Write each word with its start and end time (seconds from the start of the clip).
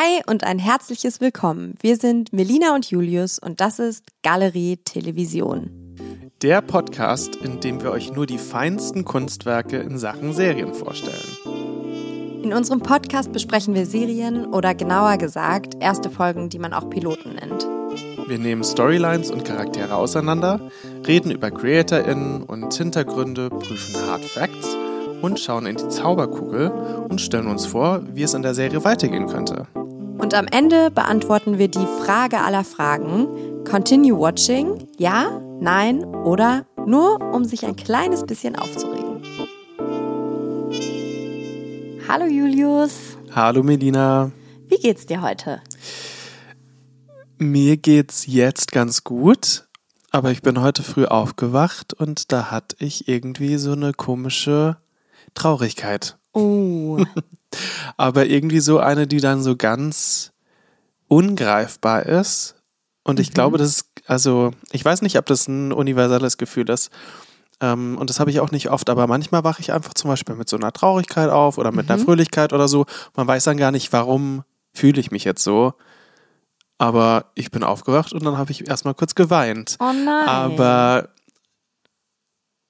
Hi 0.00 0.22
und 0.28 0.44
ein 0.44 0.60
herzliches 0.60 1.20
Willkommen. 1.20 1.74
Wir 1.80 1.96
sind 1.96 2.32
Melina 2.32 2.72
und 2.72 2.88
Julius 2.88 3.40
und 3.40 3.60
das 3.60 3.80
ist 3.80 4.04
Galerie 4.22 4.76
Television. 4.76 5.70
Der 6.40 6.60
Podcast, 6.62 7.34
in 7.34 7.58
dem 7.58 7.82
wir 7.82 7.90
euch 7.90 8.12
nur 8.12 8.24
die 8.24 8.38
feinsten 8.38 9.04
Kunstwerke 9.04 9.78
in 9.78 9.98
Sachen 9.98 10.34
Serien 10.34 10.72
vorstellen. 10.72 12.38
In 12.44 12.52
unserem 12.52 12.78
Podcast 12.78 13.32
besprechen 13.32 13.74
wir 13.74 13.86
Serien 13.86 14.46
oder 14.46 14.72
genauer 14.72 15.16
gesagt 15.16 15.74
erste 15.80 16.10
Folgen, 16.10 16.48
die 16.48 16.60
man 16.60 16.74
auch 16.74 16.88
Piloten 16.88 17.34
nennt. 17.34 17.66
Wir 18.28 18.38
nehmen 18.38 18.62
Storylines 18.62 19.32
und 19.32 19.44
Charaktere 19.44 19.96
auseinander, 19.96 20.60
reden 21.08 21.32
über 21.32 21.50
CreatorInnen 21.50 22.44
und 22.44 22.72
Hintergründe, 22.72 23.50
prüfen 23.50 23.96
Hard 24.06 24.24
Facts 24.24 24.77
und 25.22 25.40
schauen 25.40 25.66
in 25.66 25.76
die 25.76 25.88
Zauberkugel 25.88 26.70
und 27.08 27.20
stellen 27.20 27.48
uns 27.48 27.66
vor, 27.66 28.02
wie 28.12 28.22
es 28.22 28.34
in 28.34 28.42
der 28.42 28.54
Serie 28.54 28.84
weitergehen 28.84 29.26
könnte. 29.26 29.66
Und 30.18 30.34
am 30.34 30.46
Ende 30.46 30.90
beantworten 30.90 31.58
wir 31.58 31.68
die 31.68 31.86
Frage 32.04 32.38
aller 32.40 32.64
Fragen. 32.64 33.64
Continue 33.64 34.18
watching? 34.18 34.88
Ja, 34.98 35.40
nein 35.60 36.04
oder 36.04 36.66
nur, 36.86 37.20
um 37.32 37.44
sich 37.44 37.64
ein 37.64 37.76
kleines 37.76 38.24
bisschen 38.24 38.56
aufzuregen. 38.56 39.22
Hallo 42.08 42.24
Julius. 42.24 43.18
Hallo 43.34 43.62
Melina. 43.62 44.30
Wie 44.66 44.78
geht's 44.78 45.06
dir 45.06 45.22
heute? 45.22 45.60
Mir 47.36 47.76
geht's 47.76 48.26
jetzt 48.26 48.72
ganz 48.72 49.04
gut, 49.04 49.68
aber 50.10 50.30
ich 50.30 50.42
bin 50.42 50.60
heute 50.60 50.82
früh 50.82 51.04
aufgewacht 51.04 51.94
und 51.94 52.32
da 52.32 52.50
hatte 52.50 52.76
ich 52.80 53.08
irgendwie 53.08 53.58
so 53.58 53.72
eine 53.72 53.92
komische 53.92 54.78
Traurigkeit. 55.34 56.18
Oh. 56.32 57.02
aber 57.96 58.26
irgendwie 58.26 58.60
so 58.60 58.78
eine, 58.78 59.06
die 59.06 59.20
dann 59.20 59.42
so 59.42 59.56
ganz 59.56 60.32
ungreifbar 61.08 62.06
ist. 62.06 62.56
Und 63.04 63.20
ich 63.20 63.30
mhm. 63.30 63.34
glaube, 63.34 63.58
das 63.58 63.68
ist, 63.68 63.86
also, 64.06 64.52
ich 64.70 64.84
weiß 64.84 65.02
nicht, 65.02 65.18
ob 65.18 65.26
das 65.26 65.48
ein 65.48 65.72
universelles 65.72 66.36
Gefühl 66.36 66.68
ist. 66.70 66.90
Ähm, 67.60 67.96
und 67.98 68.10
das 68.10 68.20
habe 68.20 68.30
ich 68.30 68.40
auch 68.40 68.50
nicht 68.50 68.70
oft, 68.70 68.88
aber 68.90 69.06
manchmal 69.06 69.42
wache 69.44 69.60
ich 69.60 69.72
einfach 69.72 69.94
zum 69.94 70.10
Beispiel 70.10 70.36
mit 70.36 70.48
so 70.48 70.56
einer 70.56 70.72
Traurigkeit 70.72 71.30
auf 71.30 71.58
oder 71.58 71.72
mit 71.72 71.86
mhm. 71.86 71.92
einer 71.92 72.04
Fröhlichkeit 72.04 72.52
oder 72.52 72.68
so. 72.68 72.86
Man 73.16 73.26
weiß 73.26 73.44
dann 73.44 73.56
gar 73.56 73.72
nicht, 73.72 73.92
warum 73.92 74.44
fühle 74.72 75.00
ich 75.00 75.10
mich 75.10 75.24
jetzt 75.24 75.42
so. 75.42 75.74
Aber 76.80 77.32
ich 77.34 77.50
bin 77.50 77.64
aufgewacht 77.64 78.12
und 78.12 78.24
dann 78.24 78.38
habe 78.38 78.52
ich 78.52 78.68
erstmal 78.68 78.94
kurz 78.94 79.16
geweint. 79.16 79.76
Oh 79.80 79.92
nein. 79.92 80.28
Aber 80.28 81.08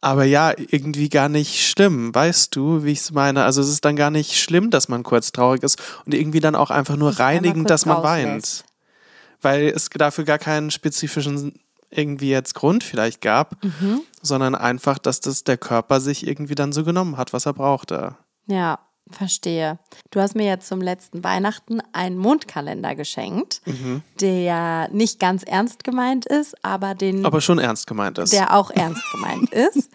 aber 0.00 0.24
ja, 0.24 0.52
irgendwie 0.56 1.08
gar 1.08 1.28
nicht 1.28 1.66
schlimm. 1.66 2.14
Weißt 2.14 2.54
du, 2.54 2.84
wie 2.84 2.92
ich 2.92 3.00
es 3.00 3.12
meine? 3.12 3.44
Also 3.44 3.60
es 3.60 3.68
ist 3.68 3.84
dann 3.84 3.96
gar 3.96 4.10
nicht 4.10 4.38
schlimm, 4.40 4.70
dass 4.70 4.88
man 4.88 5.02
kurz 5.02 5.32
traurig 5.32 5.62
ist 5.62 5.80
und 6.04 6.14
irgendwie 6.14 6.40
dann 6.40 6.54
auch 6.54 6.70
einfach 6.70 6.96
nur 6.96 7.18
reinigend, 7.18 7.68
dass 7.70 7.86
man 7.86 8.02
weint. 8.02 8.64
Weil 9.40 9.68
es 9.68 9.88
dafür 9.90 10.24
gar 10.24 10.38
keinen 10.38 10.70
spezifischen 10.70 11.60
irgendwie 11.90 12.30
jetzt 12.30 12.54
Grund 12.54 12.84
vielleicht 12.84 13.20
gab, 13.20 13.62
mhm. 13.64 14.02
sondern 14.20 14.54
einfach, 14.54 14.98
dass 14.98 15.20
das 15.20 15.44
der 15.44 15.56
Körper 15.56 16.00
sich 16.00 16.26
irgendwie 16.26 16.54
dann 16.54 16.72
so 16.72 16.84
genommen 16.84 17.16
hat, 17.16 17.32
was 17.32 17.46
er 17.46 17.54
brauchte. 17.54 18.16
Ja, 18.46 18.78
Verstehe. 19.10 19.78
Du 20.10 20.20
hast 20.20 20.34
mir 20.34 20.46
jetzt 20.46 20.68
zum 20.68 20.80
letzten 20.80 21.24
Weihnachten 21.24 21.80
einen 21.92 22.16
Mondkalender 22.16 22.94
geschenkt, 22.94 23.60
mhm. 23.64 24.02
der 24.20 24.88
nicht 24.92 25.20
ganz 25.20 25.42
ernst 25.42 25.84
gemeint 25.84 26.26
ist, 26.26 26.56
aber 26.64 26.94
den. 26.94 27.24
Aber 27.24 27.40
schon 27.40 27.58
ernst 27.58 27.86
gemeint 27.86 28.18
ist. 28.18 28.32
Der 28.32 28.54
auch 28.54 28.70
ernst 28.70 29.02
gemeint 29.12 29.50
ist. 29.52 29.90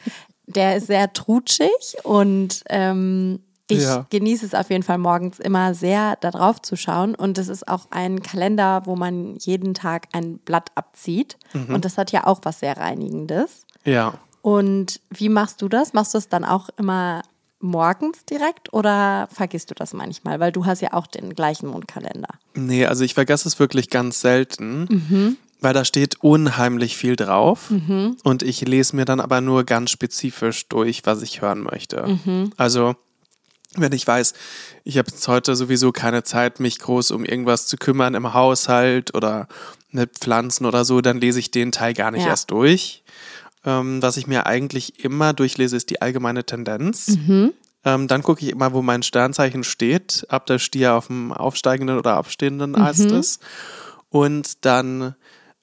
Der 0.45 0.75
ist 0.75 0.87
sehr 0.87 1.13
trutschig 1.13 1.71
und 2.03 2.63
ähm, 2.69 3.39
ich 3.69 3.83
ja. 3.83 4.05
genieße 4.09 4.45
es 4.45 4.53
auf 4.53 4.69
jeden 4.69 4.83
Fall 4.83 4.97
morgens 4.97 5.39
immer 5.39 5.73
sehr, 5.73 6.17
da 6.17 6.31
drauf 6.31 6.61
zu 6.61 6.75
schauen. 6.75 7.15
Und 7.15 7.37
es 7.37 7.47
ist 7.47 7.67
auch 7.67 7.87
ein 7.91 8.21
Kalender, 8.21 8.83
wo 8.85 8.95
man 8.95 9.37
jeden 9.37 9.73
Tag 9.73 10.07
ein 10.11 10.39
Blatt 10.39 10.71
abzieht. 10.75 11.37
Mhm. 11.53 11.75
Und 11.75 11.85
das 11.85 11.97
hat 11.97 12.11
ja 12.11 12.27
auch 12.27 12.41
was 12.43 12.59
sehr 12.59 12.77
Reinigendes. 12.77 13.65
Ja. 13.85 14.15
Und 14.41 14.99
wie 15.09 15.29
machst 15.29 15.61
du 15.61 15.69
das? 15.69 15.93
Machst 15.93 16.13
du 16.13 16.17
es 16.17 16.27
dann 16.27 16.43
auch 16.43 16.69
immer 16.77 17.23
morgens 17.63 18.25
direkt 18.25 18.71
oder 18.73 19.27
vergisst 19.31 19.71
du 19.71 19.75
das 19.75 19.93
manchmal? 19.93 20.39
Weil 20.39 20.51
du 20.51 20.65
hast 20.65 20.81
ja 20.81 20.93
auch 20.93 21.07
den 21.07 21.33
gleichen 21.33 21.67
Mondkalender. 21.67 22.29
Nee, 22.53 22.85
also 22.85 23.03
ich 23.03 23.13
vergesse 23.13 23.47
es 23.47 23.59
wirklich 23.59 23.89
ganz 23.89 24.21
selten. 24.21 24.87
Mhm. 24.89 25.37
Weil 25.61 25.73
da 25.73 25.85
steht 25.85 26.21
unheimlich 26.21 26.97
viel 26.97 27.15
drauf 27.15 27.69
mhm. 27.69 28.17
und 28.23 28.43
ich 28.43 28.59
lese 28.67 28.97
mir 28.97 29.05
dann 29.05 29.21
aber 29.21 29.39
nur 29.39 29.63
ganz 29.63 29.91
spezifisch 29.91 30.67
durch, 30.67 31.05
was 31.05 31.21
ich 31.21 31.41
hören 31.41 31.61
möchte. 31.61 32.05
Mhm. 32.05 32.51
Also 32.57 32.97
wenn 33.75 33.93
ich 33.93 34.05
weiß, 34.05 34.33
ich 34.83 34.97
habe 34.97 35.09
jetzt 35.09 35.27
heute 35.27 35.55
sowieso 35.55 35.91
keine 35.91 36.23
Zeit, 36.23 36.59
mich 36.59 36.79
groß 36.79 37.11
um 37.11 37.23
irgendwas 37.23 37.67
zu 37.67 37.77
kümmern 37.77 38.13
im 38.13 38.33
Haushalt 38.33 39.15
oder 39.15 39.47
mit 39.89 40.19
Pflanzen 40.19 40.65
oder 40.65 40.85
so, 40.85 41.01
dann 41.01 41.21
lese 41.21 41.39
ich 41.39 41.51
den 41.51 41.71
Teil 41.71 41.93
gar 41.93 42.11
nicht 42.11 42.23
ja. 42.23 42.29
erst 42.29 42.51
durch. 42.51 43.02
Ähm, 43.65 44.01
was 44.01 44.17
ich 44.17 44.27
mir 44.27 44.45
eigentlich 44.45 45.03
immer 45.03 45.33
durchlese, 45.33 45.77
ist 45.77 45.89
die 45.89 46.01
allgemeine 46.01 46.43
Tendenz. 46.45 47.17
Mhm. 47.17 47.53
Ähm, 47.85 48.07
dann 48.07 48.23
gucke 48.23 48.45
ich 48.45 48.51
immer, 48.51 48.73
wo 48.73 48.81
mein 48.81 49.03
Sternzeichen 49.03 49.63
steht, 49.63 50.25
ob 50.29 50.45
der 50.45 50.59
Stier 50.59 50.93
auf 50.93 51.07
dem 51.07 51.31
aufsteigenden 51.33 51.97
oder 51.97 52.15
abstehenden 52.15 52.71
mhm. 52.71 52.81
Ast 52.81 53.05
ist. 53.05 53.41
Und 54.09 54.65
dann 54.65 55.15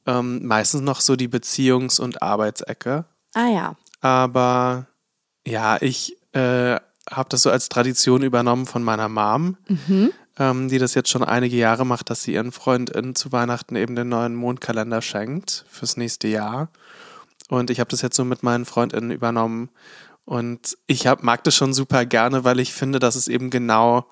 ähm, 0.06 0.47
meistens 0.47 0.83
noch 0.83 1.00
so 1.00 1.16
die 1.16 1.28
Beziehungs- 1.28 2.00
und 2.00 2.22
Arbeitsecke. 2.22 3.05
Ah 3.34 3.49
ja. 3.49 3.77
Aber 4.00 4.87
ja, 5.47 5.81
ich 5.81 6.17
äh, 6.32 6.77
habe 7.11 7.28
das 7.28 7.43
so 7.43 7.50
als 7.50 7.69
Tradition 7.69 8.22
übernommen 8.22 8.67
von 8.67 8.82
meiner 8.82 9.09
Mom, 9.09 9.56
mhm. 9.69 10.12
ähm, 10.38 10.69
die 10.69 10.78
das 10.78 10.94
jetzt 10.94 11.11
schon 11.11 11.25
einige 11.25 11.56
Jahre 11.56 11.87
macht, 11.87 12.11
dass 12.11 12.22
sie 12.22 12.34
ihren 12.34 12.53
FreundInnen 12.53 13.15
zu 13.15 13.32
Weihnachten 13.32 13.77
eben 13.77 13.97
den 13.97 14.09
neuen 14.09 14.34
Mondkalender 14.34 15.03
schenkt 15.03 15.65
fürs 15.71 15.97
nächste 15.97 16.28
Jahr. 16.28 16.69
Und 17.50 17.71
ich 17.71 17.81
habe 17.81 17.91
das 17.91 18.03
jetzt 18.03 18.16
so 18.16 18.25
mit 18.25 18.43
meinen 18.43 18.65
FreundInnen 18.65 19.11
übernommen. 19.11 19.71
Und 20.25 20.78
ich 20.87 21.06
hab, 21.06 21.22
mag 21.22 21.43
das 21.44 21.55
schon 21.55 21.75
super 21.75 22.06
gerne, 22.06 22.44
weil 22.44 22.61
ich 22.61 22.72
finde, 22.72 22.99
dass 22.99 23.16
es 23.16 23.28
eben 23.28 23.50
genau 23.50 24.06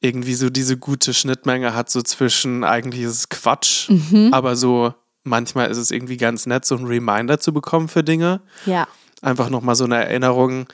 irgendwie 0.00 0.34
so 0.34 0.50
diese 0.50 0.76
gute 0.76 1.14
Schnittmenge 1.14 1.74
hat, 1.74 1.90
so 1.90 2.02
zwischen 2.02 2.64
eigentlich 2.64 3.02
ist 3.02 3.12
es 3.12 3.28
Quatsch, 3.30 3.88
mhm. 3.88 4.28
aber 4.32 4.54
so 4.54 4.92
manchmal 5.24 5.70
ist 5.70 5.78
es 5.78 5.90
irgendwie 5.90 6.18
ganz 6.18 6.44
nett, 6.44 6.66
so 6.66 6.76
ein 6.76 6.84
Reminder 6.84 7.40
zu 7.40 7.52
bekommen 7.52 7.88
für 7.88 8.04
Dinge. 8.04 8.42
Ja. 8.66 8.86
Einfach 9.22 9.48
nochmal 9.48 9.74
so 9.74 9.84
eine 9.84 9.96
Erinnerung, 9.96 10.66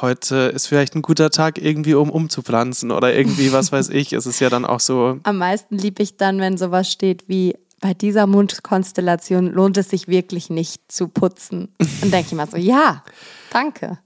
heute 0.00 0.36
ist 0.54 0.66
vielleicht 0.66 0.94
ein 0.94 1.02
guter 1.02 1.30
Tag 1.30 1.58
irgendwie, 1.58 1.94
um 1.94 2.10
umzupflanzen 2.10 2.90
oder 2.90 3.14
irgendwie, 3.14 3.52
was 3.52 3.72
weiß 3.72 3.88
ich. 3.90 4.12
Es 4.12 4.26
ist 4.26 4.40
ja 4.40 4.50
dann 4.50 4.64
auch 4.64 4.80
so. 4.80 5.18
Am 5.22 5.38
meisten 5.38 5.76
liebe 5.76 6.02
ich 6.02 6.16
dann, 6.16 6.38
wenn 6.38 6.56
sowas 6.56 6.90
steht 6.90 7.28
wie 7.28 7.56
bei 7.84 7.92
dieser 7.92 8.26
Mondkonstellation 8.26 9.52
lohnt 9.52 9.76
es 9.76 9.90
sich 9.90 10.08
wirklich 10.08 10.48
nicht 10.48 10.90
zu 10.90 11.06
putzen. 11.06 11.68
Und 12.00 12.14
denke 12.14 12.28
ich 12.28 12.32
mal 12.32 12.48
so, 12.48 12.56
ja, 12.56 13.04
danke. 13.50 13.98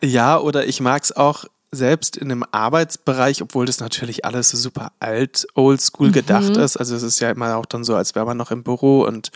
Ja, 0.00 0.38
oder 0.38 0.68
ich 0.68 0.80
mag 0.80 1.02
es 1.02 1.10
auch 1.10 1.44
selbst 1.72 2.16
in 2.16 2.30
einem 2.30 2.44
Arbeitsbereich, 2.52 3.42
obwohl 3.42 3.66
das 3.66 3.80
natürlich 3.80 4.24
alles 4.24 4.50
so 4.50 4.56
super 4.56 4.92
alt, 5.00 5.48
oldschool 5.56 6.10
mhm. 6.10 6.12
gedacht 6.12 6.56
ist. 6.56 6.76
Also 6.76 6.94
es 6.94 7.02
ist 7.02 7.18
ja 7.18 7.32
immer 7.32 7.56
auch 7.56 7.66
dann 7.66 7.82
so, 7.82 7.96
als 7.96 8.14
wäre 8.14 8.24
man 8.24 8.36
noch 8.36 8.52
im 8.52 8.62
Büro 8.62 9.04
und 9.04 9.32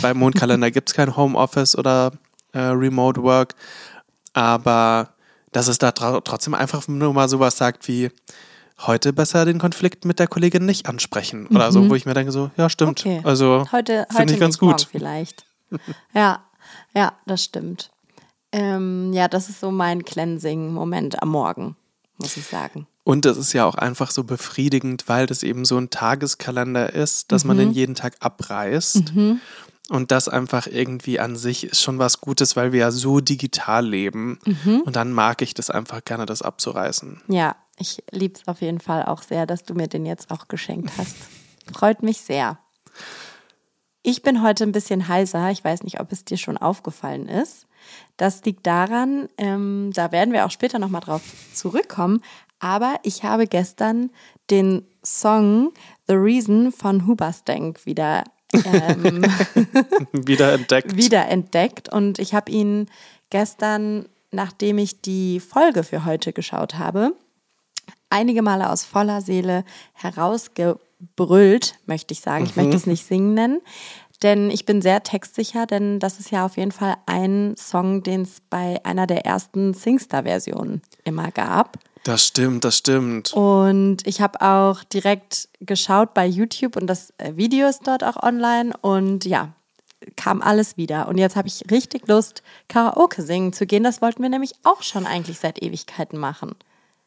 beim 0.00 0.16
Mondkalender 0.16 0.70
gibt 0.70 0.88
es 0.88 0.94
kein 0.94 1.14
Homeoffice 1.14 1.76
oder 1.76 2.12
äh, 2.54 2.60
Remote 2.60 3.22
Work. 3.22 3.56
Aber 4.32 5.10
dass 5.52 5.68
es 5.68 5.76
da 5.76 5.92
trotzdem 5.92 6.54
einfach 6.54 6.88
nur 6.88 7.12
mal 7.12 7.28
sowas 7.28 7.58
sagt 7.58 7.88
wie, 7.88 8.10
heute 8.86 9.12
besser 9.12 9.44
den 9.44 9.58
Konflikt 9.58 10.04
mit 10.04 10.18
der 10.18 10.28
Kollegin 10.28 10.64
nicht 10.64 10.88
ansprechen 10.88 11.46
oder 11.48 11.68
mhm. 11.68 11.72
so, 11.72 11.90
wo 11.90 11.94
ich 11.94 12.06
mir 12.06 12.14
denke 12.14 12.32
so, 12.32 12.50
ja 12.56 12.70
stimmt. 12.70 13.00
Okay. 13.00 13.20
Also 13.24 13.66
heute, 13.72 14.06
finde 14.14 14.34
ich 14.34 14.40
ganz 14.40 14.58
gut. 14.58 14.88
Vielleicht. 14.90 15.44
ja, 16.14 16.44
ja, 16.94 17.12
das 17.26 17.44
stimmt. 17.44 17.90
Ähm, 18.52 19.12
ja, 19.12 19.28
das 19.28 19.48
ist 19.48 19.60
so 19.60 19.70
mein 19.70 20.04
Cleansing-Moment 20.04 21.22
am 21.22 21.28
Morgen, 21.30 21.76
muss 22.18 22.36
ich 22.36 22.46
sagen. 22.46 22.86
Und 23.04 23.24
das 23.24 23.36
ist 23.36 23.52
ja 23.52 23.64
auch 23.64 23.74
einfach 23.74 24.10
so 24.10 24.24
befriedigend, 24.24 25.08
weil 25.08 25.26
das 25.26 25.42
eben 25.42 25.64
so 25.64 25.78
ein 25.78 25.90
Tageskalender 25.90 26.92
ist, 26.92 27.32
dass 27.32 27.44
mhm. 27.44 27.48
man 27.48 27.56
den 27.58 27.70
jeden 27.72 27.94
Tag 27.94 28.16
abreißt. 28.20 29.14
Mhm. 29.14 29.40
Und 29.90 30.10
das 30.10 30.28
einfach 30.28 30.66
irgendwie 30.66 31.18
an 31.18 31.36
sich 31.36 31.64
ist 31.64 31.80
schon 31.80 31.98
was 31.98 32.20
Gutes, 32.20 32.56
weil 32.56 32.72
wir 32.72 32.80
ja 32.80 32.90
so 32.90 33.20
digital 33.20 33.86
leben. 33.86 34.38
Mhm. 34.44 34.82
Und 34.82 34.96
dann 34.96 35.12
mag 35.12 35.40
ich 35.40 35.54
das 35.54 35.70
einfach 35.70 36.04
gerne, 36.04 36.26
das 36.26 36.42
abzureißen. 36.42 37.22
Ja, 37.28 37.56
ich 37.78 38.02
liebe 38.10 38.34
es 38.34 38.46
auf 38.48 38.60
jeden 38.60 38.80
Fall 38.80 39.04
auch 39.04 39.22
sehr, 39.22 39.46
dass 39.46 39.64
du 39.64 39.74
mir 39.74 39.88
den 39.88 40.06
jetzt 40.06 40.30
auch 40.30 40.48
geschenkt 40.48 40.90
hast. 40.98 41.16
Freut 41.72 42.02
mich 42.02 42.20
sehr. 42.20 42.58
Ich 44.02 44.22
bin 44.22 44.42
heute 44.42 44.64
ein 44.64 44.72
bisschen 44.72 45.08
heiser. 45.08 45.50
Ich 45.50 45.64
weiß 45.64 45.82
nicht, 45.82 46.00
ob 46.00 46.12
es 46.12 46.24
dir 46.24 46.36
schon 46.38 46.56
aufgefallen 46.56 47.28
ist. 47.28 47.66
Das 48.16 48.44
liegt 48.44 48.66
daran, 48.66 49.28
ähm, 49.38 49.90
da 49.94 50.12
werden 50.12 50.32
wir 50.32 50.46
auch 50.46 50.50
später 50.50 50.78
nochmal 50.78 51.00
drauf 51.00 51.22
zurückkommen. 51.54 52.22
Aber 52.58 52.96
ich 53.02 53.22
habe 53.22 53.46
gestern 53.46 54.10
den 54.50 54.84
Song 55.04 55.72
The 56.06 56.14
Reason 56.14 56.72
von 56.72 57.06
Huberstank 57.06 57.86
wieder 57.86 58.24
ähm, 58.52 59.24
wieder 60.12 60.54
entdeckt. 60.54 60.96
Wieder 60.96 61.28
entdeckt. 61.28 61.92
Und 61.92 62.18
ich 62.18 62.34
habe 62.34 62.50
ihn 62.50 62.86
gestern, 63.30 64.06
nachdem 64.30 64.78
ich 64.78 65.00
die 65.00 65.40
Folge 65.40 65.84
für 65.84 66.04
heute 66.04 66.32
geschaut 66.32 66.78
habe, 66.78 67.14
einige 68.10 68.42
Male 68.42 68.70
aus 68.70 68.84
voller 68.84 69.20
Seele 69.20 69.64
herausgebrüllt, 69.92 71.74
möchte 71.86 72.12
ich 72.12 72.20
sagen. 72.20 72.44
Ich 72.44 72.56
möchte 72.56 72.76
es 72.76 72.86
nicht 72.86 73.06
singen 73.06 73.34
nennen. 73.34 73.60
Denn 74.22 74.50
ich 74.50 74.64
bin 74.64 74.82
sehr 74.82 75.02
textsicher, 75.04 75.66
denn 75.66 76.00
das 76.00 76.18
ist 76.18 76.32
ja 76.32 76.44
auf 76.44 76.56
jeden 76.56 76.72
Fall 76.72 76.96
ein 77.06 77.54
Song, 77.56 78.02
den 78.02 78.22
es 78.22 78.40
bei 78.50 78.84
einer 78.84 79.06
der 79.06 79.24
ersten 79.24 79.74
Singstar-Versionen 79.74 80.82
immer 81.04 81.30
gab. 81.30 81.78
Das 82.02 82.26
stimmt, 82.26 82.64
das 82.64 82.76
stimmt. 82.78 83.32
Und 83.32 84.06
ich 84.06 84.20
habe 84.20 84.40
auch 84.40 84.82
direkt 84.84 85.48
geschaut 85.60 86.14
bei 86.14 86.26
YouTube 86.26 86.76
und 86.76 86.86
das 86.88 87.12
äh, 87.18 87.36
Video 87.36 87.68
ist 87.68 87.86
dort 87.86 88.02
auch 88.02 88.20
online 88.20 88.72
und 88.80 89.24
ja, 89.24 89.52
kam 90.16 90.42
alles 90.42 90.76
wieder. 90.76 91.08
Und 91.08 91.18
jetzt 91.18 91.36
habe 91.36 91.48
ich 91.48 91.70
richtig 91.70 92.08
Lust, 92.08 92.42
Karaoke 92.68 93.22
singen 93.22 93.52
zu 93.52 93.66
gehen. 93.66 93.82
Das 93.84 94.00
wollten 94.00 94.22
wir 94.22 94.30
nämlich 94.30 94.54
auch 94.64 94.82
schon 94.82 95.06
eigentlich 95.06 95.38
seit 95.38 95.62
Ewigkeiten 95.62 96.18
machen. 96.18 96.54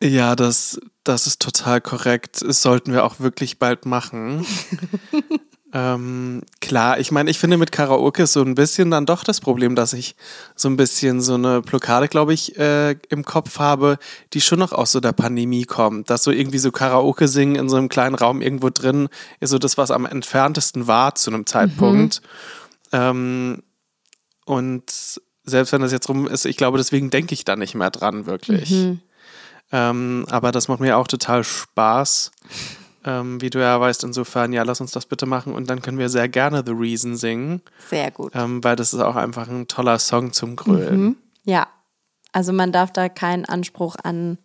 Ja, 0.01 0.35
das, 0.35 0.79
das 1.03 1.27
ist 1.27 1.41
total 1.41 1.81
korrekt. 1.81 2.41
Das 2.41 2.61
sollten 2.61 2.91
wir 2.91 3.03
auch 3.03 3.19
wirklich 3.19 3.59
bald 3.59 3.85
machen. 3.85 4.45
Ähm, 5.73 6.41
klar, 6.59 6.99
ich 6.99 7.11
meine, 7.11 7.29
ich 7.29 7.39
finde 7.39 7.57
mit 7.57 7.71
Karaoke 7.71 8.23
ist 8.23 8.33
so 8.33 8.41
ein 8.41 8.55
bisschen 8.55 8.91
dann 8.91 9.05
doch 9.05 9.23
das 9.23 9.39
Problem, 9.39 9.75
dass 9.75 9.93
ich 9.93 10.15
so 10.55 10.67
ein 10.67 10.75
bisschen 10.75 11.21
so 11.21 11.35
eine 11.35 11.61
Blockade, 11.61 12.09
glaube 12.09 12.33
ich, 12.33 12.57
äh, 12.57 12.97
im 13.09 13.23
Kopf 13.23 13.57
habe, 13.57 13.97
die 14.33 14.41
schon 14.41 14.59
noch 14.59 14.73
aus 14.73 14.91
so 14.91 14.99
der 14.99 15.13
Pandemie 15.13 15.63
kommt. 15.63 16.09
Dass 16.09 16.23
so 16.23 16.31
irgendwie 16.31 16.57
so 16.57 16.71
Karaoke 16.71 17.27
singen 17.27 17.55
in 17.55 17.69
so 17.69 17.77
einem 17.77 17.87
kleinen 17.87 18.15
Raum 18.15 18.41
irgendwo 18.41 18.69
drin 18.69 19.07
ist 19.39 19.51
so 19.51 19.59
das, 19.59 19.77
was 19.77 19.91
am 19.91 20.05
entferntesten 20.05 20.87
war 20.87 21.15
zu 21.15 21.31
einem 21.31 21.45
Zeitpunkt. 21.45 22.21
Mhm. 22.91 22.99
Ähm, 22.99 23.63
und 24.45 24.83
selbst 25.43 25.71
wenn 25.71 25.81
das 25.81 25.93
jetzt 25.93 26.09
rum 26.09 26.27
ist, 26.27 26.45
ich 26.45 26.57
glaube, 26.57 26.79
deswegen 26.79 27.09
denke 27.11 27.33
ich 27.33 27.45
da 27.45 27.55
nicht 27.55 27.75
mehr 27.75 27.91
dran, 27.91 28.25
wirklich. 28.25 28.71
Mhm. 28.71 28.99
Ähm, 29.71 30.25
aber 30.29 30.51
das 30.51 30.67
macht 30.67 30.79
mir 30.79 30.97
auch 30.97 31.07
total 31.07 31.43
Spaß. 31.43 32.31
Ähm, 33.03 33.41
wie 33.41 33.49
du 33.49 33.59
ja 33.59 33.79
weißt, 33.79 34.03
insofern, 34.03 34.53
ja, 34.53 34.61
lass 34.63 34.79
uns 34.79 34.91
das 34.91 35.07
bitte 35.07 35.25
machen 35.25 35.53
und 35.53 35.69
dann 35.69 35.81
können 35.81 35.97
wir 35.97 36.09
sehr 36.09 36.29
gerne 36.29 36.61
The 36.63 36.73
Reason 36.73 37.15
singen. 37.15 37.61
Sehr 37.89 38.11
gut. 38.11 38.33
Ähm, 38.35 38.63
weil 38.63 38.75
das 38.75 38.93
ist 38.93 38.99
auch 38.99 39.15
einfach 39.15 39.47
ein 39.47 39.67
toller 39.67 39.97
Song 39.97 40.33
zum 40.33 40.55
Grölen. 40.55 41.01
Mhm. 41.01 41.17
Ja, 41.43 41.67
also 42.31 42.53
man 42.53 42.71
darf 42.71 42.91
da 42.91 43.09
keinen 43.09 43.45
Anspruch 43.45 43.95
an 44.03 44.37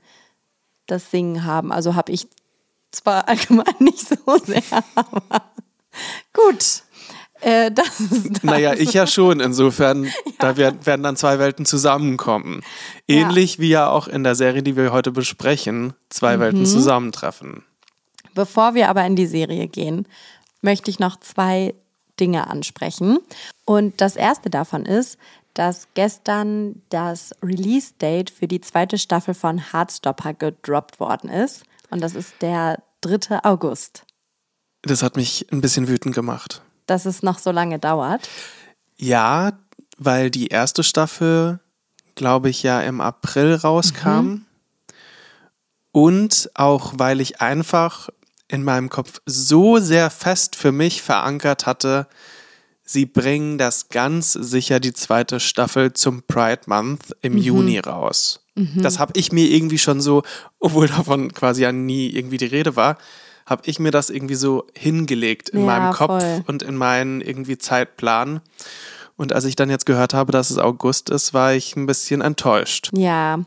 das 0.87 1.11
Singen 1.11 1.45
haben. 1.45 1.71
Also 1.71 1.95
habe 1.95 2.13
ich 2.13 2.29
zwar 2.93 3.29
allgemein 3.29 3.75
nicht 3.79 4.09
so 4.09 4.17
sehr, 4.45 4.63
aber 4.95 5.43
gut. 6.33 6.83
Äh, 7.41 7.71
das 7.71 8.01
ist 8.01 8.37
das. 8.37 8.43
Naja, 8.43 8.75
ich 8.75 8.93
ja 8.93 9.07
schon. 9.07 9.41
Insofern, 9.41 10.05
ja. 10.05 10.11
da 10.39 10.57
werden, 10.57 10.85
werden 10.85 11.03
dann 11.03 11.17
zwei 11.17 11.39
Welten 11.39 11.67
zusammenkommen. 11.67 12.63
Ähnlich 13.07 13.57
ja. 13.57 13.61
wie 13.61 13.69
ja 13.69 13.89
auch 13.89 14.09
in 14.09 14.25
der 14.25 14.35
Serie, 14.35 14.63
die 14.63 14.77
wir 14.77 14.93
heute 14.93 15.13
besprechen, 15.13 15.95
zwei 16.09 16.37
mhm. 16.37 16.41
Welten 16.41 16.67
zusammentreffen. 16.67 17.65
Bevor 18.35 18.75
wir 18.75 18.89
aber 18.89 19.05
in 19.07 19.17
die 19.17 19.27
Serie 19.27 19.69
gehen, 19.69 20.07
möchte 20.61 20.91
ich 20.91 20.99
noch 20.99 21.19
zwei 21.21 21.75
Dinge 22.21 22.49
ansprechen. 22.49 23.19
Und 23.65 24.01
das 24.01 24.17
erste 24.17 24.51
davon 24.51 24.85
ist, 24.85 25.19
dass 25.55 25.89
gestern 25.95 26.83
das 26.91 27.35
Release-Date 27.43 28.31
für 28.31 28.47
die 28.47 28.61
zweite 28.61 28.99
Staffel 28.99 29.33
von 29.33 29.73
Heartstopper 29.73 30.35
gedroppt 30.35 31.01
worden 31.01 31.31
ist. 31.31 31.63
Und 31.91 32.03
das 32.03 32.15
ist 32.15 32.35
der 32.43 32.83
3. 33.01 33.43
August. 33.43 34.05
Das 34.83 35.03
hat 35.03 35.17
mich 35.17 35.47
ein 35.51 35.63
bisschen 35.63 35.89
wütend 35.89 36.15
gemacht. 36.15 36.63
Dass 36.87 37.05
es 37.05 37.23
noch 37.23 37.39
so 37.39 37.51
lange 37.51 37.79
dauert? 37.79 38.29
Ja, 38.97 39.53
weil 39.99 40.31
die 40.31 40.49
erste 40.49 40.83
Staffel, 40.83 41.61
glaube 42.15 42.51
ich, 42.51 42.63
ja 42.63 42.81
im 42.81 43.01
April 43.01 43.55
rauskam. 43.55 44.09
Mhm. 44.09 44.47
Und 45.93 46.51
auch 46.55 46.95
weil 46.97 47.21
ich 47.21 47.41
einfach 47.41 48.09
in 48.49 48.63
meinem 48.63 48.91
Kopf 48.91 49.21
so 49.27 49.79
sehr 49.79 50.11
fest 50.11 50.57
für 50.57 50.73
mich 50.73 51.03
verankert 51.03 51.67
hatte, 51.67 52.07
sie 52.85 53.07
bringen 53.07 53.59
das 53.59 53.89
ganz 53.89 54.33
sicher 54.33 54.79
die 54.79 54.93
zweite 54.93 55.41
Staffel 55.41 55.93
zum 55.93 56.23
Pride 56.23 56.63
Month 56.67 57.17
im 57.23 57.33
mhm. 57.33 57.39
Juni 57.39 57.79
raus. 57.79 58.41
Mhm. 58.55 58.83
Das 58.83 58.99
habe 58.99 59.13
ich 59.17 59.33
mir 59.33 59.47
irgendwie 59.47 59.79
schon 59.79 60.01
so, 60.01 60.23
obwohl 60.59 60.87
davon 60.87 61.33
quasi 61.35 61.63
ja 61.63 61.73
nie 61.73 62.09
irgendwie 62.09 62.39
die 62.39 62.47
Rede 62.47 62.77
war, 62.77 62.99
habe 63.47 63.63
ich 63.67 63.79
mir 63.79 63.93
das 63.93 64.11
irgendwie 64.11 64.35
so 64.35 64.67
hingelegt 64.77 65.49
in 65.51 65.61
ja, 65.61 65.67
meinem 65.67 65.93
Kopf 65.93 66.23
voll. 66.23 66.45
und 66.47 66.63
in 66.63 66.77
meinen 66.77 67.21
irgendwie 67.21 67.57
Zeitplan. 67.57 68.41
Und 69.17 69.33
als 69.33 69.45
ich 69.45 69.57
dann 69.57 69.71
jetzt 69.71 69.87
gehört 69.87 70.13
habe, 70.13 70.33
dass 70.33 70.51
es 70.51 70.59
August 70.59 71.09
ist, 71.09 71.33
war 71.33 71.55
ich 71.55 71.77
ein 71.77 71.87
bisschen 71.87 72.21
enttäuscht. 72.21 72.91
Ja, 72.93 73.39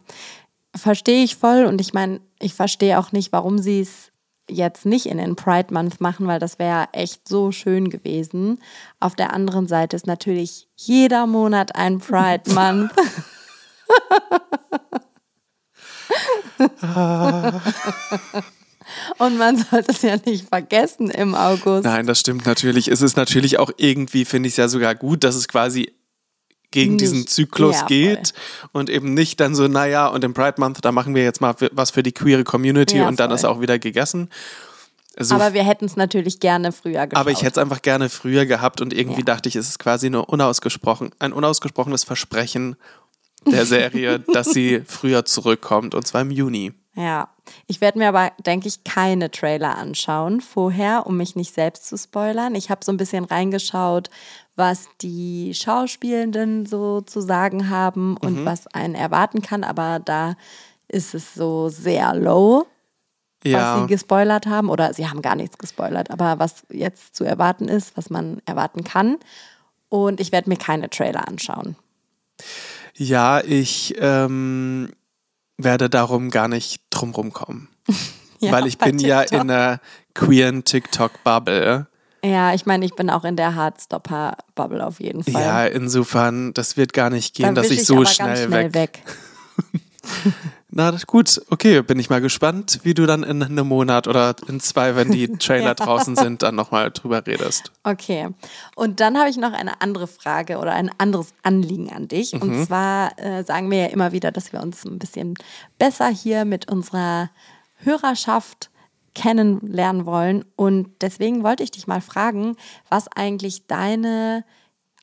verstehe 0.75 1.23
ich 1.23 1.35
voll. 1.35 1.65
Und 1.65 1.81
ich 1.81 1.93
meine, 1.93 2.21
ich 2.39 2.53
verstehe 2.55 2.97
auch 2.97 3.11
nicht, 3.11 3.31
warum 3.31 3.59
sie 3.59 3.81
es 3.81 4.11
jetzt 4.49 4.85
nicht 4.85 5.05
in 5.05 5.19
den 5.19 5.35
Pride 5.35 5.71
Month 5.71 6.01
machen, 6.01 6.25
weil 6.25 6.39
das 6.39 6.57
wäre 6.57 6.87
echt 6.93 7.27
so 7.27 7.51
schön 7.51 7.89
gewesen. 7.89 8.59
Auf 8.99 9.15
der 9.15 9.33
anderen 9.33 9.67
Seite 9.67 9.95
ist 9.95 10.07
natürlich 10.07 10.67
jeder 10.75 11.27
Monat 11.27 11.75
ein 11.75 11.99
Pride 11.99 12.51
Month. 12.53 12.91
Und 19.17 19.37
man 19.37 19.57
sollte 19.57 19.91
es 19.91 20.01
ja 20.01 20.17
nicht 20.25 20.47
vergessen 20.49 21.09
im 21.09 21.35
August. 21.35 21.83
Nein, 21.83 22.05
das 22.05 22.19
stimmt 22.19 22.45
natürlich. 22.45 22.87
Es 22.87 23.01
ist 23.01 23.17
natürlich 23.17 23.59
auch 23.59 23.71
irgendwie, 23.77 24.25
finde 24.25 24.47
ich 24.47 24.53
es 24.53 24.57
ja 24.57 24.67
sogar 24.67 24.95
gut, 24.95 25.23
dass 25.23 25.35
es 25.35 25.47
quasi 25.47 25.91
gegen 26.71 26.93
nicht, 26.93 27.01
diesen 27.01 27.27
Zyklus 27.27 27.77
ja, 27.77 27.85
geht 27.87 28.33
und 28.71 28.89
eben 28.89 29.13
nicht 29.13 29.39
dann 29.39 29.55
so, 29.55 29.67
naja, 29.67 30.07
und 30.07 30.23
im 30.23 30.33
Pride 30.33 30.55
Month, 30.57 30.79
da 30.83 30.91
machen 30.91 31.15
wir 31.15 31.23
jetzt 31.23 31.41
mal 31.41 31.55
was 31.71 31.91
für 31.91 32.03
die 32.03 32.11
queere 32.11 32.43
Community 32.43 32.97
ja, 32.97 33.07
und 33.07 33.19
dann 33.19 33.29
voll. 33.29 33.35
ist 33.35 33.45
auch 33.45 33.61
wieder 33.61 33.79
gegessen. 33.79 34.29
Also, 35.17 35.35
aber 35.35 35.53
wir 35.53 35.63
hätten 35.63 35.85
es 35.85 35.95
natürlich 35.95 36.39
gerne 36.39 36.71
früher 36.71 37.07
geschaut. 37.07 37.19
Aber 37.19 37.31
ich 37.31 37.41
hätte 37.41 37.53
es 37.53 37.57
einfach 37.57 37.81
gerne 37.81 38.09
früher 38.09 38.45
gehabt 38.45 38.79
und 38.79 38.93
irgendwie 38.93 39.21
ja. 39.21 39.25
dachte 39.25 39.49
ich, 39.49 39.55
es 39.55 39.67
ist 39.67 39.79
quasi 39.79 40.09
nur 40.09 40.29
unausgesprochen, 40.29 41.11
ein 41.19 41.33
unausgesprochenes 41.33 42.03
Versprechen 42.03 42.77
der 43.45 43.65
Serie, 43.65 44.19
dass 44.33 44.51
sie 44.51 44.83
früher 44.85 45.25
zurückkommt 45.25 45.95
und 45.95 46.05
zwar 46.05 46.21
im 46.21 46.31
Juni. 46.31 46.73
Ja, 46.99 47.29
ich 47.65 47.79
werde 47.79 47.97
mir 47.97 48.09
aber, 48.09 48.33
denke 48.45 48.67
ich, 48.67 48.83
keine 48.83 49.31
Trailer 49.31 49.77
anschauen 49.77 50.41
vorher, 50.41 51.07
um 51.07 51.15
mich 51.15 51.33
nicht 51.37 51.53
selbst 51.53 51.87
zu 51.87 51.97
spoilern. 51.97 52.55
Ich 52.55 52.69
habe 52.69 52.83
so 52.83 52.91
ein 52.91 52.97
bisschen 52.97 53.23
reingeschaut, 53.23 54.09
was 54.57 54.89
die 55.01 55.53
Schauspielenden 55.53 56.65
so 56.65 56.99
zu 56.99 57.21
sagen 57.21 57.69
haben 57.69 58.17
und 58.17 58.41
mhm. 58.41 58.45
was 58.45 58.67
einen 58.67 58.95
erwarten 58.95 59.41
kann, 59.41 59.63
aber 59.63 59.99
da 60.03 60.35
ist 60.89 61.15
es 61.15 61.33
so 61.33 61.69
sehr 61.69 62.13
low, 62.15 62.67
ja. 63.45 63.77
was 63.77 63.81
sie 63.81 63.87
gespoilert 63.87 64.45
haben. 64.45 64.69
Oder 64.69 64.93
sie 64.93 65.07
haben 65.07 65.21
gar 65.21 65.35
nichts 65.35 65.57
gespoilert, 65.57 66.11
aber 66.11 66.37
was 66.37 66.65
jetzt 66.69 67.15
zu 67.15 67.23
erwarten 67.23 67.69
ist, 67.69 67.95
was 67.95 68.09
man 68.09 68.41
erwarten 68.45 68.83
kann. 68.83 69.15
Und 69.87 70.19
ich 70.19 70.33
werde 70.33 70.49
mir 70.49 70.57
keine 70.57 70.89
Trailer 70.89 71.29
anschauen. 71.29 71.77
Ja, 72.93 73.41
ich 73.41 73.95
ähm, 73.99 74.91
werde 75.59 75.89
darum 75.89 76.31
gar 76.31 76.47
nicht 76.47 76.81
drumrum 76.89 77.31
kommen. 77.33 77.69
ja, 78.39 78.51
Weil 78.51 78.65
ich 78.65 78.77
bin 78.77 78.97
TikTok. 78.97 79.07
ja 79.07 79.21
in 79.21 79.39
einer 79.41 79.79
queeren 80.13 80.63
TikTok-Bubble. 80.63 81.87
Ja, 82.23 82.53
ich 82.53 82.65
meine, 82.65 82.85
ich 82.85 82.95
bin 82.95 83.09
auch 83.09 83.23
in 83.23 83.35
der 83.35 83.55
Hardstopper-Bubble 83.55 84.85
auf 84.85 84.99
jeden 84.99 85.23
Fall. 85.23 85.41
Ja, 85.41 85.65
insofern, 85.65 86.53
das 86.53 86.75
wird 86.75 86.93
gar 86.93 87.09
nicht 87.09 87.35
gehen, 87.35 87.55
dass 87.55 87.69
ich, 87.69 87.79
ich 87.79 87.85
so 87.85 88.03
schnell, 88.03 88.47
schnell, 88.47 88.73
weg. 88.73 88.73
weg. 88.73 90.33
Na, 90.71 90.95
gut, 91.07 91.41
okay, 91.49 91.81
bin 91.81 91.97
ich 91.97 92.11
mal 92.11 92.21
gespannt, 92.21 92.81
wie 92.83 92.93
du 92.93 93.07
dann 93.07 93.23
in 93.23 93.41
einem 93.41 93.67
Monat 93.67 94.07
oder 94.07 94.35
in 94.47 94.59
zwei, 94.59 94.95
wenn 94.95 95.11
die 95.11 95.27
Trailer 95.39 95.69
ja. 95.69 95.73
draußen 95.73 96.15
sind, 96.15 96.43
dann 96.43 96.53
nochmal 96.53 96.91
drüber 96.91 97.25
redest. 97.25 97.71
Okay. 97.83 98.29
Und 98.75 98.99
dann 98.99 99.17
habe 99.17 99.29
ich 99.29 99.37
noch 99.37 99.53
eine 99.53 99.81
andere 99.81 100.05
Frage 100.05 100.59
oder 100.59 100.73
ein 100.73 100.91
anderes 100.99 101.33
Anliegen 101.41 101.91
an 101.91 102.07
dich. 102.07 102.33
Mhm. 102.33 102.41
Und 102.41 102.65
zwar 102.65 103.17
äh, 103.17 103.43
sagen 103.43 103.71
wir 103.71 103.79
ja 103.79 103.85
immer 103.87 104.11
wieder, 104.11 104.31
dass 104.31 104.53
wir 104.53 104.61
uns 104.61 104.85
ein 104.85 104.99
bisschen 104.99 105.33
besser 105.79 106.07
hier 106.09 106.45
mit 106.45 106.71
unserer 106.71 107.31
Hörerschaft 107.77 108.69
kennenlernen 109.15 110.05
wollen. 110.05 110.45
Und 110.55 110.89
deswegen 111.01 111.43
wollte 111.43 111.63
ich 111.63 111.71
dich 111.71 111.87
mal 111.87 112.01
fragen, 112.01 112.55
was 112.89 113.07
eigentlich 113.15 113.65
deine 113.65 114.45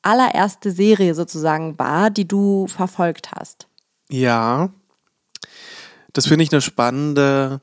allererste 0.01 0.71
Serie 0.71 1.13
sozusagen 1.13 1.77
war, 1.77 2.09
die 2.09 2.27
du 2.27 2.67
verfolgt 2.67 3.31
hast. 3.33 3.67
Ja, 4.09 4.69
das 6.17 6.25
finde 6.25 6.43
ich 6.43 6.51
eine 6.51 6.61
spannende 6.61 7.61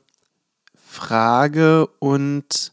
Frage 0.87 1.87
und 1.99 2.71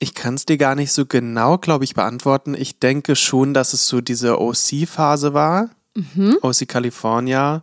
ich 0.00 0.14
kann 0.14 0.34
es 0.34 0.44
dir 0.44 0.58
gar 0.58 0.74
nicht 0.74 0.92
so 0.92 1.06
genau, 1.06 1.56
glaube 1.56 1.84
ich, 1.84 1.94
beantworten. 1.94 2.54
Ich 2.54 2.78
denke 2.78 3.16
schon, 3.16 3.54
dass 3.54 3.72
es 3.72 3.88
so 3.88 4.02
diese 4.02 4.38
OC-Phase 4.38 5.32
war, 5.32 5.70
mhm. 5.94 6.36
OC 6.42 6.68
California. 6.68 7.62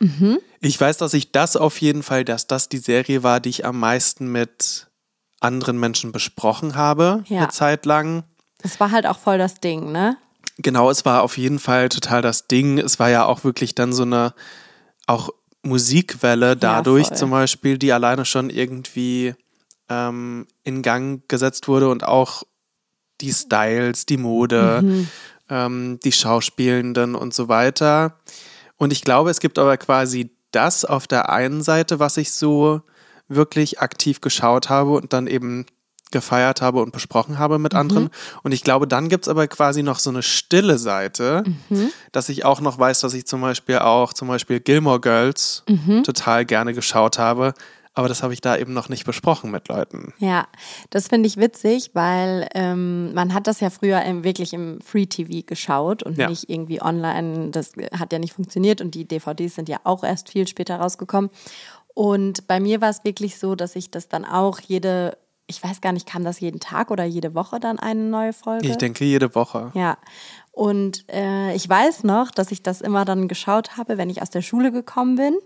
Mhm. 0.00 0.38
Ich 0.60 0.80
weiß, 0.80 0.96
dass 0.96 1.12
ich 1.12 1.32
das 1.32 1.56
auf 1.56 1.82
jeden 1.82 2.02
Fall, 2.02 2.24
dass 2.24 2.46
das 2.46 2.70
die 2.70 2.78
Serie 2.78 3.22
war, 3.22 3.38
die 3.38 3.50
ich 3.50 3.66
am 3.66 3.78
meisten 3.78 4.28
mit 4.28 4.86
anderen 5.40 5.78
Menschen 5.78 6.12
besprochen 6.12 6.76
habe, 6.76 7.24
ja. 7.26 7.40
eine 7.40 7.48
Zeit 7.48 7.84
lang. 7.84 8.24
Es 8.62 8.80
war 8.80 8.90
halt 8.90 9.06
auch 9.06 9.18
voll 9.18 9.36
das 9.36 9.60
Ding, 9.60 9.92
ne? 9.92 10.16
Genau, 10.56 10.88
es 10.88 11.04
war 11.04 11.24
auf 11.24 11.36
jeden 11.36 11.58
Fall 11.58 11.90
total 11.90 12.22
das 12.22 12.46
Ding. 12.46 12.78
Es 12.78 12.98
war 12.98 13.10
ja 13.10 13.26
auch 13.26 13.44
wirklich 13.44 13.74
dann 13.74 13.92
so 13.92 14.04
eine, 14.04 14.32
auch 15.06 15.28
Musikwelle 15.62 16.56
dadurch 16.56 17.08
voll. 17.08 17.16
zum 17.16 17.30
Beispiel, 17.30 17.78
die 17.78 17.92
alleine 17.92 18.24
schon 18.24 18.50
irgendwie 18.50 19.34
ähm, 19.88 20.46
in 20.64 20.82
Gang 20.82 21.28
gesetzt 21.28 21.68
wurde 21.68 21.88
und 21.88 22.04
auch 22.04 22.42
die 23.20 23.32
Styles, 23.32 24.06
die 24.06 24.16
Mode, 24.16 24.80
Mhm. 24.82 25.08
ähm, 25.48 26.00
die 26.04 26.12
Schauspielenden 26.12 27.14
und 27.14 27.32
so 27.34 27.48
weiter. 27.48 28.18
Und 28.76 28.92
ich 28.92 29.02
glaube, 29.02 29.30
es 29.30 29.38
gibt 29.40 29.58
aber 29.58 29.76
quasi 29.76 30.30
das 30.50 30.84
auf 30.84 31.06
der 31.06 31.30
einen 31.30 31.62
Seite, 31.62 32.00
was 32.00 32.16
ich 32.16 32.32
so 32.32 32.82
wirklich 33.28 33.80
aktiv 33.80 34.20
geschaut 34.20 34.68
habe 34.68 34.90
und 34.92 35.12
dann 35.12 35.26
eben 35.26 35.66
gefeiert 36.12 36.62
habe 36.62 36.80
und 36.82 36.92
besprochen 36.92 37.38
habe 37.38 37.58
mit 37.58 37.74
anderen. 37.74 38.10
Und 38.42 38.52
ich 38.52 38.62
glaube, 38.62 38.86
dann 38.86 39.08
gibt 39.08 39.24
es 39.24 39.28
aber 39.28 39.48
quasi 39.48 39.82
noch 39.82 39.98
so 39.98 40.10
eine 40.10 40.22
stille 40.22 40.78
Seite, 40.78 41.42
dass 42.12 42.28
ich 42.28 42.44
auch 42.44 42.60
noch 42.60 42.78
weiß, 42.78 43.00
dass 43.00 43.14
ich 43.14 43.26
zum 43.26 43.40
Beispiel 43.40 43.78
auch 43.78 44.12
zum 44.12 44.28
Beispiel 44.28 44.60
Gilmore 44.60 45.00
Girls 45.00 45.64
total 46.04 46.44
gerne 46.44 46.72
geschaut 46.74 47.18
habe. 47.18 47.54
Aber 47.94 48.08
das 48.08 48.22
habe 48.22 48.32
ich 48.32 48.40
da 48.40 48.56
eben 48.56 48.72
noch 48.72 48.88
nicht 48.88 49.04
besprochen 49.04 49.50
mit 49.50 49.68
Leuten. 49.68 50.14
Ja, 50.18 50.46
das 50.88 51.08
finde 51.08 51.26
ich 51.26 51.36
witzig, 51.36 51.90
weil 51.92 52.48
ähm, 52.54 53.12
man 53.12 53.34
hat 53.34 53.46
das 53.46 53.60
ja 53.60 53.68
früher 53.68 54.00
im, 54.00 54.24
wirklich 54.24 54.54
im 54.54 54.80
Free 54.80 55.04
TV 55.04 55.44
geschaut 55.44 56.02
und 56.02 56.16
Ja. 56.16 56.30
nicht 56.30 56.48
irgendwie 56.48 56.80
online. 56.80 57.50
Das 57.50 57.72
hat 57.98 58.14
ja 58.14 58.18
nicht 58.18 58.32
funktioniert 58.32 58.80
und 58.80 58.94
die 58.94 59.04
DVDs 59.06 59.56
sind 59.56 59.68
ja 59.68 59.78
auch 59.84 60.04
erst 60.04 60.30
viel 60.30 60.48
später 60.48 60.76
rausgekommen. 60.76 61.28
Und 61.94 62.46
bei 62.46 62.60
mir 62.60 62.80
war 62.80 62.88
es 62.88 63.04
wirklich 63.04 63.38
so, 63.38 63.54
dass 63.54 63.76
ich 63.76 63.90
das 63.90 64.08
dann 64.08 64.24
auch 64.24 64.58
jede, 64.60 65.18
ich 65.46 65.62
weiß 65.62 65.80
gar 65.80 65.92
nicht, 65.92 66.06
kam 66.06 66.24
das 66.24 66.40
jeden 66.40 66.60
Tag 66.60 66.90
oder 66.90 67.04
jede 67.04 67.34
Woche 67.34 67.60
dann 67.60 67.78
eine 67.78 68.00
neue 68.00 68.32
Folge? 68.32 68.68
Ich 68.68 68.76
denke 68.76 69.04
jede 69.04 69.34
Woche. 69.34 69.70
Ja. 69.74 69.98
Und 70.50 71.04
äh, 71.10 71.54
ich 71.54 71.68
weiß 71.68 72.04
noch, 72.04 72.30
dass 72.30 72.52
ich 72.52 72.62
das 72.62 72.80
immer 72.80 73.04
dann 73.04 73.28
geschaut 73.28 73.76
habe, 73.76 73.98
wenn 73.98 74.10
ich 74.10 74.22
aus 74.22 74.30
der 74.30 74.42
Schule 74.42 74.72
gekommen 74.72 75.16
bin. 75.16 75.38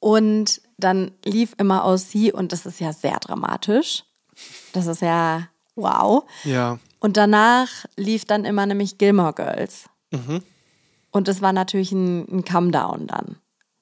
Und 0.00 0.60
dann 0.76 1.12
lief 1.24 1.54
immer 1.58 1.84
aus 1.84 2.10
sie 2.10 2.32
und 2.32 2.52
das 2.52 2.66
ist 2.66 2.80
ja 2.80 2.92
sehr 2.92 3.18
dramatisch. 3.20 4.04
Das 4.72 4.86
ist 4.86 5.02
ja 5.02 5.48
wow. 5.76 6.24
Ja. 6.44 6.78
Und 7.00 7.16
danach 7.16 7.68
lief 7.96 8.24
dann 8.24 8.44
immer 8.44 8.66
nämlich 8.66 8.98
Gilmore 8.98 9.32
Girls. 9.32 9.84
Und 11.10 11.28
das 11.28 11.42
war 11.42 11.52
natürlich 11.52 11.92
ein, 11.92 12.26
ein 12.28 12.44
Come-Down 12.44 13.06
dann. 13.06 13.36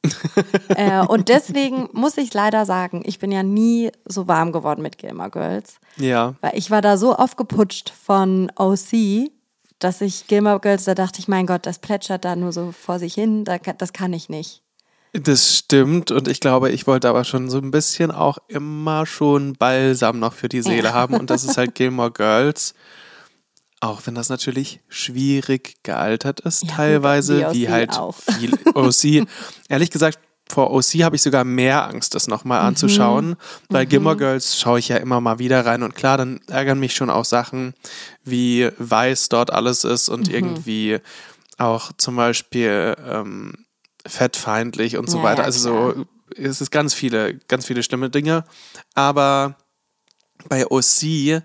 äh, 0.68 1.04
und 1.06 1.28
deswegen 1.28 1.88
muss 1.92 2.16
ich 2.16 2.34
leider 2.34 2.66
sagen, 2.66 3.02
ich 3.04 3.18
bin 3.18 3.30
ja 3.30 3.42
nie 3.42 3.90
so 4.04 4.26
warm 4.28 4.52
geworden 4.52 4.82
mit 4.82 4.98
Gilmore 4.98 5.30
Girls. 5.30 5.76
Ja. 5.96 6.34
Weil 6.40 6.56
ich 6.58 6.70
war 6.70 6.82
da 6.82 6.96
so 6.96 7.14
aufgeputscht 7.14 7.90
von 7.90 8.50
OC, 8.56 9.30
dass 9.78 10.00
ich 10.00 10.26
Gilmore 10.26 10.60
Girls, 10.60 10.84
da 10.84 10.94
dachte 10.94 11.20
ich, 11.20 11.28
mein 11.28 11.46
Gott, 11.46 11.66
das 11.66 11.78
plätschert 11.78 12.24
da 12.24 12.36
nur 12.36 12.52
so 12.52 12.72
vor 12.72 12.98
sich 12.98 13.14
hin, 13.14 13.44
da, 13.44 13.58
das 13.58 13.92
kann 13.92 14.12
ich 14.12 14.28
nicht. 14.28 14.62
Das 15.12 15.58
stimmt 15.58 16.10
und 16.10 16.26
ich 16.26 16.40
glaube, 16.40 16.70
ich 16.70 16.86
wollte 16.86 17.08
aber 17.08 17.24
schon 17.24 17.50
so 17.50 17.58
ein 17.58 17.70
bisschen 17.70 18.10
auch 18.10 18.38
immer 18.48 19.04
schon 19.04 19.52
Balsam 19.54 20.18
noch 20.18 20.32
für 20.32 20.48
die 20.48 20.62
Seele 20.62 20.88
Ja. 20.88 20.94
haben 20.94 21.14
und 21.14 21.28
das 21.28 21.44
ist 21.44 21.58
halt 21.58 21.74
Gilmore 21.74 22.12
Girls. 22.12 22.74
Auch 23.82 24.02
wenn 24.06 24.14
das 24.14 24.28
natürlich 24.28 24.78
schwierig 24.88 25.74
gealtert 25.82 26.38
ist, 26.38 26.62
Ja, 26.62 26.68
teilweise, 26.76 27.48
wie 27.52 27.68
halt 27.68 27.90
auch. 27.98 28.14
viel 28.16 28.56
OC. 28.74 29.26
Ehrlich 29.68 29.90
gesagt, 29.90 30.20
vor 30.48 30.70
OC 30.70 31.02
habe 31.02 31.16
ich 31.16 31.22
sogar 31.22 31.42
mehr 31.42 31.88
Angst, 31.88 32.14
das 32.14 32.28
nochmal 32.28 32.60
Mhm. 32.60 32.66
anzuschauen. 32.68 33.36
Bei 33.70 33.84
Gilmore 33.84 34.16
Girls 34.16 34.56
schaue 34.56 34.78
ich 34.78 34.86
ja 34.86 34.98
immer 34.98 35.20
mal 35.20 35.40
wieder 35.40 35.66
rein 35.66 35.82
und 35.82 35.96
klar, 35.96 36.16
dann 36.16 36.40
ärgern 36.46 36.78
mich 36.78 36.94
schon 36.94 37.10
auch 37.10 37.24
Sachen, 37.24 37.74
wie 38.22 38.70
weiß 38.78 39.28
dort 39.30 39.50
alles 39.52 39.82
ist 39.82 40.08
und 40.08 40.28
Mhm. 40.28 40.34
irgendwie 40.34 40.98
auch 41.58 41.90
zum 41.96 42.14
Beispiel 42.14 42.94
ähm, 43.04 43.64
fettfeindlich 44.06 44.96
und 44.96 45.10
so 45.10 45.18
Ja, 45.18 45.24
weiter. 45.24 45.40
ja, 45.40 45.46
also 45.46 45.92
so, 45.94 46.04
es 46.36 46.60
ist 46.60 46.70
ganz 46.70 46.94
viele, 46.94 47.34
ganz 47.48 47.66
viele 47.66 47.82
schlimme 47.82 48.10
Dinge. 48.10 48.44
Aber 48.94 49.56
bei 50.48 50.66
OC 50.70 51.42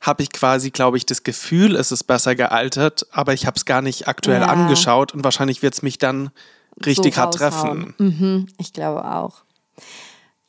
habe 0.00 0.22
ich 0.22 0.30
quasi, 0.30 0.70
glaube 0.70 0.96
ich, 0.96 1.06
das 1.06 1.22
Gefühl, 1.24 1.74
es 1.76 1.90
ist 1.92 2.04
besser 2.04 2.34
gealtert, 2.34 3.06
aber 3.10 3.32
ich 3.34 3.46
habe 3.46 3.56
es 3.56 3.64
gar 3.64 3.82
nicht 3.82 4.06
aktuell 4.08 4.42
Ja. 4.42 4.46
angeschaut 4.46 5.12
und 5.12 5.24
wahrscheinlich 5.24 5.62
wird 5.62 5.74
es 5.74 5.82
mich 5.82 5.98
dann 5.98 6.30
richtig 6.86 7.14
so 7.16 7.20
hart 7.20 7.34
treffen. 7.34 7.94
Mhm, 7.98 8.46
ich 8.58 8.72
glaube 8.72 9.04
auch. 9.04 9.42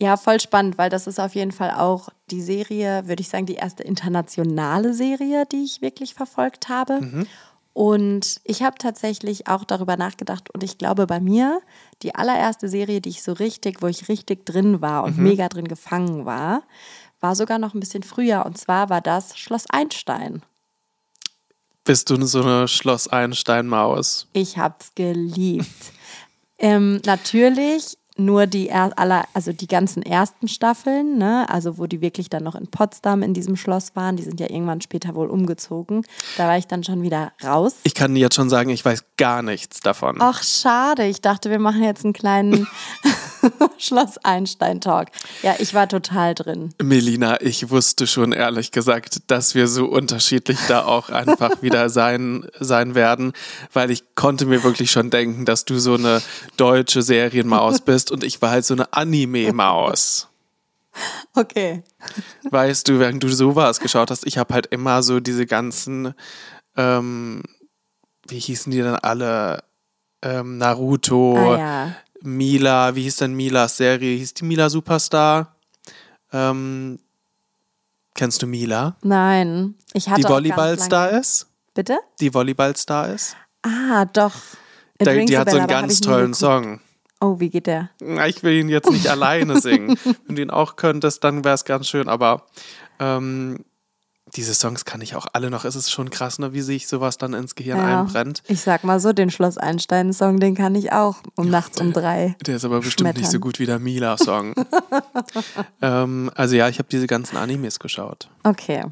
Ja, 0.01 0.15
voll 0.15 0.39
spannend, 0.39 0.77
weil 0.77 0.89
das 0.89 1.07
ist 1.07 1.19
auf 1.19 1.35
jeden 1.35 1.51
Fall 1.51 1.71
auch 1.71 2.09
die 2.31 2.41
Serie, 2.41 3.07
würde 3.07 3.21
ich 3.21 3.27
sagen, 3.27 3.45
die 3.45 3.55
erste 3.55 3.83
internationale 3.83 4.93
Serie, 4.93 5.45
die 5.51 5.63
ich 5.63 5.81
wirklich 5.81 6.13
verfolgt 6.13 6.69
habe. 6.69 7.01
Mhm. 7.01 7.27
Und 7.73 8.39
ich 8.45 8.63
habe 8.63 8.77
tatsächlich 8.77 9.47
auch 9.47 9.63
darüber 9.63 9.95
nachgedacht 9.97 10.49
und 10.53 10.63
ich 10.63 10.77
glaube 10.77 11.05
bei 11.05 11.19
mir, 11.19 11.61
die 12.01 12.15
allererste 12.15 12.67
Serie, 12.67 12.99
die 13.01 13.09
ich 13.09 13.23
so 13.23 13.33
richtig, 13.33 13.81
wo 13.81 13.87
ich 13.87 14.09
richtig 14.09 14.45
drin 14.45 14.81
war 14.81 15.03
und 15.03 15.17
Mhm. 15.17 15.23
mega 15.23 15.47
drin 15.49 15.67
gefangen 15.67 16.25
war, 16.25 16.63
war 17.19 17.35
sogar 17.35 17.59
noch 17.59 17.73
ein 17.73 17.79
bisschen 17.79 18.03
früher. 18.03 18.45
Und 18.45 18.57
zwar 18.57 18.89
war 18.89 19.01
das 19.01 19.37
Schloss 19.37 19.65
Einstein. 19.69 20.41
Bist 21.83 22.09
du 22.09 22.23
so 22.25 22.41
eine 22.41 22.67
Schloss 22.67 23.07
Einstein-Maus? 23.07 24.27
Ich 24.33 24.57
hab's 24.57 24.91
geliebt. 24.95 25.93
ähm, 26.59 27.01
natürlich 27.05 27.97
nur 28.19 28.47
die 28.47 28.69
er 28.69 28.97
aller, 28.97 29.25
also 29.33 29.51
die 29.51 29.67
ganzen 29.67 30.03
ersten 30.03 30.47
Staffeln, 30.47 31.17
ne? 31.17 31.47
Also 31.49 31.77
wo 31.77 31.87
die 31.87 32.01
wirklich 32.01 32.29
dann 32.29 32.43
noch 32.43 32.55
in 32.55 32.67
Potsdam 32.67 33.23
in 33.23 33.33
diesem 33.33 33.55
Schloss 33.55 33.95
waren. 33.95 34.17
Die 34.17 34.23
sind 34.23 34.39
ja 34.39 34.49
irgendwann 34.49 34.81
später 34.81 35.15
wohl 35.15 35.27
umgezogen. 35.27 36.03
Da 36.37 36.47
war 36.47 36.57
ich 36.57 36.67
dann 36.67 36.83
schon 36.83 37.01
wieder 37.01 37.31
raus. 37.43 37.75
Ich 37.83 37.95
kann 37.95 38.13
dir 38.13 38.21
jetzt 38.21 38.35
schon 38.35 38.49
sagen, 38.49 38.69
ich 38.69 38.83
weiß 38.83 39.03
gar 39.17 39.41
nichts 39.41 39.79
davon. 39.79 40.17
Ach, 40.19 40.43
schade. 40.43 41.05
Ich 41.05 41.21
dachte, 41.21 41.49
wir 41.49 41.59
machen 41.59 41.83
jetzt 41.83 42.03
einen 42.03 42.13
kleinen 42.13 42.67
Schloss 43.77 44.17
Einstein-Talk. 44.23 45.07
Ja, 45.43 45.55
ich 45.59 45.73
war 45.73 45.87
total 45.87 46.35
drin. 46.35 46.73
Melina, 46.81 47.41
ich 47.41 47.69
wusste 47.69 48.07
schon 48.07 48.31
ehrlich 48.31 48.71
gesagt, 48.71 49.21
dass 49.27 49.55
wir 49.55 49.67
so 49.67 49.85
unterschiedlich 49.85 50.59
da 50.67 50.85
auch 50.85 51.09
einfach 51.09 51.51
wieder 51.61 51.89
sein, 51.89 52.45
sein 52.59 52.95
werden, 52.95 53.33
weil 53.73 53.91
ich 53.91 54.03
konnte 54.15 54.45
mir 54.45 54.63
wirklich 54.63 54.91
schon 54.91 55.09
denken, 55.09 55.45
dass 55.45 55.65
du 55.65 55.79
so 55.79 55.93
eine 55.93 56.21
deutsche 56.57 57.01
Serienmaus 57.01 57.81
bist 57.81 58.08
und 58.11 58.23
ich 58.23 58.41
war 58.41 58.51
halt 58.51 58.65
so 58.65 58.73
eine 58.73 58.91
Anime-Maus. 58.93 60.27
Okay. 61.35 61.83
Weißt 62.49 62.89
du, 62.89 62.99
während 62.99 63.23
du 63.23 63.29
sowas 63.29 63.79
geschaut 63.79 64.11
hast, 64.11 64.25
ich 64.25 64.37
habe 64.37 64.53
halt 64.53 64.65
immer 64.65 65.01
so 65.03 65.19
diese 65.21 65.45
ganzen, 65.45 66.13
ähm, 66.75 67.43
wie 68.27 68.39
hießen 68.39 68.71
die 68.71 68.79
denn 68.79 68.95
alle? 68.95 69.63
Ähm, 70.21 70.57
Naruto, 70.57 71.37
Ah 71.37 71.57
ja. 71.57 71.95
Mila, 72.21 72.95
wie 72.95 73.03
hieß 73.03 73.17
denn 73.17 73.33
Milas 73.33 73.77
Serie? 73.77 74.17
Hieß 74.17 74.33
die 74.33 74.45
Mila 74.45 74.69
Superstar? 74.69 75.55
Ähm, 76.33 76.99
kennst 78.15 78.41
du 78.41 78.47
Mila? 78.47 78.97
Nein. 79.01 79.75
Ich 79.93 80.09
hatte 80.09 80.21
Die 80.21 80.27
Volleyballstar 80.27 81.11
ist? 81.11 81.47
Bitte? 81.73 81.97
Die 82.19 82.33
Volleyballstar 82.33 83.09
ist? 83.13 83.37
Ah, 83.61 84.03
doch. 84.05 84.33
Da, 84.97 85.13
die 85.13 85.37
hat 85.37 85.49
so 85.49 85.57
einen 85.57 85.67
ganz 85.67 86.01
tollen. 86.01 86.33
Song. 86.33 86.81
Oh, 87.21 87.39
wie 87.39 87.49
geht 87.49 87.67
der? 87.67 87.89
Na, 88.01 88.27
Ich 88.27 88.43
will 88.43 88.53
ihn 88.53 88.69
jetzt 88.69 88.89
nicht 88.89 89.07
alleine 89.09 89.59
singen. 89.59 89.97
Wenn 90.25 90.35
du 90.35 90.41
ihn 90.41 90.49
auch 90.49 90.75
könntest, 90.75 91.23
dann 91.23 91.43
wäre 91.43 91.55
es 91.55 91.65
ganz 91.65 91.87
schön. 91.87 92.07
Aber 92.07 92.45
ähm, 92.99 93.65
diese 94.35 94.53
Songs 94.53 94.85
kann 94.85 95.01
ich 95.01 95.15
auch 95.15 95.27
alle 95.33 95.49
noch. 95.49 95.65
Es 95.65 95.75
ist 95.75 95.91
schon 95.91 96.09
krass, 96.09 96.39
ne, 96.39 96.53
wie 96.53 96.61
sich 96.61 96.87
sowas 96.87 97.17
dann 97.17 97.33
ins 97.33 97.55
Gehirn 97.55 97.79
einbrennt. 97.79 98.43
Ich 98.47 98.61
sag 98.61 98.83
mal 98.83 98.99
so, 98.99 99.11
den 99.11 99.31
Schloss 99.31 99.57
Einstein-Song, 99.57 100.39
den 100.39 100.55
kann 100.55 100.75
ich 100.75 100.91
auch 100.91 101.17
um 101.35 101.49
nachts 101.49 101.81
um 101.81 101.93
drei. 101.93 102.35
Der 102.45 102.55
ist 102.55 102.65
aber 102.65 102.79
bestimmt 102.79 103.17
nicht 103.17 103.31
so 103.31 103.39
gut 103.39 103.59
wie 103.59 103.65
der 103.65 103.79
Mila-Song. 103.79 104.53
ähm, 105.81 106.31
also 106.35 106.55
ja, 106.55 106.69
ich 106.69 106.79
habe 106.79 106.89
diese 106.89 107.07
ganzen 107.07 107.37
Animes 107.37 107.79
geschaut. 107.79 108.29
Okay. 108.43 108.85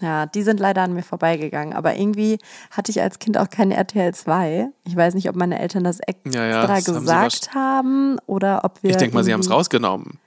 Ja, 0.00 0.26
die 0.26 0.42
sind 0.42 0.60
leider 0.60 0.82
an 0.82 0.94
mir 0.94 1.02
vorbeigegangen. 1.02 1.74
Aber 1.74 1.96
irgendwie 1.96 2.38
hatte 2.70 2.90
ich 2.90 3.00
als 3.02 3.18
Kind 3.18 3.36
auch 3.36 3.50
keine 3.50 3.76
RTL 3.76 4.14
2. 4.14 4.68
Ich 4.84 4.96
weiß 4.96 5.14
nicht, 5.14 5.28
ob 5.28 5.36
meine 5.36 5.58
Eltern 5.58 5.84
das 5.84 5.98
extra 6.00 6.30
Ja, 6.30 6.46
ja, 6.46 6.66
das 6.66 6.86
haben 6.86 7.00
gesagt 7.00 7.54
haben 7.54 8.18
oder 8.26 8.64
ob 8.64 8.82
wir. 8.82 8.90
Ich 8.90 8.96
denke 8.96 9.14
mal, 9.14 9.24
sie 9.24 9.32
haben 9.32 9.40
es 9.40 9.50
rausgenommen. 9.50 10.18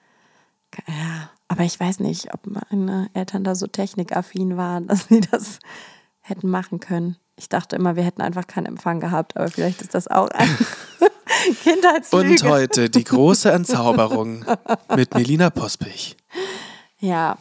Ja, 0.88 1.30
aber 1.48 1.64
ich 1.64 1.80
weiß 1.80 2.00
nicht, 2.00 2.34
ob 2.34 2.42
meine 2.48 3.10
Eltern 3.14 3.44
da 3.44 3.56
so 3.56 3.68
technikaffin 3.68 4.58
waren, 4.58 4.88
dass 4.88 5.08
sie 5.08 5.22
das 5.22 5.60
hätten 6.22 6.50
machen 6.50 6.80
können. 6.80 7.18
Ich 7.36 7.50
dachte 7.50 7.76
immer, 7.76 7.96
wir 7.96 8.04
hätten 8.04 8.22
einfach 8.22 8.46
keinen 8.48 8.68
Empfang 8.68 9.00
gehabt, 9.00 9.36
aber 9.36 9.48
vielleicht 9.48 9.82
ist 9.82 9.96
das 9.96 10.08
auch 10.08 10.30
ein 10.30 10.50
Kindheitslüge. 11.64 12.30
Und 12.30 12.44
heute 12.44 12.90
die 12.90 13.04
große 13.04 13.52
Entzauberung 13.52 14.46
mit 14.96 15.14
Melina 15.16 15.50
Pospich. 15.50 16.18
Ja. 17.00 17.38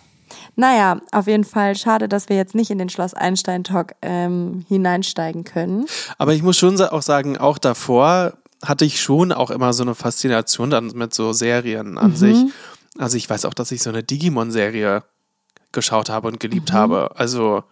Naja, 0.60 1.00
auf 1.10 1.26
jeden 1.26 1.44
Fall 1.44 1.74
schade, 1.74 2.06
dass 2.06 2.28
wir 2.28 2.36
jetzt 2.36 2.54
nicht 2.54 2.70
in 2.70 2.76
den 2.76 2.90
Schloss 2.90 3.14
Einstein-Talk 3.14 3.94
ähm, 4.02 4.66
hineinsteigen 4.68 5.44
können. 5.44 5.86
Aber 6.18 6.34
ich 6.34 6.42
muss 6.42 6.58
schon 6.58 6.78
auch 6.80 7.00
sagen, 7.00 7.38
auch 7.38 7.56
davor 7.56 8.34
hatte 8.62 8.84
ich 8.84 9.00
schon 9.00 9.32
auch 9.32 9.50
immer 9.50 9.72
so 9.72 9.82
eine 9.82 9.94
Faszination 9.94 10.68
dann 10.68 10.88
mit 10.88 11.14
so 11.14 11.32
Serien 11.32 11.96
an 11.96 12.14
sich. 12.14 12.36
Also 12.98 13.16
ich 13.16 13.30
weiß 13.30 13.46
auch, 13.46 13.54
dass 13.54 13.72
ich 13.72 13.82
so 13.82 13.88
eine 13.88 14.02
Digimon-Serie 14.02 15.02
geschaut 15.72 16.10
habe 16.10 16.28
und 16.28 16.40
geliebt 16.40 16.72
habe. 16.74 17.12
Also 17.16 17.64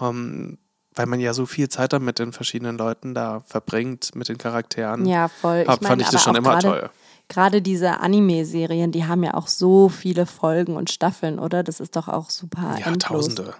ähm, 0.00 0.58
weil 0.94 1.06
man 1.06 1.18
ja 1.18 1.34
so 1.34 1.46
viel 1.46 1.68
Zeit 1.68 1.92
dann 1.92 2.04
mit 2.04 2.18
den 2.18 2.32
verschiedenen 2.32 2.76
Leuten 2.76 3.14
da 3.14 3.42
verbringt, 3.46 4.14
mit 4.14 4.28
den 4.28 4.38
Charakteren. 4.38 5.06
Ja, 5.06 5.28
voll. 5.28 5.64
Hab, 5.66 5.82
ich 5.82 5.88
fand 5.88 6.02
ich 6.02 6.08
das 6.08 6.22
schon 6.22 6.36
immer 6.36 6.58
toll. 6.60 6.90
Gerade 7.30 7.62
diese 7.62 8.00
Anime-Serien, 8.00 8.90
die 8.90 9.04
haben 9.04 9.22
ja 9.22 9.34
auch 9.34 9.46
so 9.46 9.88
viele 9.88 10.26
Folgen 10.26 10.74
und 10.74 10.90
Staffeln, 10.90 11.38
oder? 11.38 11.62
Das 11.62 11.78
ist 11.78 11.94
doch 11.94 12.08
auch 12.08 12.28
super 12.28 12.76
Ja, 12.80 12.86
endlos. 12.86 13.28
Tausende. 13.28 13.54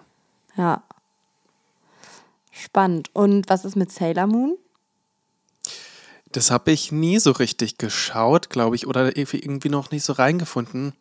Ja. 0.56 0.82
Spannend. 2.50 3.10
Und 3.12 3.48
was 3.48 3.64
ist 3.64 3.76
mit 3.76 3.92
Sailor 3.92 4.26
Moon? 4.26 4.56
Das 6.32 6.50
habe 6.50 6.72
ich 6.72 6.90
nie 6.90 7.20
so 7.20 7.30
richtig 7.30 7.78
geschaut, 7.78 8.50
glaube 8.50 8.74
ich, 8.74 8.88
oder 8.88 9.16
irgendwie 9.16 9.68
noch 9.68 9.92
nicht 9.92 10.04
so 10.04 10.14
reingefunden. 10.14 10.92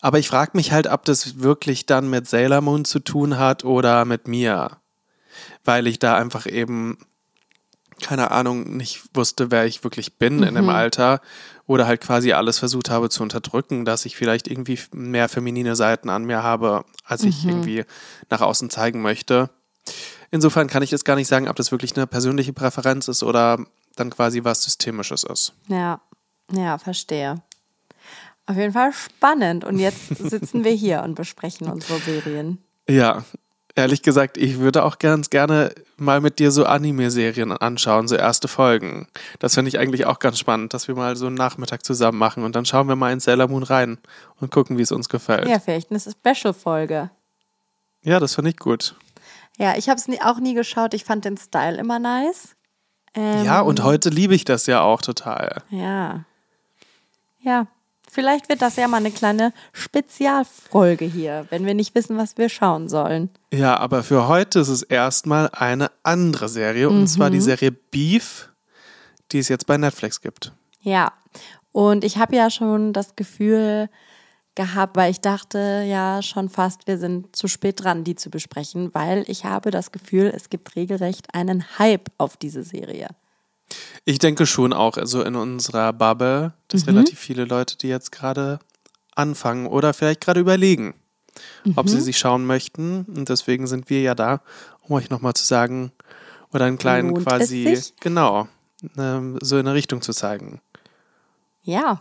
Aber 0.00 0.18
ich 0.18 0.28
frage 0.28 0.52
mich 0.54 0.72
halt, 0.72 0.86
ob 0.86 1.04
das 1.04 1.40
wirklich 1.40 1.84
dann 1.84 2.08
mit 2.08 2.26
Sailor 2.26 2.62
Moon 2.62 2.86
zu 2.86 3.00
tun 3.00 3.36
hat 3.36 3.66
oder 3.66 4.06
mit 4.06 4.26
mir. 4.26 4.78
Weil 5.62 5.86
ich 5.86 5.98
da 5.98 6.16
einfach 6.16 6.46
eben, 6.46 6.96
keine 8.00 8.30
Ahnung, 8.30 8.78
nicht 8.78 9.02
wusste, 9.12 9.50
wer 9.50 9.66
ich 9.66 9.84
wirklich 9.84 10.16
bin 10.16 10.42
in 10.42 10.54
dem 10.54 10.70
Alter. 10.70 11.20
Oder 11.68 11.86
halt 11.86 12.00
quasi 12.00 12.32
alles 12.32 12.58
versucht 12.58 12.90
habe 12.90 13.10
zu 13.10 13.22
unterdrücken, 13.22 13.84
dass 13.84 14.06
ich 14.06 14.16
vielleicht 14.16 14.48
irgendwie 14.48 14.80
mehr 14.92 15.28
feminine 15.28 15.76
Seiten 15.76 16.08
an 16.08 16.24
mir 16.24 16.42
habe, 16.42 16.84
als 17.04 17.22
ich 17.22 17.44
irgendwie 17.44 17.84
nach 18.30 18.40
außen 18.40 18.70
zeigen 18.70 19.02
möchte. 19.02 19.50
Insofern 20.30 20.66
kann 20.66 20.82
ich 20.82 20.90
jetzt 20.90 21.04
gar 21.04 21.14
nicht 21.14 21.28
sagen, 21.28 21.46
ob 21.46 21.56
das 21.56 21.70
wirklich 21.70 21.94
eine 21.94 22.06
persönliche 22.06 22.52
Präferenz 22.52 23.06
ist 23.08 23.22
oder 23.22 23.64
dann 23.96 24.10
quasi 24.10 24.44
was 24.44 24.62
Systemisches 24.62 25.24
ist. 25.24 25.52
Ja, 25.68 26.00
ja, 26.50 26.78
verstehe. 26.78 27.42
Auf 28.46 28.56
jeden 28.56 28.72
Fall 28.72 28.94
spannend. 28.94 29.64
Und 29.64 29.78
jetzt 29.78 30.08
sitzen 30.08 30.64
wir 30.64 30.72
hier 30.72 31.02
und 31.02 31.14
besprechen 31.16 31.70
unsere 31.70 31.98
Serien. 31.98 32.64
Ja, 32.88 33.24
ehrlich 33.78 34.02
gesagt, 34.02 34.36
ich 34.36 34.58
würde 34.58 34.84
auch 34.84 34.98
ganz 34.98 35.30
gerne 35.30 35.72
mal 35.96 36.20
mit 36.20 36.38
dir 36.38 36.50
so 36.50 36.64
Anime-Serien 36.66 37.52
anschauen, 37.52 38.08
so 38.08 38.16
erste 38.16 38.48
Folgen. 38.48 39.06
Das 39.38 39.54
finde 39.54 39.68
ich 39.68 39.78
eigentlich 39.78 40.04
auch 40.04 40.18
ganz 40.18 40.38
spannend, 40.38 40.74
dass 40.74 40.88
wir 40.88 40.94
mal 40.94 41.16
so 41.16 41.26
einen 41.26 41.36
Nachmittag 41.36 41.84
zusammen 41.84 42.18
machen 42.18 42.42
und 42.42 42.56
dann 42.56 42.66
schauen 42.66 42.88
wir 42.88 42.96
mal 42.96 43.12
in 43.12 43.20
Sailor 43.20 43.48
Moon 43.48 43.62
rein 43.62 43.98
und 44.40 44.50
gucken, 44.50 44.78
wie 44.78 44.82
es 44.82 44.92
uns 44.92 45.08
gefällt. 45.08 45.48
Ja, 45.48 45.60
vielleicht 45.60 45.90
eine 45.90 46.00
Special-Folge. 46.00 47.10
Ja, 48.02 48.20
das 48.20 48.34
finde 48.34 48.50
ich 48.50 48.56
gut. 48.56 48.94
Ja, 49.56 49.76
ich 49.76 49.88
habe 49.88 50.00
es 50.00 50.20
auch 50.22 50.38
nie 50.38 50.54
geschaut. 50.54 50.94
Ich 50.94 51.04
fand 51.04 51.24
den 51.24 51.36
Style 51.36 51.78
immer 51.78 51.98
nice. 51.98 52.56
Ähm, 53.14 53.44
Ja, 53.44 53.60
und 53.60 53.82
heute 53.82 54.10
liebe 54.10 54.34
ich 54.34 54.44
das 54.44 54.66
ja 54.66 54.82
auch 54.82 55.02
total. 55.02 55.62
Ja. 55.70 56.24
Ja. 57.40 57.66
Vielleicht 58.10 58.48
wird 58.48 58.62
das 58.62 58.76
ja 58.76 58.88
mal 58.88 58.98
eine 58.98 59.10
kleine 59.10 59.52
Spezialfolge 59.72 61.04
hier, 61.04 61.46
wenn 61.50 61.66
wir 61.66 61.74
nicht 61.74 61.94
wissen, 61.94 62.16
was 62.16 62.38
wir 62.38 62.48
schauen 62.48 62.88
sollen. 62.88 63.30
Ja, 63.52 63.76
aber 63.78 64.02
für 64.02 64.28
heute 64.28 64.60
ist 64.60 64.68
es 64.68 64.82
erstmal 64.82 65.50
eine 65.52 65.90
andere 66.02 66.48
Serie 66.48 66.88
und 66.88 67.06
zwar 67.08 67.30
die 67.30 67.40
Serie 67.40 67.72
Beef, 67.72 68.50
die 69.32 69.38
es 69.38 69.48
jetzt 69.48 69.66
bei 69.66 69.76
Netflix 69.76 70.20
gibt. 70.20 70.52
Ja. 70.80 71.12
Und 71.72 72.02
ich 72.02 72.16
habe 72.16 72.34
ja 72.34 72.50
schon 72.50 72.92
das 72.92 73.14
Gefühl 73.14 73.88
gehabt, 74.54 74.96
weil 74.96 75.10
ich 75.10 75.20
dachte 75.20 75.84
ja 75.86 76.20
schon 76.20 76.48
fast, 76.48 76.88
wir 76.88 76.98
sind 76.98 77.36
zu 77.36 77.46
spät 77.46 77.84
dran, 77.84 78.02
die 78.02 78.16
zu 78.16 78.28
besprechen, 78.28 78.90
weil 78.92 79.24
ich 79.28 79.44
habe 79.44 79.70
das 79.70 79.92
Gefühl, 79.92 80.32
es 80.34 80.50
gibt 80.50 80.74
regelrecht 80.74 81.32
einen 81.34 81.78
Hype 81.78 82.10
auf 82.18 82.36
diese 82.36 82.64
Serie. 82.64 83.08
Ich 84.08 84.18
denke 84.18 84.46
schon 84.46 84.72
auch, 84.72 84.96
also 84.96 85.22
in 85.22 85.36
unserer 85.36 85.92
Bubble, 85.92 86.54
dass 86.68 86.86
relativ 86.86 87.18
viele 87.18 87.44
Leute, 87.44 87.76
die 87.76 87.88
jetzt 87.88 88.10
gerade 88.10 88.58
anfangen 89.14 89.66
oder 89.66 89.92
vielleicht 89.92 90.22
gerade 90.22 90.40
überlegen, 90.40 90.94
ob 91.76 91.90
sie 91.90 92.00
sich 92.00 92.16
schauen 92.16 92.46
möchten. 92.46 93.04
Und 93.04 93.28
deswegen 93.28 93.66
sind 93.66 93.90
wir 93.90 94.00
ja 94.00 94.14
da, 94.14 94.40
um 94.80 94.96
euch 94.96 95.10
nochmal 95.10 95.34
zu 95.34 95.44
sagen 95.44 95.92
oder 96.54 96.64
einen 96.64 96.78
kleinen 96.78 97.10
Lohnt 97.10 97.26
quasi, 97.26 97.78
genau, 98.00 98.48
ähm, 98.96 99.36
so 99.42 99.58
in 99.58 99.66
eine 99.66 99.74
Richtung 99.74 100.00
zu 100.00 100.14
zeigen. 100.14 100.62
Ja, 101.62 102.00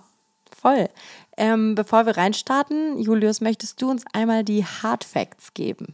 voll. 0.62 0.88
Ähm, 1.36 1.76
bevor 1.76 2.06
wir 2.06 2.16
reinstarten, 2.16 3.00
Julius, 3.00 3.42
möchtest 3.42 3.82
du 3.82 3.92
uns 3.92 4.06
einmal 4.14 4.46
die 4.46 4.64
Hard 4.64 5.04
Facts 5.04 5.54
geben? 5.54 5.94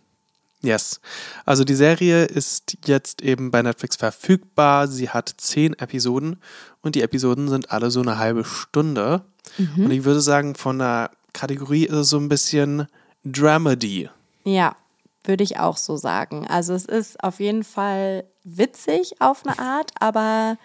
Yes. 0.64 1.02
Also 1.46 1.66
die 1.66 1.76
Serie 1.76 2.24
ist 2.24 2.78
jetzt 2.86 3.22
eben 3.22 3.52
bei 3.52 3.62
Netflix 3.62 3.98
verfügbar. 3.98 4.88
Sie 4.88 5.10
hat 5.10 5.34
zehn 5.38 5.78
Episoden 5.78 6.38
und 6.82 6.96
die 6.96 7.02
Episoden 7.02 7.50
sind 7.50 7.72
alle 7.72 7.92
so 7.92 8.02
eine 8.02 8.18
halbe 8.18 8.46
Stunde. 8.46 9.26
Und 9.76 9.92
ich 9.92 10.06
würde 10.06 10.22
sagen, 10.22 10.56
von 10.56 10.80
der 10.80 11.12
Kategorie 11.34 11.84
ist 11.84 11.96
es 11.96 12.10
so 12.10 12.18
ein 12.18 12.30
bisschen 12.30 12.88
Dramedy. 13.26 14.10
Ja, 14.46 14.76
würde 15.26 15.44
ich 15.44 15.60
auch 15.60 15.78
so 15.78 15.98
sagen. 15.98 16.48
Also 16.48 16.74
es 16.74 16.86
ist 16.86 17.22
auf 17.24 17.40
jeden 17.42 17.66
Fall 17.66 18.24
witzig 18.46 19.16
auf 19.20 19.46
eine 19.46 19.60
Art, 19.60 19.92
aber 20.00 20.58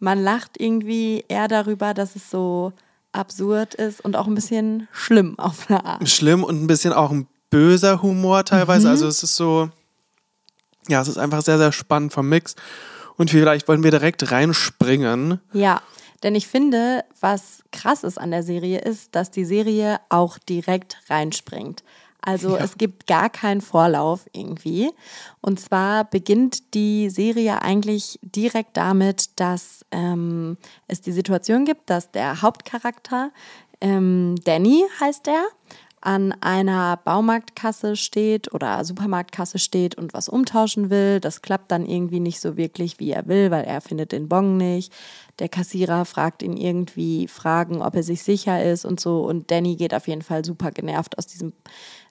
man 0.00 0.22
lacht 0.22 0.60
irgendwie 0.60 1.24
eher 1.28 1.48
darüber, 1.48 1.94
dass 1.94 2.16
es 2.16 2.30
so 2.30 2.72
absurd 3.12 3.74
ist 3.74 4.00
und 4.04 4.16
auch 4.16 4.26
ein 4.26 4.34
bisschen 4.34 4.88
schlimm 4.92 5.38
auf 5.38 5.70
eine 5.70 5.84
Art. 5.84 6.08
Schlimm 6.08 6.44
und 6.44 6.62
ein 6.62 6.66
bisschen 6.66 6.92
auch 6.92 7.10
ein 7.10 7.28
böser 7.50 8.02
Humor 8.02 8.44
teilweise. 8.44 8.88
Also 8.90 9.06
es 9.06 9.22
ist 9.22 9.36
so, 9.36 9.70
ja, 10.88 11.00
es 11.00 11.08
ist 11.08 11.18
einfach 11.18 11.42
sehr, 11.42 11.58
sehr 11.58 11.72
spannend 11.72 12.12
vom 12.12 12.28
Mix. 12.28 12.54
Und 13.16 13.30
vielleicht 13.30 13.66
wollen 13.68 13.82
wir 13.82 13.90
direkt 13.90 14.30
reinspringen. 14.30 15.40
Ja, 15.52 15.80
denn 16.22 16.34
ich 16.34 16.46
finde, 16.48 17.04
was 17.20 17.62
krass 17.72 18.02
ist 18.04 18.18
an 18.18 18.30
der 18.30 18.42
Serie, 18.42 18.80
ist, 18.80 19.14
dass 19.14 19.30
die 19.30 19.44
Serie 19.44 20.00
auch 20.08 20.38
direkt 20.38 20.98
reinspringt. 21.08 21.82
Also 22.20 22.56
Ja. 22.56 22.64
es 22.64 22.76
gibt 22.76 23.06
gar 23.06 23.30
keinen 23.30 23.60
Vorlauf 23.60 24.26
irgendwie. 24.32 24.90
Und 25.40 25.60
zwar 25.60 26.04
beginnt 26.04 26.74
die 26.74 27.08
Serie 27.08 27.62
eigentlich 27.62 28.18
direkt 28.22 28.76
damit, 28.76 29.38
dass 29.38 29.84
ähm, 29.92 30.56
es 30.88 31.00
die 31.00 31.12
Situation 31.12 31.64
gibt, 31.64 31.88
dass 31.88 32.10
der 32.10 32.42
Hauptcharakter, 32.42 33.30
ähm, 33.80 34.34
Danny 34.44 34.84
heißt 34.98 35.28
er, 35.28 35.44
an 36.06 36.32
einer 36.40 36.98
Baumarktkasse 36.98 37.96
steht 37.96 38.54
oder 38.54 38.84
Supermarktkasse 38.84 39.58
steht 39.58 39.96
und 39.96 40.14
was 40.14 40.28
umtauschen 40.28 40.88
will. 40.88 41.18
Das 41.18 41.42
klappt 41.42 41.72
dann 41.72 41.84
irgendwie 41.84 42.20
nicht 42.20 42.40
so 42.40 42.56
wirklich, 42.56 43.00
wie 43.00 43.10
er 43.10 43.26
will, 43.26 43.50
weil 43.50 43.64
er 43.64 43.80
findet 43.80 44.12
den 44.12 44.28
Bon 44.28 44.56
nicht. 44.56 44.92
Der 45.40 45.48
Kassierer 45.48 46.04
fragt 46.04 46.44
ihn 46.44 46.56
irgendwie 46.56 47.26
Fragen, 47.26 47.82
ob 47.82 47.96
er 47.96 48.04
sich 48.04 48.22
sicher 48.22 48.62
ist 48.62 48.84
und 48.84 49.00
so. 49.00 49.24
Und 49.24 49.50
Danny 49.50 49.74
geht 49.74 49.94
auf 49.94 50.06
jeden 50.06 50.22
Fall 50.22 50.44
super 50.44 50.70
genervt 50.70 51.18
aus 51.18 51.26
diesem 51.26 51.52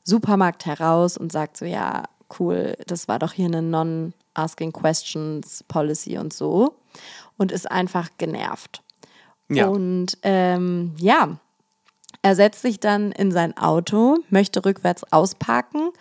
Supermarkt 0.03 0.65
heraus 0.65 1.15
und 1.15 1.31
sagt 1.31 1.55
so, 1.55 1.63
ja, 1.63 2.03
cool, 2.37 2.75
das 2.87 3.07
war 3.07 3.17
doch 3.17 3.31
hier 3.31 3.45
eine 3.45 3.61
Non-Asking 3.61 4.73
Questions 4.73 5.63
Policy 5.69 6.17
und 6.17 6.33
so. 6.33 6.75
Und 7.37 7.53
ist 7.53 7.71
einfach 7.71 8.09
genervt. 8.17 8.83
Ja. 9.47 9.67
Und 9.67 10.17
ähm, 10.23 10.95
ja, 10.97 11.39
er 12.25 12.35
setzt 12.35 12.63
sich 12.63 12.79
dann 12.79 13.11
in 13.11 13.31
sein 13.31 13.55
Auto, 13.55 14.17
möchte 14.31 14.65
rückwärts 14.65 15.03
ausparken 15.11 15.91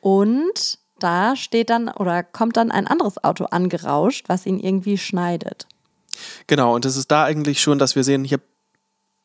und 0.00 0.78
da 0.98 1.36
steht 1.36 1.68
dann 1.68 1.90
oder 1.90 2.22
kommt 2.22 2.56
dann 2.56 2.70
ein 2.70 2.86
anderes 2.86 3.22
Auto 3.22 3.44
angerauscht, 3.44 4.30
was 4.30 4.46
ihn 4.46 4.58
irgendwie 4.60 4.96
schneidet. 4.96 5.66
Genau, 6.46 6.74
und 6.74 6.86
es 6.86 6.96
ist 6.96 7.10
da 7.10 7.24
eigentlich 7.24 7.60
schon, 7.60 7.78
dass 7.78 7.96
wir 7.96 8.02
sehen, 8.02 8.24
hier 8.24 8.40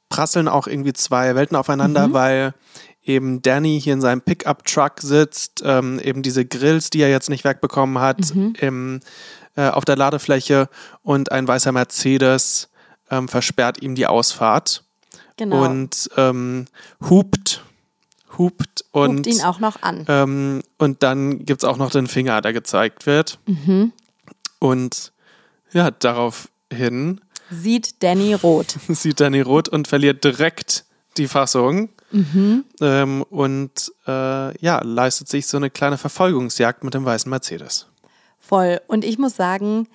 prasseln 0.09 0.49
auch 0.49 0.67
irgendwie 0.67 0.91
zwei 0.91 1.33
Welten 1.33 1.55
aufeinander, 1.55 2.11
weil 2.11 2.53
eben 3.01 3.41
Danny 3.41 3.79
hier 3.79 3.93
in 3.93 4.01
seinem 4.01 4.19
Pickup-Truck 4.19 4.99
sitzt, 4.99 5.61
ähm, 5.63 5.97
eben 5.99 6.23
diese 6.23 6.43
Grills, 6.43 6.89
die 6.89 7.03
er 7.03 7.09
jetzt 7.09 7.29
nicht 7.29 7.45
wegbekommen 7.45 7.99
hat, 7.99 8.31
im, 8.59 8.99
äh, 9.55 9.69
auf 9.69 9.85
der 9.85 9.95
Ladefläche 9.95 10.67
und 11.03 11.31
ein 11.31 11.47
weißer 11.47 11.71
Mercedes 11.71 12.67
ähm, 13.09 13.29
versperrt 13.29 13.81
ihm 13.81 13.95
die 13.95 14.07
Ausfahrt 14.07 14.82
Genau. 15.37 15.63
und 15.65 16.09
ähm, 16.17 16.65
hupt, 17.09 17.63
hupt 18.37 18.85
und 18.91 19.23
Guckt 19.23 19.27
ihn 19.27 19.41
auch 19.41 19.59
noch 19.59 19.81
an. 19.81 20.05
ähm, 20.07 20.61
und 20.77 21.03
dann 21.03 21.45
gibt 21.45 21.63
es 21.63 21.69
auch 21.69 21.77
noch 21.77 21.89
den 21.89 22.07
Finger, 22.07 22.41
der 22.41 22.53
gezeigt 22.53 23.05
wird. 23.05 23.39
Und 24.59 25.11
ja, 25.71 25.91
daraufhin 25.91 27.21
Sieht 27.49 28.01
Danny 28.01 28.33
rot. 28.33 28.77
sieht 28.87 29.19
Danny 29.19 29.41
rot 29.41 29.69
und 29.69 29.87
verliert 29.87 30.23
direkt 30.23 30.85
die 31.17 31.27
Fassung. 31.27 31.89
Ähm, 32.79 33.23
und 33.29 33.91
äh, 34.05 34.57
ja, 34.63 34.81
leistet 34.83 35.29
sich 35.29 35.47
so 35.47 35.57
eine 35.57 35.71
kleine 35.71 35.97
Verfolgungsjagd 35.97 36.83
mit 36.83 36.93
dem 36.93 37.05
weißen 37.05 37.27
Mercedes. 37.29 37.87
Voll. 38.39 38.81
Und 38.87 39.03
ich 39.03 39.17
muss 39.17 39.35
sagen, 39.35 39.87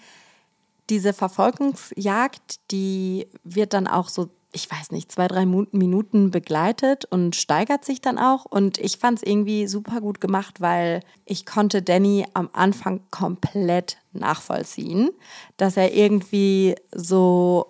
diese 0.90 1.12
Verfolgungsjagd, 1.12 2.59
die 2.72 3.29
wird 3.44 3.72
dann 3.72 3.87
auch 3.87 4.09
so, 4.09 4.31
ich 4.59 4.68
weiß 4.68 4.90
nicht, 4.90 5.12
zwei, 5.12 5.29
drei 5.29 5.47
Minuten 5.47 6.33
begleitet 6.33 7.05
und 7.05 7.37
steigert 7.37 7.85
sich 7.85 8.01
dann 8.01 8.18
auch. 8.18 8.44
Und 8.44 8.79
ich 8.79 8.99
fand 8.99 9.18
es 9.18 9.23
irgendwie 9.23 9.68
super 9.68 10.01
gut 10.01 10.21
gemacht, 10.21 10.61
weil 10.61 11.01
ich 11.25 11.47
konnte 11.47 11.81
Danny 11.81 12.27
am 12.35 12.51
Anfang 12.53 13.01
komplett 13.12 13.99
nachvollziehen, 14.12 15.11
dass 15.59 15.77
er 15.77 15.94
irgendwie 15.94 16.75
so 16.92 17.68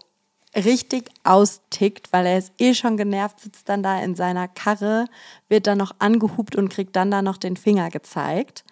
richtig 0.57 1.11
austickt, 1.25 2.11
weil 2.11 2.25
er 2.25 2.39
ist 2.39 2.53
eh 2.59 2.73
schon 2.73 2.97
genervt, 2.97 3.41
sitzt 3.41 3.69
dann 3.69 3.83
da 3.83 4.03
in 4.03 4.15
seiner 4.15 4.49
Karre, 4.49 5.05
wird 5.49 5.67
dann 5.67 5.79
noch 5.79 5.95
angehupt 5.99 6.57
und 6.57 6.71
kriegt 6.71 6.97
dann 6.97 7.11
da 7.11 7.21
noch 7.21 7.37
den 7.37 7.59
Finger 7.59 7.91
gezeigt. 7.91 8.65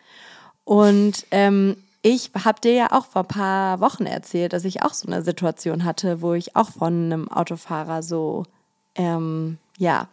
Und 0.65 1.27
ähm, 1.33 1.77
ich 2.07 2.31
habe 2.45 2.61
dir 2.61 2.73
ja 2.73 2.93
auch 2.93 3.05
vor 3.07 3.23
ein 3.23 3.29
paar 3.29 3.81
Wochen 3.81 4.07
erzählt, 4.07 4.53
dass 4.53 4.65
ich 4.65 4.83
auch 4.83 4.95
so 4.95 5.09
eine 5.09 5.23
Situation 5.23 5.85
hatte, 5.85 6.23
wo 6.23 6.35
ich 6.35 6.55
auch 6.55 6.71
von 6.71 7.07
einem 7.07 7.29
Autofahrer 7.29 8.05
so, 8.05 8.45
ähm, 8.95 9.59
ja, 9.77 10.07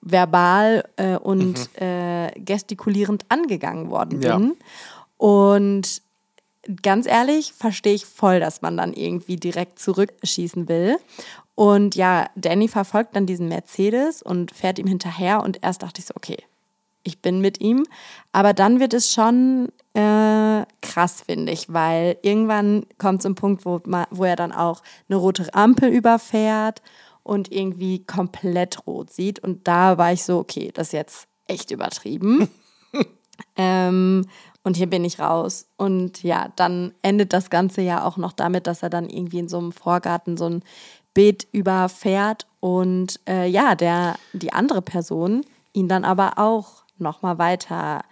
verbal 0.00 0.84
äh, 0.96 1.16
und 1.16 1.56
mhm. 1.56 1.86
äh, 1.86 2.32
gestikulierend 2.40 3.26
angegangen 3.28 3.90
worden 3.90 4.18
bin. 4.18 4.22
Ja. 4.22 4.40
Und 5.16 6.02
ganz 6.82 7.06
ehrlich, 7.06 7.52
verstehe 7.52 7.94
ich 7.94 8.06
voll, 8.06 8.40
dass 8.40 8.60
man 8.60 8.76
dann 8.76 8.92
irgendwie 8.92 9.36
direkt 9.36 9.78
zurückschießen 9.78 10.68
will. 10.68 10.96
Und 11.54 11.94
ja, 11.94 12.26
Danny 12.34 12.66
verfolgt 12.66 13.14
dann 13.14 13.26
diesen 13.26 13.46
Mercedes 13.46 14.20
und 14.20 14.50
fährt 14.50 14.80
ihm 14.80 14.88
hinterher. 14.88 15.44
Und 15.44 15.60
erst 15.62 15.84
dachte 15.84 16.00
ich 16.00 16.06
so, 16.06 16.14
okay, 16.16 16.38
ich 17.04 17.20
bin 17.20 17.40
mit 17.40 17.60
ihm. 17.60 17.86
Aber 18.32 18.52
dann 18.52 18.80
wird 18.80 18.94
es 18.94 19.12
schon 19.12 19.68
äh, 19.94 20.66
krass, 20.82 21.22
finde 21.22 21.52
ich, 21.52 21.72
weil 21.72 22.18
irgendwann 22.22 22.84
kommt 22.98 23.20
es 23.20 23.26
ein 23.26 23.36
Punkt, 23.36 23.64
wo, 23.64 23.80
wo 24.10 24.24
er 24.24 24.36
dann 24.36 24.52
auch 24.52 24.82
eine 25.08 25.16
rote 25.16 25.52
Ampel 25.54 25.88
überfährt 25.90 26.82
und 27.22 27.52
irgendwie 27.52 28.04
komplett 28.04 28.86
rot 28.86 29.12
sieht. 29.12 29.38
Und 29.38 29.66
da 29.66 29.96
war 29.96 30.12
ich 30.12 30.24
so, 30.24 30.38
okay, 30.38 30.70
das 30.74 30.88
ist 30.88 30.92
jetzt 30.92 31.28
echt 31.46 31.70
übertrieben. 31.70 32.48
ähm, 33.56 34.26
und 34.64 34.76
hier 34.76 34.88
bin 34.88 35.04
ich 35.04 35.20
raus. 35.20 35.68
Und 35.76 36.22
ja, 36.22 36.48
dann 36.56 36.92
endet 37.02 37.32
das 37.32 37.48
Ganze 37.50 37.80
ja 37.82 38.04
auch 38.04 38.16
noch 38.16 38.32
damit, 38.32 38.66
dass 38.66 38.82
er 38.82 38.90
dann 38.90 39.08
irgendwie 39.08 39.38
in 39.38 39.48
so 39.48 39.58
einem 39.58 39.72
Vorgarten 39.72 40.36
so 40.36 40.46
ein 40.46 40.62
Beet 41.12 41.46
überfährt 41.52 42.48
und 42.58 43.20
äh, 43.28 43.46
ja, 43.46 43.76
der, 43.76 44.16
die 44.32 44.52
andere 44.52 44.82
Person 44.82 45.46
ihn 45.72 45.88
dann 45.88 46.04
aber 46.04 46.38
auch 46.38 46.82
nochmal 46.98 47.38
weiter 47.38 48.02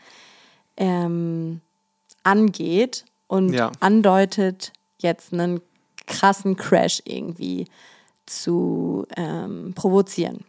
ähm, 0.77 1.61
angeht 2.22 3.04
und 3.26 3.52
ja. 3.52 3.72
andeutet, 3.80 4.72
jetzt 4.98 5.32
einen 5.32 5.61
krassen 6.06 6.56
Crash 6.56 7.02
irgendwie 7.04 7.66
zu 8.26 9.06
ähm, 9.16 9.72
provozieren. 9.74 10.44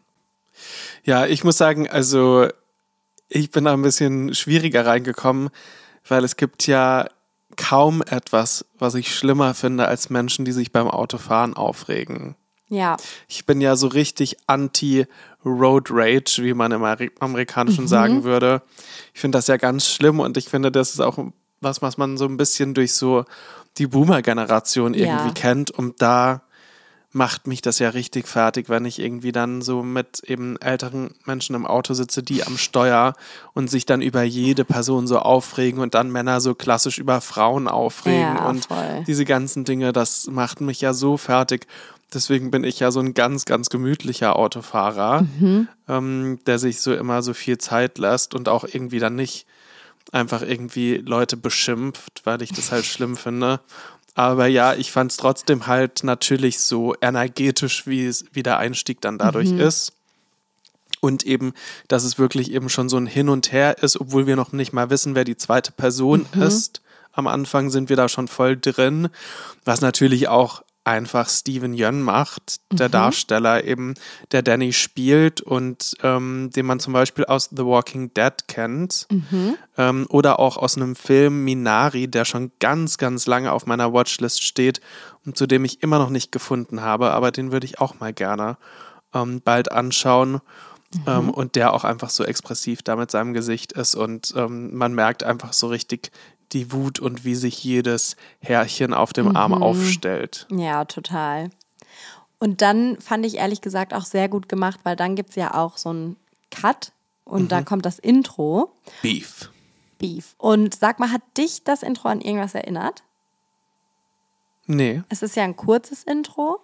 Ja, 1.04 1.26
ich 1.26 1.44
muss 1.44 1.58
sagen, 1.58 1.90
also 1.90 2.48
ich 3.30 3.52
bin 3.52 3.66
da 3.66 3.74
ein 3.74 3.82
bisschen 3.82 4.34
schwieriger 4.34 4.86
reingekommen, 4.86 5.50
weil 6.08 6.24
es 6.24 6.36
gibt 6.36 6.68
ja 6.68 7.08
kaum 7.56 8.02
etwas, 8.02 8.66
was 8.78 8.96
ich 8.96 9.14
schlimmer 9.14 9.54
finde 9.54 9.88
als 9.88 10.10
Menschen, 10.10 10.46
die 10.46 10.52
sich 10.52 10.72
beim 10.72 10.88
Autofahren 10.88 11.56
aufregen. 11.56 12.36
Ja. 12.70 12.98
Ich 13.28 13.46
bin 13.46 13.62
ja 13.62 13.76
so 13.76 13.88
richtig 13.88 14.38
anti-Road 14.48 15.90
Rage, 15.92 16.44
wie 16.44 16.54
man 16.54 16.72
im 16.72 16.84
Amerikanischen 17.20 17.84
mhm. 17.84 17.90
sagen 17.90 18.24
würde. 18.24 18.64
Ich 19.14 19.22
finde 19.22 19.38
das 19.38 19.48
ja 19.48 19.58
ganz 19.58 19.88
schlimm 19.88 20.20
und 20.20 20.38
ich 20.38 20.50
finde, 20.50 20.72
das 20.72 20.92
ist 20.92 21.00
auch 21.00 21.20
was, 21.64 21.82
was 21.82 21.98
man 21.98 22.18
so 22.18 22.26
ein 22.26 22.38
bisschen 22.38 22.74
durch 22.74 22.94
so 22.94 23.26
die 23.78 23.88
Boomer-Generation 23.88 24.94
irgendwie 24.94 25.28
ja. 25.28 25.34
kennt, 25.34 25.72
um 25.72 25.96
da 25.98 26.42
macht 27.14 27.46
mich 27.46 27.62
das 27.62 27.78
ja 27.78 27.90
richtig 27.90 28.28
fertig, 28.28 28.70
wenn 28.70 28.86
ich 28.86 28.98
irgendwie 28.98 29.32
dann 29.32 29.62
so 29.62 29.84
mit 29.84 30.24
eben 30.26 30.58
älteren 30.58 31.14
Menschen 31.26 31.56
im 31.56 31.68
Auto 31.68 31.94
sitze, 31.94 32.24
die 32.24 32.44
am 32.44 32.58
Steuer 32.58 33.14
und 33.54 33.70
sich 33.70 33.86
dann 33.86 34.02
über 34.02 34.24
jede 34.24 34.66
Person 34.66 35.06
so 35.06 35.20
aufregen 35.20 35.80
und 35.80 35.94
dann 35.94 36.12
Männer 36.12 36.42
so 36.42 36.56
klassisch 36.56 36.98
über 36.98 37.22
Frauen 37.22 37.68
aufregen 37.68 38.20
ja, 38.20 38.50
und 38.50 38.66
voll. 38.66 39.04
diese 39.06 39.26
ganzen 39.26 39.64
Dinge, 39.64 39.94
das 39.94 40.28
macht 40.28 40.60
mich 40.60 40.82
ja 40.82 40.94
so 40.94 41.18
fertig. 41.18 41.68
Deswegen 42.14 42.50
bin 42.50 42.64
ich 42.64 42.80
ja 42.80 42.90
so 42.90 43.00
ein 43.00 43.14
ganz, 43.14 43.46
ganz 43.46 43.70
gemütlicher 43.70 44.36
Autofahrer, 44.36 45.22
mhm. 45.22 45.68
ähm, 45.88 46.40
der 46.48 46.58
sich 46.58 46.82
so 46.82 46.94
immer 46.96 47.22
so 47.22 47.34
viel 47.34 47.60
Zeit 47.60 48.00
lässt 48.00 48.34
und 48.34 48.50
auch 48.50 48.64
irgendwie 48.64 49.00
dann 49.00 49.16
nicht 49.16 49.46
einfach 50.14 50.42
irgendwie 50.42 50.98
Leute 50.98 51.38
beschimpft, 51.38 52.22
weil 52.24 52.42
ich 52.42 52.52
das 52.52 52.72
halt 52.72 52.86
schlimm 52.86 53.18
finde. 53.18 53.60
Aber 54.16 54.46
ja, 54.46 54.76
ich 54.76 54.92
fand 54.92 55.12
es 55.12 55.18
trotzdem 55.18 55.66
halt 55.66 56.04
natürlich 56.04 56.60
so 56.60 56.96
energetisch, 57.02 57.88
wie, 57.88 58.06
es, 58.06 58.26
wie 58.32 58.44
der 58.44 58.60
Einstieg 58.60 59.02
dann 59.02 59.18
dadurch 59.18 59.50
mhm. 59.50 59.60
ist. 59.60 59.94
Und 61.00 61.26
eben, 61.26 61.54
dass 61.88 62.04
es 62.04 62.18
wirklich 62.18 62.52
eben 62.52 62.70
schon 62.70 62.90
so 62.90 62.98
ein 62.98 63.08
Hin 63.08 63.28
und 63.28 63.52
Her 63.52 63.80
ist, 63.80 64.00
obwohl 64.00 64.28
wir 64.28 64.36
noch 64.36 64.54
nicht 64.54 64.72
mal 64.72 64.90
wissen, 64.90 65.16
wer 65.16 65.26
die 65.26 65.36
zweite 65.36 65.72
Person 65.72 66.28
mhm. 66.34 66.44
ist. 66.44 66.82
Am 67.12 67.28
Anfang 67.28 67.72
sind 67.72 67.90
wir 67.90 67.96
da 67.96 68.08
schon 68.08 68.28
voll 68.28 68.56
drin, 68.56 69.10
was 69.66 69.82
natürlich 69.82 70.28
auch 70.28 70.64
einfach 70.86 71.30
Steven 71.30 71.74
Yeun 71.74 72.02
macht, 72.02 72.60
der 72.72 72.88
mhm. 72.90 72.92
Darsteller 72.92 73.64
eben, 73.64 73.94
der 74.32 74.42
Danny 74.42 74.74
spielt 74.74 75.42
und 75.42 75.96
ähm, 76.04 76.50
den 76.56 76.66
man 76.66 76.80
zum 76.80 76.94
Beispiel 76.94 77.26
aus 77.26 77.50
The 77.52 77.66
Walking 77.66 78.14
Dead 78.14 78.34
kennt 78.48 79.08
mhm. 79.10 79.56
ähm, 79.78 80.06
oder 80.10 80.40
auch 80.40 80.58
aus 80.58 80.76
einem 80.76 80.96
Film 80.96 81.46
Minari, 81.46 82.08
der 82.08 82.26
schon 82.26 82.52
ganz, 82.60 82.98
ganz 82.98 83.28
lange 83.28 83.52
auf 83.52 83.66
meiner 83.66 83.94
Watchlist 83.94 84.44
steht 84.44 84.82
und 85.26 85.38
zu 85.38 85.48
dem 85.48 85.64
ich 85.64 85.82
immer 85.84 86.00
noch 86.00 86.10
nicht 86.10 86.32
gefunden 86.32 86.82
habe, 86.82 87.12
aber 87.12 87.32
den 87.32 87.52
würde 87.52 87.66
ich 87.66 87.80
auch 87.80 88.00
mal 88.00 88.14
gerne 88.14 88.58
ähm, 89.14 89.42
bald 89.44 89.72
anschauen. 89.72 90.42
Ähm, 91.08 91.24
mhm. 91.24 91.30
und 91.32 91.56
der 91.56 91.74
auch 91.74 91.86
einfach 91.86 92.12
so 92.12 92.24
expressiv 92.24 92.84
da 92.84 92.96
mit 92.96 93.10
seinem 93.10 93.34
Gesicht 93.34 93.72
ist 93.72 93.96
und 93.96 94.32
ähm, 94.38 94.78
man 94.78 94.94
merkt 94.94 95.24
einfach 95.24 95.52
so 95.52 95.66
richtig 95.66 96.12
die 96.54 96.72
Wut 96.72 97.00
und 97.00 97.26
wie 97.26 97.36
sich 97.36 97.64
jedes 97.64 98.16
Härchen 98.40 98.94
auf 98.94 99.14
dem 99.14 99.30
mhm. 99.30 99.36
Arm 99.36 99.54
aufstellt. 99.54 100.48
Ja, 100.52 100.86
total. 100.86 101.50
Und 102.40 102.62
dann 102.62 103.00
fand 103.00 103.26
ich 103.26 103.38
ehrlich 103.38 103.62
gesagt 103.62 103.94
auch 103.94 104.06
sehr 104.06 104.28
gut 104.28 104.50
gemacht, 104.50 104.82
weil 104.84 104.96
dann 104.96 105.16
gibt 105.16 105.32
es 105.32 105.36
ja 105.36 105.54
auch 105.54 105.78
so 105.78 105.90
einen 105.90 106.18
Cut 106.52 106.92
und 107.24 107.44
mhm. 107.44 107.48
da 107.48 107.62
kommt 107.62 107.86
das 107.86 108.00
Intro. 108.00 108.72
Beef. 109.02 109.50
Beef. 109.98 110.36
Und 110.38 110.76
sag 110.76 111.00
mal, 111.00 111.12
hat 111.12 111.22
dich 111.38 111.64
das 111.64 111.84
Intro 111.84 112.10
an 112.10 112.22
irgendwas 112.22 112.56
erinnert? 112.56 113.04
Nee. 114.66 115.04
Es 115.10 115.22
ist 115.22 115.36
ja 115.36 115.44
ein 115.44 115.56
kurzes 115.56 116.04
Intro. 116.04 116.60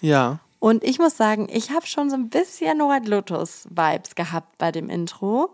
Ja. 0.00 0.40
Und 0.60 0.82
ich 0.82 0.98
muss 0.98 1.16
sagen, 1.16 1.48
ich 1.52 1.70
habe 1.70 1.86
schon 1.86 2.08
so 2.08 2.16
ein 2.16 2.30
bisschen 2.30 2.78
White 2.78 3.10
Lotus-Vibes 3.10 4.14
gehabt 4.14 4.56
bei 4.56 4.72
dem 4.72 4.88
Intro, 4.88 5.50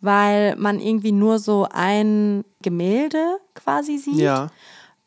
weil 0.00 0.56
man 0.56 0.78
irgendwie 0.80 1.12
nur 1.12 1.38
so 1.38 1.66
ein 1.70 2.44
Gemälde 2.62 3.38
quasi 3.54 3.98
sieht. 3.98 4.18
Ja. 4.18 4.48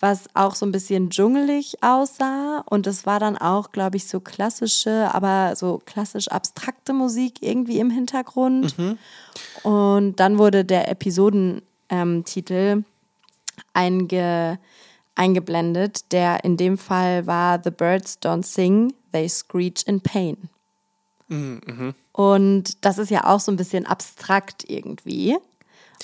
Was 0.01 0.27
auch 0.33 0.55
so 0.55 0.65
ein 0.65 0.71
bisschen 0.71 1.09
dschungelig 1.09 1.83
aussah. 1.83 2.63
Und 2.69 2.87
es 2.87 3.05
war 3.05 3.19
dann 3.19 3.37
auch, 3.37 3.73
glaube 3.73 3.97
ich, 3.97 4.07
so 4.07 4.21
klassische, 4.21 5.13
aber 5.13 5.55
so 5.57 5.81
klassisch 5.85 6.29
abstrakte 6.29 6.93
Musik 6.93 7.41
irgendwie 7.41 7.79
im 7.79 7.89
Hintergrund. 7.89 8.77
Mhm. 8.77 8.97
Und 9.63 10.15
dann 10.21 10.37
wurde 10.37 10.63
der 10.63 10.89
Episodentitel 10.89 12.83
einge, 13.73 14.59
eingeblendet, 15.15 16.13
der 16.13 16.45
in 16.45 16.55
dem 16.55 16.77
Fall 16.77 17.27
war 17.27 17.59
The 17.61 17.71
Birds 17.71 18.19
Don't 18.21 18.45
Sing, 18.45 18.93
They 19.11 19.27
Screech 19.27 19.83
in 19.85 19.99
Pain. 19.99 20.49
Mhm. 21.29 21.93
Und 22.11 22.83
das 22.85 22.97
ist 22.97 23.11
ja 23.11 23.25
auch 23.25 23.39
so 23.39 23.51
ein 23.51 23.55
bisschen 23.55 23.85
abstrakt 23.85 24.65
irgendwie. 24.67 25.37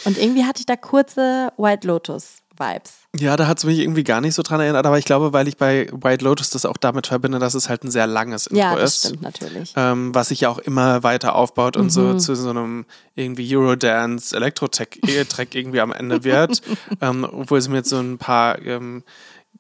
Und 0.05 0.17
irgendwie 0.17 0.45
hatte 0.45 0.59
ich 0.59 0.65
da 0.65 0.75
kurze 0.75 1.51
White 1.57 1.88
Lotus 1.88 2.38
Vibes. 2.57 2.93
Ja, 3.17 3.35
da 3.35 3.47
hat 3.47 3.57
es 3.57 3.63
mich 3.65 3.79
irgendwie 3.79 4.03
gar 4.03 4.21
nicht 4.21 4.33
so 4.33 4.41
dran 4.41 4.59
erinnert, 4.59 4.85
aber 4.85 4.97
ich 4.97 5.05
glaube, 5.05 5.33
weil 5.33 5.47
ich 5.47 5.57
bei 5.57 5.89
White 5.91 6.23
Lotus 6.23 6.49
das 6.49 6.65
auch 6.65 6.77
damit 6.77 7.07
verbinde, 7.07 7.39
dass 7.39 7.53
es 7.53 7.69
halt 7.69 7.83
ein 7.83 7.91
sehr 7.91 8.07
langes 8.07 8.47
Intro 8.47 8.61
ja, 8.61 8.75
das 8.75 8.95
ist. 8.95 9.05
stimmt 9.07 9.21
natürlich. 9.21 9.73
Ähm, 9.75 10.15
was 10.15 10.29
sich 10.29 10.41
ja 10.41 10.49
auch 10.49 10.57
immer 10.59 11.03
weiter 11.03 11.35
aufbaut 11.35 11.77
und 11.77 11.85
mhm. 11.85 11.89
so 11.89 12.17
zu 12.17 12.35
so 12.35 12.49
einem 12.49 12.85
irgendwie 13.15 13.55
Eurodance, 13.55 14.35
Elektro-Track 14.35 15.55
irgendwie 15.55 15.81
am 15.81 15.91
Ende 15.91 16.23
wird. 16.23 16.61
ähm, 17.01 17.27
obwohl 17.29 17.59
es 17.59 17.67
mir 17.67 17.77
jetzt 17.77 17.89
so 17.89 17.99
ein 17.99 18.17
paar 18.17 18.61
ähm, 18.61 19.03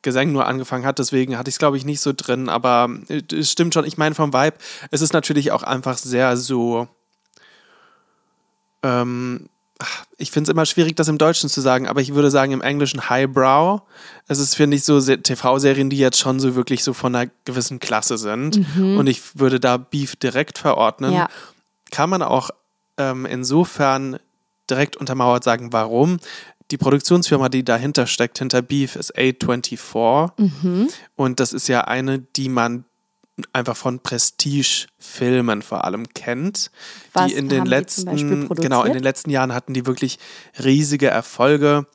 Gesang 0.01 0.31
nur 0.31 0.45
angefangen 0.45 0.85
hat. 0.85 0.99
Deswegen 0.99 1.37
hatte 1.37 1.49
ich 1.49 1.55
es, 1.55 1.59
glaube 1.59 1.77
ich, 1.77 1.85
nicht 1.85 2.01
so 2.01 2.13
drin. 2.15 2.49
Aber 2.49 2.89
äh, 3.09 3.21
es 3.33 3.51
stimmt 3.51 3.73
schon. 3.73 3.85
Ich 3.85 3.97
meine, 3.97 4.15
vom 4.15 4.33
Vibe, 4.33 4.57
es 4.91 5.01
ist 5.01 5.13
natürlich 5.13 5.51
auch 5.51 5.63
einfach 5.63 5.97
sehr 5.97 6.37
so. 6.37 6.87
Ähm, 8.83 9.49
ich 10.17 10.31
finde 10.31 10.49
es 10.49 10.53
immer 10.53 10.65
schwierig, 10.65 10.95
das 10.95 11.09
im 11.09 11.17
Deutschen 11.17 11.49
zu 11.49 11.59
sagen, 11.59 11.87
aber 11.87 11.99
ich 11.99 12.13
würde 12.13 12.31
sagen 12.31 12.53
im 12.53 12.61
Englischen 12.61 13.09
Highbrow. 13.09 13.81
Es 14.27 14.39
ist, 14.39 14.55
finde 14.55 14.77
ich, 14.77 14.85
so 14.85 15.01
TV-Serien, 15.01 15.89
die 15.89 15.97
jetzt 15.97 16.17
schon 16.17 16.39
so 16.39 16.55
wirklich 16.55 16.83
so 16.83 16.93
von 16.93 17.13
einer 17.13 17.29
gewissen 17.43 17.79
Klasse 17.79 18.17
sind. 18.17 18.77
Mhm. 18.77 18.97
Und 18.97 19.07
ich 19.07 19.37
würde 19.37 19.59
da 19.59 19.77
Beef 19.77 20.15
direkt 20.15 20.57
verordnen. 20.57 21.13
Ja. 21.13 21.27
Kann 21.91 22.09
man 22.09 22.21
auch 22.21 22.51
ähm, 22.97 23.25
insofern 23.25 24.17
direkt 24.69 24.95
untermauert 24.95 25.43
sagen, 25.43 25.73
warum 25.73 26.19
die 26.71 26.77
Produktionsfirma, 26.77 27.49
die 27.49 27.63
dahinter 27.63 28.07
steckt, 28.07 28.39
hinter 28.39 28.61
Beef, 28.61 28.95
ist 28.95 29.15
A24. 29.15 30.31
Mhm. 30.37 30.89
Und 31.15 31.39
das 31.39 31.53
ist 31.53 31.67
ja 31.67 31.81
eine, 31.81 32.19
die 32.19 32.49
man 32.49 32.85
einfach 33.53 33.75
von 33.75 33.99
Prestige-Filmen 33.99 35.61
vor 35.61 35.83
allem 35.83 36.07
kennt. 36.13 36.71
Was 37.13 37.27
die 37.27 37.33
in 37.33 37.49
den 37.49 37.65
letzten, 37.65 38.47
genau, 38.49 38.83
in 38.83 38.93
den 38.93 39.03
letzten 39.03 39.29
Jahren 39.29 39.53
hatten 39.53 39.73
die 39.73 39.85
wirklich 39.85 40.19
riesige 40.63 41.07
Erfolge, 41.07 41.85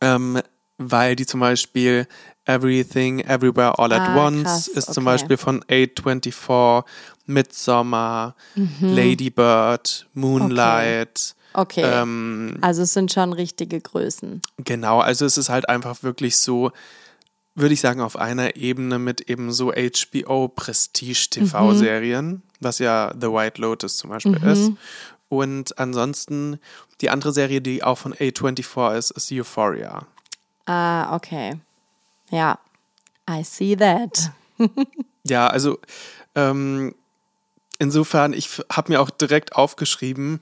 ähm, 0.00 0.40
weil 0.78 1.16
die 1.16 1.26
zum 1.26 1.40
Beispiel 1.40 2.06
Everything, 2.46 3.20
Everywhere, 3.20 3.78
All 3.78 3.92
at 3.92 4.00
ah, 4.00 4.26
Once 4.26 4.44
krass, 4.44 4.68
ist 4.68 4.84
okay. 4.88 4.94
zum 4.94 5.04
Beispiel 5.04 5.36
von 5.36 5.62
A24, 5.64 6.84
Midsommar, 7.26 8.34
mhm. 8.54 8.76
Lady 8.80 9.28
Bird, 9.28 10.08
Moonlight, 10.14 11.34
okay. 11.54 11.82
Ähm, 11.84 12.58
also 12.60 12.82
es 12.82 12.92
sind 12.92 13.12
schon 13.12 13.32
richtige 13.32 13.80
Größen. 13.80 14.42
Genau, 14.58 15.00
also 15.00 15.24
es 15.24 15.38
ist 15.38 15.48
halt 15.48 15.68
einfach 15.68 16.02
wirklich 16.02 16.36
so, 16.36 16.72
würde 17.54 17.74
ich 17.74 17.80
sagen, 17.80 18.00
auf 18.00 18.16
einer 18.16 18.56
Ebene 18.56 18.98
mit 18.98 19.30
eben 19.30 19.52
so 19.52 19.72
HBO-Prestige-TV-Serien, 19.72 22.42
was 22.60 22.78
ja 22.78 23.12
The 23.18 23.28
White 23.28 23.60
Lotus 23.60 23.96
zum 23.96 24.10
Beispiel 24.10 24.42
ist. 24.44 24.72
Und 25.28 25.78
ansonsten 25.78 26.58
die 27.00 27.10
andere 27.10 27.32
Serie, 27.32 27.60
die 27.60 27.82
auch 27.82 27.98
von 27.98 28.14
A24 28.14 28.96
ist, 28.96 29.10
ist 29.10 29.30
Euphoria. 29.30 30.06
Ah, 30.66 31.14
okay. 31.14 31.60
Ja, 32.30 32.58
I 33.28 33.44
see 33.44 33.76
that. 33.76 34.30
Ja, 35.24 35.48
also 35.48 35.78
ähm, 36.34 36.94
insofern, 37.78 38.32
ich 38.32 38.62
habe 38.72 38.92
mir 38.92 39.00
auch 39.00 39.10
direkt 39.10 39.54
aufgeschrieben, 39.54 40.40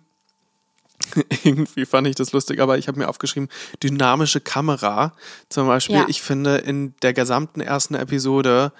irgendwie 1.44 1.86
fand 1.86 2.06
ich 2.06 2.14
das 2.14 2.32
lustig, 2.32 2.60
aber 2.60 2.78
ich 2.78 2.88
habe 2.88 2.98
mir 2.98 3.08
aufgeschrieben, 3.08 3.48
dynamische 3.82 4.40
Kamera. 4.40 5.12
Zum 5.48 5.66
Beispiel, 5.66 5.96
Ja. 5.96 6.06
ich 6.08 6.22
finde, 6.22 6.56
in 6.58 6.94
der 7.02 7.12
gesamten 7.12 7.60
ersten 7.60 7.94
Episode 7.94 8.72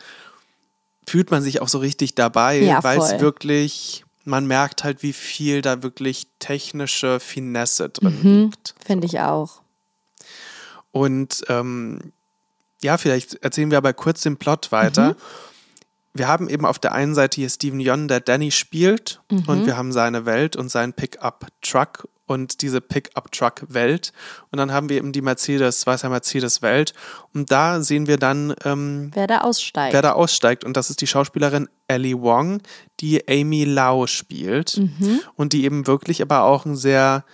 fühlt 1.07 1.31
man 1.31 1.43
sich 1.43 1.61
auch 1.61 1.69
so 1.69 1.79
richtig 1.79 2.15
dabei, 2.15 2.59
Ja, 2.61 2.83
weil 2.83 2.99
es 2.99 3.21
wirklich, 3.21 4.05
man 4.25 4.47
merkt 4.47 4.83
halt, 4.85 5.03
wie 5.03 5.13
viel 5.13 5.63
da 5.63 5.83
wirklich 5.83 6.27
technische 6.41 7.21
Finesse 7.21 7.89
drin 7.91 8.19
Mhm. 8.23 8.43
liegt. 8.51 8.75
Finde 8.85 9.07
ich 9.07 9.21
auch. 9.21 9.63
Und 10.91 11.45
ähm, 11.49 12.13
ja, 12.83 12.99
vielleicht 12.99 13.35
erzählen 13.37 13.71
wir 13.71 13.79
aber 13.79 13.93
kurz 13.93 14.23
den 14.23 14.37
Plot 14.37 14.73
weiter. 14.73 15.11
Mhm. 15.11 15.17
Wir 16.15 16.29
haben 16.29 16.49
eben 16.49 16.65
auf 16.65 16.79
der 16.79 16.93
einen 16.93 17.15
Seite 17.15 17.37
hier 17.43 17.51
Steven 17.51 17.79
Yeun, 17.79 18.09
der 18.09 18.21
Danny 18.21 18.51
spielt, 18.51 19.21
Mhm. 19.31 19.45
und 19.47 19.67
wir 19.67 19.77
haben 19.77 19.93
seine 19.93 20.25
Welt 20.25 20.57
und 20.57 20.71
seinen 20.71 20.95
Pickup-Truck 20.95 22.09
und 22.27 22.63
diese 22.63 22.81
Pickup-Truck-Welt. 22.81 24.13
Und 24.51 24.59
dann 24.59 24.73
haben 24.73 24.89
wir 24.89 24.97
eben 24.97 25.13
die 25.13 25.23
Mercedes, 25.23 25.87
weißer 25.87 26.09
Mercedes-Welt. 26.09 26.93
Und 27.33 27.51
da 27.51 27.81
sehen 27.81 28.07
wir 28.07 28.19
dann, 28.19 28.55
ähm, 28.65 29.11
Wer 29.15 29.27
da 29.27 29.39
aussteigt. 29.39 29.95
wer 29.95 30.03
da 30.03 30.13
aussteigt. 30.13 30.65
Und 30.65 30.77
das 30.77 30.91
ist 30.91 31.01
die 31.01 31.07
Schauspielerin 31.07 31.69
Ellie 31.89 32.21
Wong, 32.21 32.61
die 33.01 33.27
Amy 33.29 33.65
Lau 33.65 34.07
spielt. 34.07 34.81
Und 35.37 35.53
die 35.53 35.65
eben 35.65 35.87
wirklich 35.87 36.21
aber 36.21 36.43
auch 36.43 36.65
ein 36.65 36.77
sehr 36.77 37.25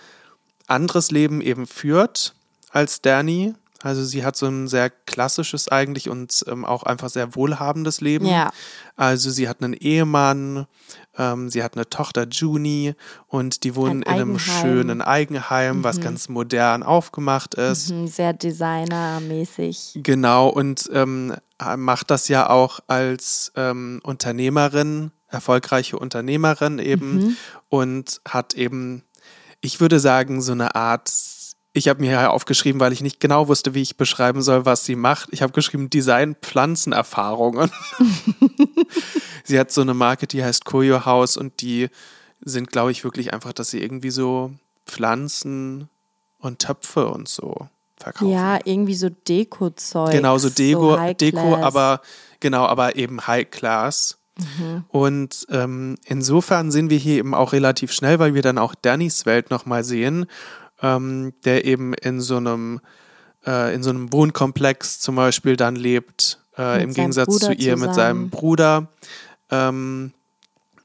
anderes 0.67 1.11
Leben 1.11 1.41
eben 1.41 1.67
führt 1.67 2.35
als 2.71 3.01
Danny. 3.01 3.53
Also 3.81 4.05
sie 4.05 4.23
hat 4.23 4.37
so 4.37 4.45
ein 4.45 4.69
sehr 4.69 4.89
klassisches 4.89 5.67
eigentlich 5.67 6.09
und 6.09 6.45
ähm, 6.47 6.63
auch 6.63 6.83
einfach 6.83 7.09
sehr 7.09 7.35
wohlhabendes 7.35 7.99
Leben. 7.99 8.25
Ja. 8.25 8.53
Also 8.95 9.29
sie 9.29 9.49
hat 9.49 9.61
einen 9.61 9.73
Ehemann, 9.73 10.67
ähm, 11.17 11.49
sie 11.49 11.63
hat 11.63 11.75
eine 11.75 11.89
Tochter 11.89 12.27
Junie 12.27 12.95
und 13.27 13.63
die 13.63 13.75
wohnen 13.75 14.03
Ein 14.03 14.15
in 14.15 14.21
einem 14.21 14.39
schönen 14.39 15.01
Eigenheim, 15.01 15.83
was 15.83 16.01
ganz 16.01 16.29
modern 16.29 16.83
aufgemacht 16.83 17.55
ist. 17.55 17.91
Mhm, 17.91 18.07
Sehr 18.07 18.33
designermäßig. 18.33 19.99
Genau, 20.01 20.49
und 20.49 20.89
ähm, 20.93 21.33
macht 21.77 22.11
das 22.11 22.27
ja 22.27 22.49
auch 22.49 22.79
als 22.87 23.51
ähm, 23.55 24.01
Unternehmerin, 24.03 25.11
erfolgreiche 25.27 25.97
Unternehmerin 25.97 26.79
eben 26.79 27.37
und 27.69 28.21
hat 28.27 28.53
eben, 28.53 29.03
ich 29.61 29.79
würde 29.79 29.99
sagen, 29.99 30.41
so 30.41 30.51
eine 30.51 30.75
Art, 30.75 31.11
ich 31.73 31.87
habe 31.87 32.01
mir 32.01 32.11
ja 32.11 32.29
aufgeschrieben, 32.29 32.79
weil 32.79 32.93
ich 32.93 33.01
nicht 33.01 33.19
genau 33.19 33.47
wusste, 33.47 33.73
wie 33.73 33.81
ich 33.81 33.97
beschreiben 33.97 34.43
soll, 34.43 34.65
was 34.65 34.85
sie 34.85 34.95
macht. 34.95 35.29
Ich 35.31 35.41
habe 35.41 35.53
geschrieben 35.53 35.89
Design 35.89 36.35
Pflanzenerfahrungen. 36.39 37.71
sie 39.43 39.59
hat 39.59 39.71
so 39.71 39.81
eine 39.81 39.95
Marke, 39.95 40.27
die 40.27 40.43
heißt 40.43 40.65
Koyo 40.65 41.05
House 41.05 41.35
und 41.35 41.61
die 41.61 41.89
sind, 42.41 42.71
glaube 42.71 42.91
ich, 42.91 43.03
wirklich 43.03 43.33
einfach, 43.33 43.53
dass 43.53 43.71
sie 43.71 43.81
irgendwie 43.81 44.11
so 44.11 44.51
Pflanzen 44.85 45.89
und 46.37 46.59
Töpfe 46.59 47.07
und 47.07 47.27
so 47.27 47.67
verkaufen. 47.97 48.31
Ja, 48.31 48.59
irgendwie 48.63 48.95
so 48.95 49.09
Deko-Zeug. 49.09 50.11
Genau, 50.11 50.37
so 50.37 50.49
Deko, 50.49 50.99
High 50.99 51.17
Deko, 51.17 51.55
aber 51.55 52.01
genau, 52.39 52.65
aber 52.65 52.97
eben 52.97 53.25
High 53.25 53.49
Class. 53.49 54.19
Mhm. 54.37 54.83
Und 54.89 55.47
ähm, 55.49 55.95
insofern 56.05 56.71
sind 56.71 56.89
wir 56.89 56.97
hier 56.97 57.17
eben 57.17 57.33
auch 57.33 57.53
relativ 57.53 57.91
schnell, 57.91 58.19
weil 58.19 58.33
wir 58.33 58.41
dann 58.41 58.57
auch 58.57 58.75
Dannys 58.75 59.25
Welt 59.25 59.49
nochmal 59.49 59.83
sehen, 59.83 60.25
ähm, 60.83 61.33
der 61.45 61.65
eben 61.65 61.93
in 61.95 62.21
so 62.21 62.37
einem 62.37 62.81
äh, 63.45 63.73
in 63.73 63.81
so 63.81 63.89
einem 63.89 64.11
Wohnkomplex 64.13 64.99
zum 64.99 65.15
Beispiel 65.15 65.55
dann 65.55 65.75
lebt, 65.75 66.39
äh, 66.57 66.75
Mit 66.75 66.83
im 66.83 66.93
Gegensatz 66.93 67.27
Bruder 67.27 67.47
zu 67.47 67.53
ihr 67.53 67.71
mit 67.71 67.89
zusammen. 67.89 67.95
seinem 67.95 68.29
Bruder, 68.29 68.87
ähm, 69.49 70.13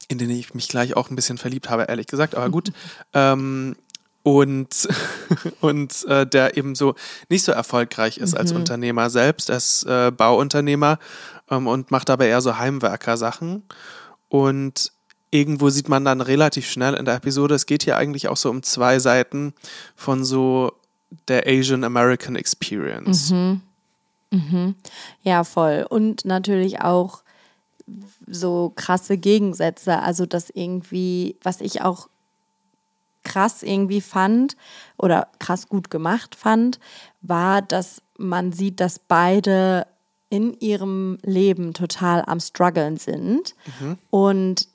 in 0.07 0.17
den 0.17 0.29
ich 0.31 0.53
mich 0.55 0.69
gleich 0.69 0.95
auch 0.95 1.09
ein 1.11 1.15
bisschen 1.15 1.37
verliebt 1.37 1.69
habe, 1.69 1.83
ehrlich 1.83 2.07
gesagt, 2.07 2.33
aber 2.33 2.49
gut. 2.49 2.71
ähm, 3.13 3.75
und 4.23 4.87
und 5.61 6.05
äh, 6.05 6.25
der 6.25 6.57
eben 6.57 6.75
so 6.75 6.95
nicht 7.29 7.43
so 7.43 7.51
erfolgreich 7.51 8.17
ist 8.17 8.35
als 8.35 8.51
Unternehmer 8.51 9.09
selbst. 9.09 9.49
Ist 9.49 9.83
äh, 9.83 10.11
Bauunternehmer 10.11 10.99
ähm, 11.49 11.67
und 11.67 11.91
macht 11.91 12.09
aber 12.09 12.25
eher 12.25 12.41
so 12.41 12.57
Heimwerker-Sachen. 12.57 13.63
Und 14.27 14.91
irgendwo 15.31 15.69
sieht 15.69 15.89
man 15.89 16.05
dann 16.05 16.21
relativ 16.21 16.69
schnell 16.69 16.93
in 16.95 17.05
der 17.05 17.15
Episode, 17.15 17.55
es 17.55 17.65
geht 17.65 17.83
hier 17.83 17.97
eigentlich 17.97 18.27
auch 18.27 18.37
so 18.37 18.49
um 18.49 18.63
zwei 18.63 18.99
Seiten 18.99 19.53
von 19.95 20.25
so 20.25 20.73
der 21.27 21.47
Asian 21.47 21.83
American 21.83 22.35
Experience. 22.35 23.31
Ja, 25.23 25.43
voll. 25.43 25.85
Und 25.89 26.25
natürlich 26.25 26.81
auch 26.81 27.23
so 28.27 28.71
krasse 28.75 29.17
Gegensätze. 29.17 29.99
Also 29.99 30.25
das 30.25 30.49
irgendwie, 30.51 31.35
was 31.41 31.61
ich 31.61 31.81
auch 31.81 32.09
krass 33.23 33.63
irgendwie 33.63 34.01
fand 34.01 34.55
oder 34.97 35.27
krass 35.39 35.67
gut 35.67 35.89
gemacht 35.89 36.35
fand, 36.35 36.79
war, 37.21 37.61
dass 37.61 38.01
man 38.17 38.51
sieht, 38.53 38.79
dass 38.79 38.99
beide 38.99 39.87
in 40.29 40.53
ihrem 40.59 41.17
Leben 41.23 41.73
total 41.73 42.23
am 42.25 42.39
struggeln 42.39 42.97
sind. 42.97 43.55
Und 44.11 44.67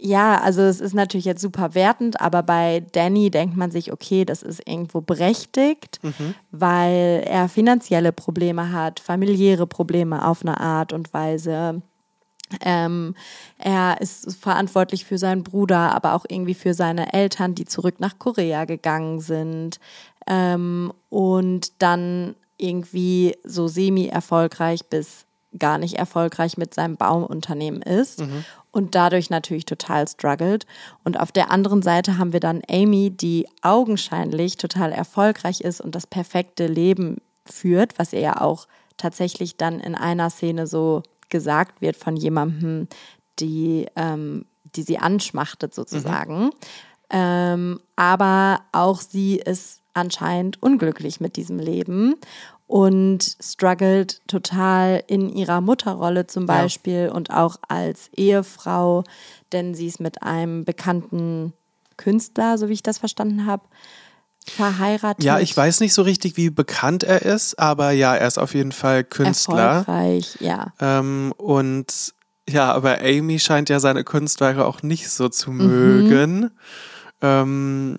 ja, 0.00 0.40
also 0.40 0.62
es 0.62 0.80
ist 0.80 0.94
natürlich 0.94 1.24
jetzt 1.24 1.42
super 1.42 1.74
wertend, 1.74 2.20
aber 2.20 2.42
bei 2.42 2.84
Danny 2.92 3.30
denkt 3.30 3.56
man 3.56 3.70
sich, 3.70 3.92
okay, 3.92 4.24
das 4.24 4.42
ist 4.42 4.62
irgendwo 4.66 5.00
berechtigt, 5.00 6.00
weil 6.50 7.24
er 7.26 7.48
finanzielle 7.48 8.12
Probleme 8.12 8.72
hat, 8.72 9.00
familiäre 9.00 9.66
Probleme 9.66 10.24
auf 10.26 10.42
eine 10.42 10.60
Art 10.60 10.92
und 10.92 11.12
Weise. 11.12 11.82
Ähm, 12.62 13.14
er 13.58 14.00
ist 14.00 14.36
verantwortlich 14.36 15.04
für 15.04 15.18
seinen 15.18 15.42
Bruder, 15.42 15.94
aber 15.94 16.14
auch 16.14 16.24
irgendwie 16.28 16.54
für 16.54 16.74
seine 16.74 17.12
Eltern, 17.12 17.54
die 17.54 17.66
zurück 17.66 18.00
nach 18.00 18.18
Korea 18.18 18.64
gegangen 18.64 19.20
sind. 19.20 19.80
Ähm, 20.26 20.92
und 21.10 21.82
dann 21.82 22.36
irgendwie 22.56 23.36
so 23.44 23.68
semi-erfolgreich 23.68 24.86
bis 24.88 25.27
gar 25.56 25.78
nicht 25.78 25.94
erfolgreich 25.94 26.58
mit 26.58 26.74
seinem 26.74 26.96
Bauunternehmen 26.96 27.80
ist 27.82 28.20
und 28.70 28.94
dadurch 28.94 29.30
natürlich 29.30 29.64
total 29.64 30.06
struggelt. 30.06 30.66
Und 31.04 31.18
auf 31.18 31.32
der 31.32 31.50
anderen 31.50 31.82
Seite 31.82 32.18
haben 32.18 32.32
wir 32.32 32.40
dann 32.40 32.62
Amy, 32.68 33.10
die 33.10 33.48
augenscheinlich 33.62 34.56
total 34.56 34.92
erfolgreich 34.92 35.60
ist 35.60 35.80
und 35.80 35.94
das 35.94 36.06
perfekte 36.06 36.66
Leben 36.66 37.18
führt, 37.46 37.98
was 37.98 38.12
ihr 38.12 38.20
ja 38.20 38.40
auch 38.40 38.66
tatsächlich 38.96 39.56
dann 39.56 39.80
in 39.80 39.94
einer 39.94 40.28
Szene 40.28 40.66
so 40.66 41.02
gesagt 41.30 41.80
wird 41.80 41.96
von 41.96 42.16
jemandem, 42.16 42.88
die, 43.38 43.86
ähm, 43.96 44.44
die 44.76 44.82
sie 44.82 44.98
anschmachtet 44.98 45.74
sozusagen. 45.74 46.50
Ähm, 47.10 47.80
aber 47.96 48.60
auch 48.72 49.00
sie 49.00 49.36
ist 49.36 49.80
anscheinend 49.94 50.62
unglücklich 50.62 51.20
mit 51.20 51.36
diesem 51.36 51.58
Leben 51.58 52.16
und 52.68 53.36
struggelt 53.42 54.20
total 54.28 55.02
in 55.06 55.30
ihrer 55.30 55.62
Mutterrolle 55.62 56.26
zum 56.26 56.44
Beispiel 56.44 57.10
und 57.12 57.30
auch 57.30 57.56
als 57.66 58.10
Ehefrau, 58.14 59.04
denn 59.52 59.74
sie 59.74 59.86
ist 59.86 60.00
mit 60.00 60.22
einem 60.22 60.66
bekannten 60.66 61.54
Künstler, 61.96 62.58
so 62.58 62.68
wie 62.68 62.74
ich 62.74 62.82
das 62.82 62.98
verstanden 62.98 63.46
habe, 63.46 63.64
verheiratet. 64.46 65.24
Ja, 65.24 65.40
ich 65.40 65.56
weiß 65.56 65.80
nicht 65.80 65.94
so 65.94 66.02
richtig, 66.02 66.36
wie 66.36 66.50
bekannt 66.50 67.04
er 67.04 67.22
ist, 67.22 67.58
aber 67.58 67.90
ja, 67.92 68.14
er 68.14 68.28
ist 68.28 68.38
auf 68.38 68.54
jeden 68.54 68.72
Fall 68.72 69.02
Künstler. 69.02 69.58
Erfolgreich, 69.58 70.36
ja. 70.40 70.72
Ähm, 70.78 71.32
und 71.38 72.14
ja, 72.46 72.72
aber 72.72 73.00
Amy 73.00 73.38
scheint 73.38 73.70
ja 73.70 73.80
seine 73.80 74.04
Kunstwerke 74.04 74.66
auch 74.66 74.82
nicht 74.82 75.08
so 75.08 75.30
zu 75.30 75.50
mögen. 75.52 76.50
Ähm, 77.22 77.98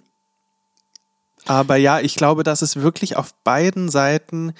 aber 1.49 1.77
ja, 1.77 1.99
ich 1.99 2.15
glaube, 2.15 2.43
dass 2.43 2.61
es 2.61 2.75
wirklich 2.75 3.17
auf 3.17 3.33
beiden 3.43 3.89
Seiten 3.89 4.53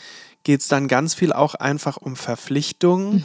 geht 0.43 0.61
es 0.61 0.67
dann 0.67 0.87
ganz 0.87 1.13
viel 1.13 1.31
auch 1.31 1.53
einfach 1.53 1.97
um 1.97 2.15
Verpflichtung 2.15 3.23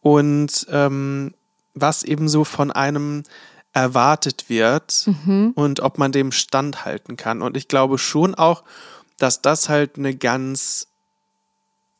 und 0.00 0.66
ähm, 0.70 1.32
was 1.72 2.02
eben 2.02 2.28
so 2.28 2.44
von 2.44 2.70
einem 2.70 3.22
erwartet 3.72 4.50
wird 4.50 5.08
und 5.54 5.80
ob 5.80 5.96
man 5.96 6.12
dem 6.12 6.30
standhalten 6.30 7.16
kann. 7.16 7.40
Und 7.40 7.56
ich 7.56 7.68
glaube 7.68 7.96
schon 7.96 8.34
auch, 8.34 8.64
dass 9.16 9.40
das 9.40 9.70
halt 9.70 9.96
eine 9.96 10.14
ganz 10.14 10.88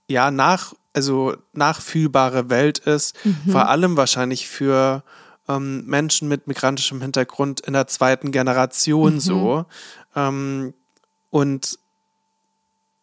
ja 0.06 0.30
nach 0.30 0.74
also 0.92 1.34
nachfühlbare 1.54 2.50
Welt 2.50 2.78
ist, 2.80 3.16
vor 3.48 3.68
allem 3.68 3.96
wahrscheinlich 3.96 4.48
für 4.48 5.02
ähm, 5.48 5.86
Menschen 5.86 6.28
mit 6.28 6.46
migrantischem 6.46 7.00
Hintergrund 7.00 7.60
in 7.60 7.72
der 7.72 7.86
zweiten 7.86 8.32
Generation 8.32 9.14
Mhm. 9.14 9.20
so. 9.20 9.64
Ähm, 10.14 10.74
und 11.30 11.78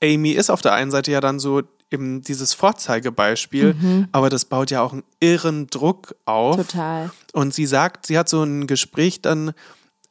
Amy 0.03 0.31
ist 0.31 0.49
auf 0.49 0.61
der 0.61 0.73
einen 0.73 0.91
Seite 0.91 1.11
ja 1.11 1.21
dann 1.21 1.39
so 1.39 1.63
eben 1.89 2.21
dieses 2.21 2.53
Vorzeigebeispiel, 2.53 3.73
Mhm. 3.73 4.07
aber 4.11 4.29
das 4.29 4.45
baut 4.45 4.71
ja 4.71 4.81
auch 4.81 4.91
einen 4.93 5.03
irren 5.19 5.67
Druck 5.67 6.15
auf. 6.25 6.57
Total. 6.57 7.11
Und 7.33 7.53
sie 7.53 7.65
sagt, 7.65 8.05
sie 8.07 8.17
hat 8.17 8.27
so 8.29 8.43
ein 8.43 8.67
Gespräch 8.67 9.21
dann, 9.21 9.53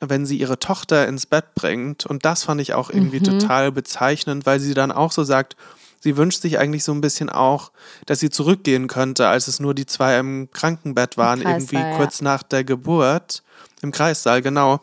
wenn 0.00 0.26
sie 0.26 0.38
ihre 0.38 0.58
Tochter 0.58 1.06
ins 1.06 1.26
Bett 1.26 1.54
bringt. 1.54 2.06
Und 2.06 2.24
das 2.24 2.44
fand 2.44 2.60
ich 2.60 2.72
auch 2.74 2.90
irgendwie 2.90 3.20
Mhm. 3.20 3.24
total 3.40 3.72
bezeichnend, 3.72 4.46
weil 4.46 4.58
sie 4.58 4.74
dann 4.74 4.90
auch 4.90 5.12
so 5.12 5.22
sagt, 5.22 5.54
sie 6.00 6.16
wünscht 6.16 6.40
sich 6.40 6.58
eigentlich 6.58 6.82
so 6.84 6.92
ein 6.92 7.00
bisschen 7.02 7.28
auch, 7.30 7.72
dass 8.06 8.20
sie 8.20 8.30
zurückgehen 8.30 8.88
könnte, 8.88 9.28
als 9.28 9.46
es 9.46 9.60
nur 9.60 9.74
die 9.74 9.86
zwei 9.86 10.18
im 10.18 10.50
Krankenbett 10.50 11.16
waren, 11.16 11.42
irgendwie 11.42 11.76
ja. 11.76 11.96
kurz 11.96 12.22
nach 12.22 12.42
der 12.42 12.64
Geburt. 12.64 13.42
Im 13.82 13.92
Kreissaal, 13.92 14.40
genau. 14.42 14.80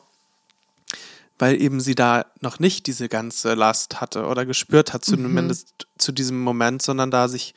Weil 1.44 1.62
eben 1.62 1.82
sie 1.82 1.94
da 1.94 2.26
noch 2.40 2.60
nicht 2.60 2.88
diese 2.88 3.10
ganze 3.10 3.54
Last 3.54 4.00
hatte 4.00 4.28
oder 4.28 4.46
gespürt 4.46 4.94
hat, 4.94 5.06
Mhm. 5.06 5.16
zumindest 5.26 5.88
zu 5.98 6.14
diesem 6.14 6.40
Moment, 6.40 6.82
sondern 6.82 7.12
da 7.12 7.28
sich 7.28 7.54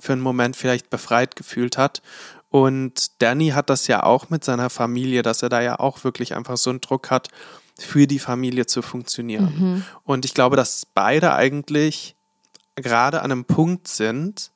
für 0.00 0.12
einen 0.14 0.22
Moment 0.22 0.56
vielleicht 0.56 0.88
befreit 0.88 1.36
gefühlt 1.36 1.76
hat. 1.76 2.00
Und 2.48 3.20
Danny 3.20 3.48
hat 3.50 3.68
das 3.68 3.88
ja 3.88 4.04
auch 4.04 4.30
mit 4.30 4.42
seiner 4.42 4.70
Familie, 4.70 5.20
dass 5.20 5.42
er 5.42 5.50
da 5.50 5.60
ja 5.60 5.78
auch 5.80 6.02
wirklich 6.04 6.34
einfach 6.34 6.56
so 6.56 6.70
einen 6.70 6.80
Druck 6.80 7.10
hat, 7.10 7.28
für 7.78 8.06
die 8.06 8.18
Familie 8.20 8.64
zu 8.64 8.80
funktionieren. 8.80 9.84
Und 10.04 10.24
ich 10.24 10.32
glaube, 10.32 10.56
dass 10.56 10.86
beide 10.86 11.34
eigentlich 11.34 12.14
gerade 12.76 13.20
an 13.20 13.32
einem 13.32 13.44
Punkt 13.44 13.86
sind, 13.88 14.50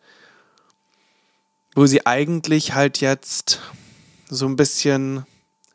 wo 1.75 1.85
sie 1.85 2.07
eigentlich 2.07 2.73
halt 2.75 3.01
jetzt 3.03 3.61
so 4.31 4.47
ein 4.47 4.57
bisschen 4.57 5.27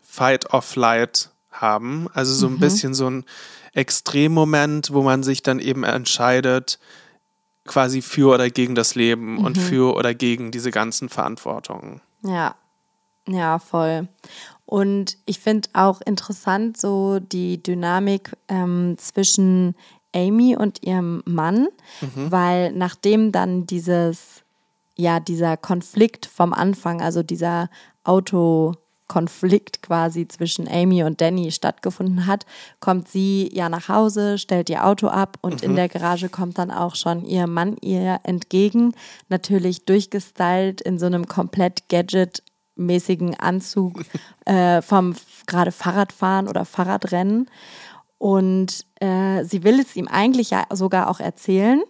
Fight 0.01 0.53
or 0.53 0.61
Flight 0.63 1.29
haben. 1.53 2.07
Also 2.13 2.33
so 2.33 2.47
ein 2.47 2.59
bisschen 2.59 2.93
so 2.93 3.09
ein 3.09 3.25
Extremmoment, 3.73 4.93
wo 4.93 5.01
man 5.01 5.23
sich 5.23 5.41
dann 5.41 5.59
eben 5.59 5.83
entscheidet, 5.83 6.79
quasi 7.65 8.01
für 8.01 8.33
oder 8.33 8.49
gegen 8.49 8.75
das 8.75 8.95
Leben 8.95 9.37
und 9.37 9.57
für 9.57 9.95
oder 9.95 10.13
gegen 10.13 10.51
diese 10.51 10.71
ganzen 10.71 11.09
Verantwortungen. 11.09 12.01
Ja, 12.23 12.55
ja, 13.27 13.59
voll. 13.59 14.07
Und 14.65 15.17
ich 15.25 15.39
finde 15.39 15.69
auch 15.73 16.01
interessant 16.01 16.77
so 16.77 17.19
die 17.19 17.61
Dynamik 17.61 18.35
ähm, 18.47 18.95
zwischen 18.97 19.75
Amy 20.15 20.55
und 20.55 20.83
ihrem 20.83 21.23
Mann, 21.25 21.67
weil 22.29 22.71
nachdem 22.71 23.31
dann 23.31 23.65
dieses, 23.65 24.43
ja, 24.95 25.19
dieser 25.19 25.57
Konflikt 25.57 26.25
vom 26.25 26.53
Anfang, 26.53 27.01
also 27.01 27.23
dieser 27.23 27.69
Autokonflikt 29.07 29.81
quasi 29.81 30.27
zwischen 30.27 30.67
Amy 30.67 31.03
und 31.03 31.21
Danny 31.21 31.51
stattgefunden 31.51 32.25
hat, 32.25 32.45
kommt 32.79 33.07
sie 33.07 33.49
ja 33.53 33.69
nach 33.69 33.89
Hause, 33.89 34.37
stellt 34.37 34.69
ihr 34.69 34.85
Auto 34.85 35.07
ab 35.07 35.37
und 35.41 35.61
in 35.61 35.75
der 35.75 35.89
Garage 35.89 36.29
kommt 36.29 36.57
dann 36.57 36.71
auch 36.71 36.95
schon 36.95 37.25
ihr 37.25 37.47
Mann 37.47 37.77
ihr 37.81 38.19
entgegen, 38.23 38.93
natürlich 39.29 39.85
durchgestylt 39.85 40.81
in 40.81 40.99
so 40.99 41.05
einem 41.05 41.27
komplett 41.27 41.89
Gadget-mäßigen 41.89 43.39
Anzug 43.39 44.03
äh, 44.45 44.81
vom 44.81 45.15
gerade 45.47 45.71
Fahrradfahren 45.71 46.47
oder 46.47 46.65
Fahrradrennen. 46.65 47.49
Und 48.17 48.85
äh, 49.01 49.43
sie 49.43 49.63
will 49.63 49.79
es 49.81 49.97
ihm 49.97 50.07
eigentlich 50.07 50.51
ja 50.51 50.63
sogar 50.71 51.09
auch 51.09 51.19
erzählen. 51.19 51.81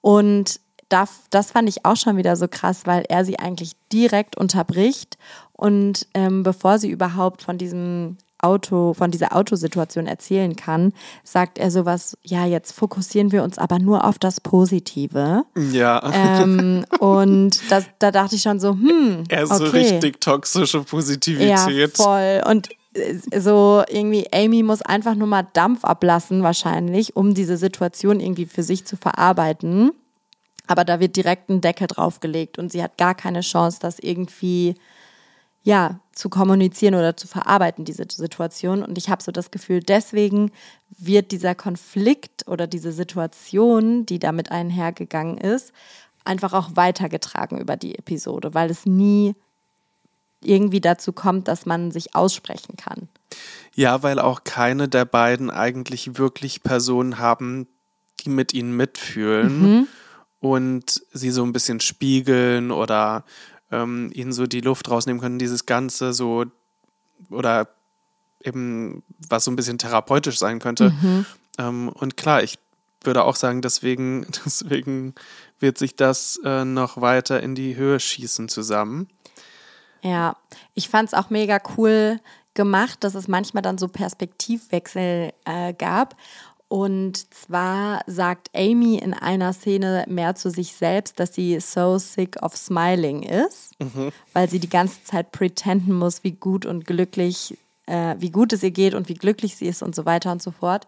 Und 0.00 0.60
da, 0.90 1.04
das 1.30 1.52
fand 1.52 1.68
ich 1.68 1.86
auch 1.86 1.96
schon 1.96 2.16
wieder 2.16 2.36
so 2.36 2.48
krass, 2.48 2.82
weil 2.84 3.04
er 3.08 3.24
sie 3.24 3.38
eigentlich 3.38 3.72
direkt 3.92 4.36
unterbricht. 4.36 5.16
Und 5.60 6.06
ähm, 6.14 6.42
bevor 6.42 6.78
sie 6.78 6.88
überhaupt 6.88 7.42
von 7.42 7.58
diesem 7.58 8.16
Auto, 8.38 8.94
von 8.94 9.10
dieser 9.10 9.36
Autosituation 9.36 10.06
erzählen 10.06 10.56
kann, 10.56 10.94
sagt 11.22 11.58
er 11.58 11.70
sowas, 11.70 12.16
ja, 12.22 12.46
jetzt 12.46 12.72
fokussieren 12.72 13.30
wir 13.30 13.42
uns 13.42 13.58
aber 13.58 13.78
nur 13.78 14.06
auf 14.06 14.18
das 14.18 14.40
Positive. 14.40 15.44
Ja. 15.70 16.02
Ähm, 16.14 16.86
und 16.98 17.60
das, 17.70 17.84
da 17.98 18.10
dachte 18.10 18.36
ich 18.36 18.42
schon 18.42 18.58
so, 18.58 18.70
hm, 18.70 19.24
er 19.28 19.42
ist 19.42 19.50
okay. 19.50 19.66
so 19.66 19.70
richtig 19.70 20.22
toxische 20.22 20.80
Positivität. 20.80 21.50
Ja, 21.50 21.88
voll. 21.92 22.40
Und 22.48 22.70
äh, 22.94 23.18
so 23.38 23.84
irgendwie, 23.86 24.32
Amy 24.32 24.62
muss 24.62 24.80
einfach 24.80 25.14
nur 25.14 25.28
mal 25.28 25.46
Dampf 25.52 25.84
ablassen, 25.84 26.42
wahrscheinlich, 26.42 27.16
um 27.16 27.34
diese 27.34 27.58
Situation 27.58 28.18
irgendwie 28.18 28.46
für 28.46 28.62
sich 28.62 28.86
zu 28.86 28.96
verarbeiten. 28.96 29.90
Aber 30.66 30.86
da 30.86 31.00
wird 31.00 31.16
direkt 31.16 31.50
ein 31.50 31.60
Deckel 31.60 31.86
draufgelegt 31.86 32.58
und 32.58 32.72
sie 32.72 32.82
hat 32.82 32.96
gar 32.96 33.14
keine 33.14 33.42
Chance, 33.42 33.76
das 33.82 33.98
irgendwie 33.98 34.76
ja, 35.62 36.00
zu 36.12 36.28
kommunizieren 36.28 36.94
oder 36.94 37.16
zu 37.16 37.26
verarbeiten, 37.28 37.84
diese 37.84 38.04
Situation. 38.10 38.82
Und 38.82 38.96
ich 38.98 39.10
habe 39.10 39.22
so 39.22 39.32
das 39.32 39.50
Gefühl, 39.50 39.80
deswegen 39.80 40.52
wird 40.88 41.32
dieser 41.32 41.54
Konflikt 41.54 42.46
oder 42.48 42.66
diese 42.66 42.92
Situation, 42.92 44.06
die 44.06 44.18
damit 44.18 44.50
einhergegangen 44.50 45.38
ist, 45.38 45.72
einfach 46.24 46.52
auch 46.52 46.76
weitergetragen 46.76 47.58
über 47.58 47.76
die 47.76 47.98
Episode, 47.98 48.54
weil 48.54 48.70
es 48.70 48.86
nie 48.86 49.34
irgendwie 50.42 50.80
dazu 50.80 51.12
kommt, 51.12 51.48
dass 51.48 51.66
man 51.66 51.90
sich 51.90 52.14
aussprechen 52.14 52.76
kann. 52.76 53.08
Ja, 53.74 54.02
weil 54.02 54.18
auch 54.18 54.44
keine 54.44 54.88
der 54.88 55.04
beiden 55.04 55.50
eigentlich 55.50 56.18
wirklich 56.18 56.62
Personen 56.62 57.18
haben, 57.18 57.66
die 58.20 58.30
mit 58.30 58.54
ihnen 58.54 58.76
mitfühlen 58.76 59.86
und 60.40 61.02
sie 61.12 61.30
so 61.30 61.44
ein 61.44 61.52
bisschen 61.52 61.80
spiegeln 61.80 62.70
oder 62.70 63.24
ähm, 63.70 64.10
ihnen 64.14 64.32
so 64.32 64.46
die 64.46 64.60
Luft 64.60 64.90
rausnehmen 64.90 65.20
können, 65.20 65.38
dieses 65.38 65.66
Ganze 65.66 66.12
so 66.12 66.44
oder 67.30 67.68
eben 68.42 69.02
was 69.28 69.44
so 69.44 69.50
ein 69.50 69.56
bisschen 69.56 69.78
therapeutisch 69.78 70.38
sein 70.38 70.58
könnte. 70.58 70.92
Ähm, 71.58 71.88
und 71.90 72.16
klar, 72.16 72.42
ich 72.42 72.58
würde 73.02 73.24
auch 73.24 73.36
sagen, 73.36 73.62
deswegen, 73.62 74.26
deswegen 74.44 75.14
wird 75.58 75.78
sich 75.78 75.96
das 75.96 76.40
äh, 76.44 76.64
noch 76.64 77.00
weiter 77.00 77.42
in 77.42 77.54
die 77.54 77.76
Höhe 77.76 78.00
schießen 78.00 78.48
zusammen. 78.48 79.08
Ja, 80.02 80.36
ich 80.74 80.88
fand 80.88 81.08
es 81.08 81.14
auch 81.14 81.30
mega 81.30 81.60
cool 81.76 82.20
gemacht, 82.54 83.04
dass 83.04 83.14
es 83.14 83.28
manchmal 83.28 83.62
dann 83.62 83.78
so 83.78 83.88
Perspektivwechsel 83.88 85.32
äh, 85.44 85.74
gab. 85.74 86.16
Und 86.70 87.34
zwar 87.34 88.02
sagt 88.06 88.48
Amy 88.54 88.94
in 88.98 89.12
einer 89.12 89.52
Szene 89.52 90.04
mehr 90.06 90.36
zu 90.36 90.50
sich 90.50 90.72
selbst, 90.72 91.18
dass 91.18 91.34
sie 91.34 91.58
so 91.58 91.98
sick 91.98 92.40
of 92.44 92.56
smiling 92.56 93.24
ist, 93.24 93.72
weil 94.34 94.48
sie 94.48 94.60
die 94.60 94.68
ganze 94.68 95.02
Zeit 95.02 95.32
pretenden 95.32 95.92
muss, 95.96 96.22
wie 96.22 96.30
gut 96.30 96.66
und 96.66 96.86
glücklich, 96.86 97.58
äh, 97.86 98.14
wie 98.20 98.30
gut 98.30 98.52
es 98.52 98.62
ihr 98.62 98.70
geht 98.70 98.94
und 98.94 99.08
wie 99.08 99.14
glücklich 99.14 99.56
sie 99.56 99.66
ist 99.66 99.82
und 99.82 99.96
so 99.96 100.04
weiter 100.04 100.30
und 100.30 100.42
so 100.42 100.52
fort. 100.52 100.86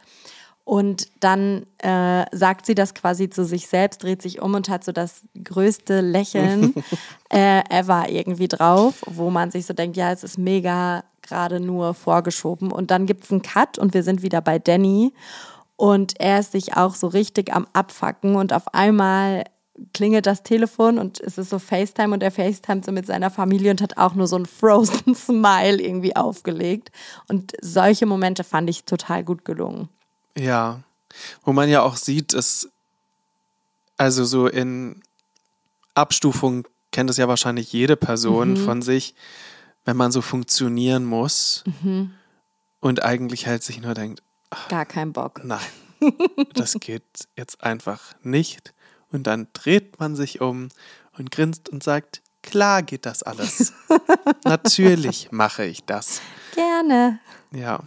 Und 0.63 1.09
dann 1.19 1.67
äh, 1.79 2.27
sagt 2.31 2.65
sie 2.67 2.77
das 2.77 2.95
quasi 2.95 3.29
zu 3.29 3.45
sich 3.45 3.67
selbst, 3.67 4.05
dreht 4.05 4.23
sich 4.23 4.41
um 4.41 4.55
und 4.55 4.69
hat 4.69 4.85
so 4.85 4.93
das 4.93 5.23
größte 5.43 6.01
Lächeln 6.01 6.75
äh, 7.29 7.61
ever 7.71 8.09
irgendwie 8.09 8.47
drauf, 8.47 9.03
wo 9.07 9.31
man 9.31 9.51
sich 9.51 9.67
so 9.67 9.75
denkt, 9.75 9.97
ja, 9.97 10.13
es 10.13 10.23
ist 10.23 10.39
mega 10.39 11.03
gerade 11.23 11.59
nur 11.59 11.95
vorgeschoben. 11.95 12.71
Und 12.71 12.93
dann 12.93 13.07
gibt 13.07 13.25
es 13.25 13.33
einen 13.33 13.43
Cut 13.43 13.79
und 13.79 13.95
wir 13.95 14.05
sind 14.05 14.23
wieder 14.23 14.41
bei 14.41 14.61
Danny. 14.61 15.13
Und 15.77 16.21
er 16.21 16.41
ist 16.41 16.53
sich 16.53 16.77
auch 16.77 16.95
so 16.95 17.09
richtig 17.09 17.53
am 17.53 17.67
Abfacken 17.73 18.37
und 18.37 18.53
auf 18.53 18.73
einmal 18.75 19.45
klingelt 19.95 20.27
das 20.27 20.43
Telefon 20.43 20.99
und 20.99 21.19
es 21.21 21.39
ist 21.39 21.51
so 21.51 21.59
FaceTime 21.59 22.13
und 22.13 22.23
er 22.23 22.31
FaceTime 22.31 22.83
so 22.85 22.93
mit 22.93 23.07
seiner 23.07 23.31
Familie 23.31 23.71
und 23.71 23.81
hat 23.81 23.97
auch 23.97 24.15
nur 24.15 24.27
so 24.27 24.37
ein 24.37 24.47
Frozen 24.47 25.15
Smile 25.15 25.81
irgendwie 25.81 26.15
aufgelegt. 26.15 26.93
Und 27.29 27.53
solche 27.61 28.07
Momente 28.07 28.45
fand 28.45 28.69
ich 28.69 28.85
total 28.85 29.25
gut 29.25 29.45
gelungen. 29.45 29.89
Ja, 30.37 30.81
wo 31.45 31.53
man 31.53 31.69
ja 31.69 31.83
auch 31.83 31.97
sieht, 31.97 32.35
dass 32.35 32.69
also 33.97 34.25
so 34.25 34.47
in 34.47 35.03
Abstufung 35.95 36.67
kennt 36.91 37.11
es 37.11 37.17
ja 37.17 37.29
wahrscheinlich 37.29 37.73
jede 37.73 37.97
Person 37.97 38.57
von 38.57 38.83
sich, 38.83 39.15
wenn 39.85 39.97
man 39.97 40.13
so 40.13 40.21
funktionieren 40.23 41.05
muss 41.05 41.65
und 42.81 43.03
eigentlich 43.03 43.47
halt 43.47 43.63
sich 43.63 43.81
nur 43.81 43.95
denkt, 43.95 44.23
Gar 44.69 44.87
kein 44.87 45.13
Bock. 45.13 45.43
nein, 45.45 45.61
das 46.55 46.75
geht 46.81 47.03
jetzt 47.37 47.63
einfach 47.63 48.15
nicht. 48.23 48.75
Und 49.11 49.27
dann 49.27 49.49
dreht 49.53 50.01
man 50.01 50.17
sich 50.17 50.41
um 50.41 50.69
und 51.19 51.31
grinst 51.31 51.69
und 51.69 51.83
sagt, 51.83 52.23
klar 52.43 52.83
geht 52.83 53.07
das 53.07 53.23
alles. 53.23 53.73
Natürlich 54.45 55.31
mache 55.31 55.65
ich 55.65 55.85
das. 55.85 56.21
Gerne. 56.55 57.19
Ja. 57.53 57.81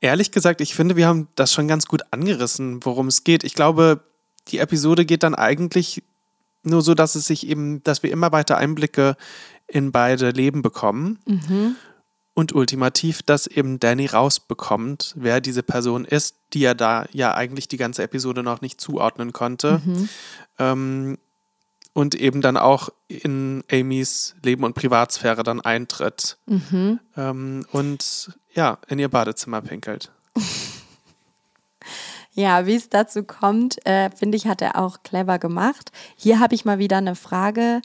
Ehrlich 0.00 0.30
gesagt, 0.30 0.60
ich 0.60 0.74
finde, 0.74 0.96
wir 0.96 1.06
haben 1.06 1.28
das 1.34 1.52
schon 1.52 1.68
ganz 1.68 1.86
gut 1.86 2.02
angerissen, 2.10 2.84
worum 2.84 3.08
es 3.08 3.24
geht. 3.24 3.44
Ich 3.44 3.54
glaube, 3.54 4.00
die 4.48 4.58
Episode 4.58 5.04
geht 5.04 5.22
dann 5.22 5.34
eigentlich 5.34 6.02
nur 6.62 6.82
so, 6.82 6.94
dass 6.94 7.14
es 7.14 7.26
sich 7.26 7.46
eben, 7.46 7.82
dass 7.82 8.02
wir 8.02 8.10
immer 8.10 8.32
weiter 8.32 8.56
Einblicke 8.56 9.16
in 9.66 9.92
beide 9.92 10.30
Leben 10.30 10.62
bekommen. 10.62 11.18
Und 12.38 12.54
ultimativ, 12.54 13.24
dass 13.24 13.48
eben 13.48 13.80
Danny 13.80 14.06
rausbekommt, 14.06 15.12
wer 15.16 15.40
diese 15.40 15.64
Person 15.64 16.04
ist, 16.04 16.36
die 16.52 16.62
er 16.62 16.76
da 16.76 17.04
ja 17.10 17.34
eigentlich 17.34 17.66
die 17.66 17.78
ganze 17.78 18.04
Episode 18.04 18.44
noch 18.44 18.60
nicht 18.60 18.80
zuordnen 18.80 19.32
konnte. 19.32 19.82
Ähm, 20.56 21.18
und 21.94 22.14
eben 22.14 22.40
dann 22.40 22.56
auch 22.56 22.90
in 23.08 23.64
Amys 23.72 24.36
Leben 24.40 24.62
und 24.62 24.74
Privatsphäre 24.74 25.42
dann 25.42 25.60
eintritt 25.60 26.38
Mhm. 26.46 27.00
ähm, 27.16 27.66
und 27.72 28.30
ja, 28.54 28.78
in 28.86 29.00
ihr 29.00 29.08
Badezimmer 29.08 29.60
pinkelt. 29.60 30.12
Ja, 32.34 32.66
wie 32.66 32.76
es 32.76 32.88
dazu 32.88 33.24
kommt, 33.24 33.84
äh, 33.84 34.10
finde 34.10 34.36
ich, 34.36 34.46
hat 34.46 34.62
er 34.62 34.76
auch 34.76 35.02
clever 35.02 35.40
gemacht. 35.40 35.90
Hier 36.14 36.38
habe 36.38 36.54
ich 36.54 36.64
mal 36.64 36.78
wieder 36.78 36.98
eine 36.98 37.16
Frage. 37.16 37.82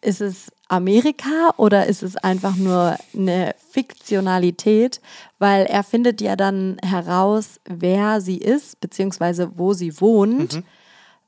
Ist 0.00 0.20
es 0.20 0.50
Amerika 0.72 1.52
oder 1.58 1.86
ist 1.86 2.02
es 2.02 2.16
einfach 2.16 2.56
nur 2.56 2.96
eine 3.14 3.54
Fiktionalität? 3.70 5.00
Weil 5.38 5.66
er 5.66 5.82
findet 5.82 6.20
ja 6.20 6.34
dann 6.34 6.78
heraus, 6.82 7.60
wer 7.66 8.20
sie 8.20 8.38
ist, 8.38 8.80
beziehungsweise 8.80 9.58
wo 9.58 9.74
sie 9.74 10.00
wohnt, 10.00 10.62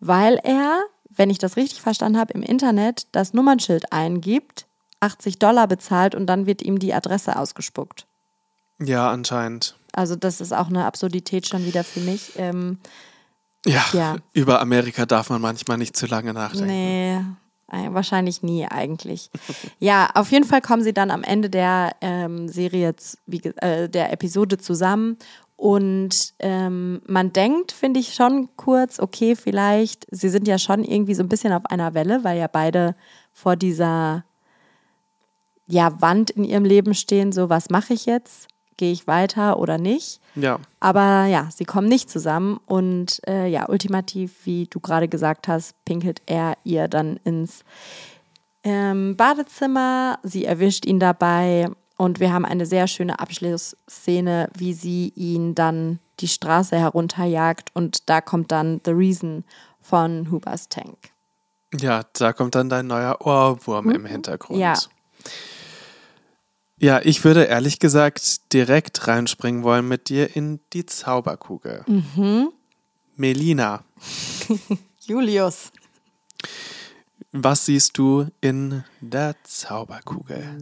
weil 0.00 0.40
er, 0.42 0.82
wenn 1.10 1.28
ich 1.28 1.38
das 1.38 1.56
richtig 1.56 1.82
verstanden 1.82 2.18
habe, 2.18 2.32
im 2.32 2.42
Internet 2.42 3.06
das 3.12 3.34
Nummernschild 3.34 3.92
eingibt, 3.92 4.66
80 5.00 5.38
Dollar 5.38 5.68
bezahlt 5.68 6.14
und 6.14 6.26
dann 6.26 6.46
wird 6.46 6.62
ihm 6.62 6.78
die 6.78 6.94
Adresse 6.94 7.36
ausgespuckt. 7.36 8.06
Ja, 8.80 9.10
anscheinend. 9.10 9.76
Also 9.92 10.16
das 10.16 10.40
ist 10.40 10.52
auch 10.52 10.68
eine 10.68 10.86
Absurdität 10.86 11.46
schon 11.46 11.64
wieder 11.66 11.84
für 11.84 12.00
mich. 12.00 12.32
Ähm, 12.36 12.78
Ja, 13.66 13.84
Ja. 13.92 14.16
über 14.32 14.60
Amerika 14.60 15.04
darf 15.06 15.28
man 15.28 15.40
manchmal 15.42 15.76
nicht 15.76 15.96
zu 15.96 16.06
lange 16.06 16.32
nachdenken. 16.32 16.66
Nee, 16.66 17.20
wahrscheinlich 17.68 18.42
nie 18.42 18.66
eigentlich. 18.66 19.30
ja, 19.78 20.10
auf 20.14 20.30
jeden 20.30 20.44
Fall 20.44 20.60
kommen 20.60 20.82
sie 20.82 20.92
dann 20.92 21.10
am 21.10 21.22
Ende 21.22 21.50
der 21.50 21.96
ähm, 22.00 22.48
Serie, 22.48 22.94
wie, 23.26 23.40
äh, 23.44 23.88
der 23.88 24.12
Episode 24.12 24.58
zusammen. 24.58 25.18
Und 25.56 26.34
ähm, 26.40 27.00
man 27.06 27.32
denkt, 27.32 27.72
finde 27.72 28.00
ich 28.00 28.14
schon 28.14 28.48
kurz, 28.56 28.98
okay, 28.98 29.36
vielleicht, 29.36 30.06
sie 30.10 30.28
sind 30.28 30.48
ja 30.48 30.58
schon 30.58 30.84
irgendwie 30.84 31.14
so 31.14 31.22
ein 31.22 31.28
bisschen 31.28 31.52
auf 31.52 31.66
einer 31.66 31.94
Welle, 31.94 32.24
weil 32.24 32.38
ja 32.38 32.48
beide 32.48 32.96
vor 33.32 33.56
dieser 33.56 34.24
ja, 35.66 36.00
Wand 36.00 36.30
in 36.30 36.44
ihrem 36.44 36.64
Leben 36.64 36.94
stehen, 36.94 37.32
so 37.32 37.48
was 37.48 37.70
mache 37.70 37.94
ich 37.94 38.06
jetzt? 38.06 38.48
Gehe 38.76 38.92
ich 38.92 39.06
weiter 39.06 39.58
oder 39.58 39.78
nicht? 39.78 40.20
Ja, 40.34 40.58
Aber 40.80 41.26
ja, 41.26 41.48
sie 41.54 41.64
kommen 41.64 41.88
nicht 41.88 42.10
zusammen 42.10 42.58
und 42.66 43.20
äh, 43.28 43.46
ja, 43.46 43.68
ultimativ, 43.68 44.32
wie 44.44 44.66
du 44.66 44.80
gerade 44.80 45.06
gesagt 45.08 45.46
hast, 45.46 45.74
pinkelt 45.84 46.22
er 46.26 46.56
ihr 46.64 46.88
dann 46.88 47.18
ins 47.24 47.64
ähm, 48.64 49.16
Badezimmer. 49.16 50.18
Sie 50.22 50.44
erwischt 50.44 50.86
ihn 50.86 50.98
dabei 50.98 51.68
und 51.96 52.18
wir 52.18 52.32
haben 52.32 52.44
eine 52.44 52.66
sehr 52.66 52.88
schöne 52.88 53.20
Abschlussszene, 53.20 54.48
wie 54.56 54.72
sie 54.72 55.12
ihn 55.14 55.54
dann 55.54 56.00
die 56.20 56.28
Straße 56.28 56.76
herunterjagt 56.76 57.70
und 57.74 58.08
da 58.08 58.20
kommt 58.20 58.50
dann 58.50 58.80
The 58.84 58.90
Reason 58.92 59.44
von 59.80 60.30
Hubers 60.30 60.68
Tank. 60.68 60.96
ja, 61.76 62.02
da 62.14 62.32
kommt 62.32 62.54
dann 62.54 62.68
dein 62.68 62.86
neuer 62.86 63.18
Ohrwurm 63.20 63.90
im 63.90 64.06
Hintergrund. 64.06 64.56
Mhm. 64.56 64.62
Ja. 64.62 64.74
Ja, 66.80 67.00
ich 67.02 67.24
würde 67.24 67.44
ehrlich 67.44 67.78
gesagt 67.78 68.52
direkt 68.52 69.06
reinspringen 69.06 69.62
wollen 69.62 69.86
mit 69.86 70.08
dir 70.08 70.34
in 70.36 70.60
die 70.72 70.86
Zauberkugel. 70.86 71.84
Mhm. 71.86 72.48
Melina, 73.16 73.84
Julius. 75.06 75.70
was 77.30 77.66
siehst 77.66 77.96
du 77.96 78.26
in 78.40 78.82
der 79.00 79.36
Zauberkugel? 79.44 80.58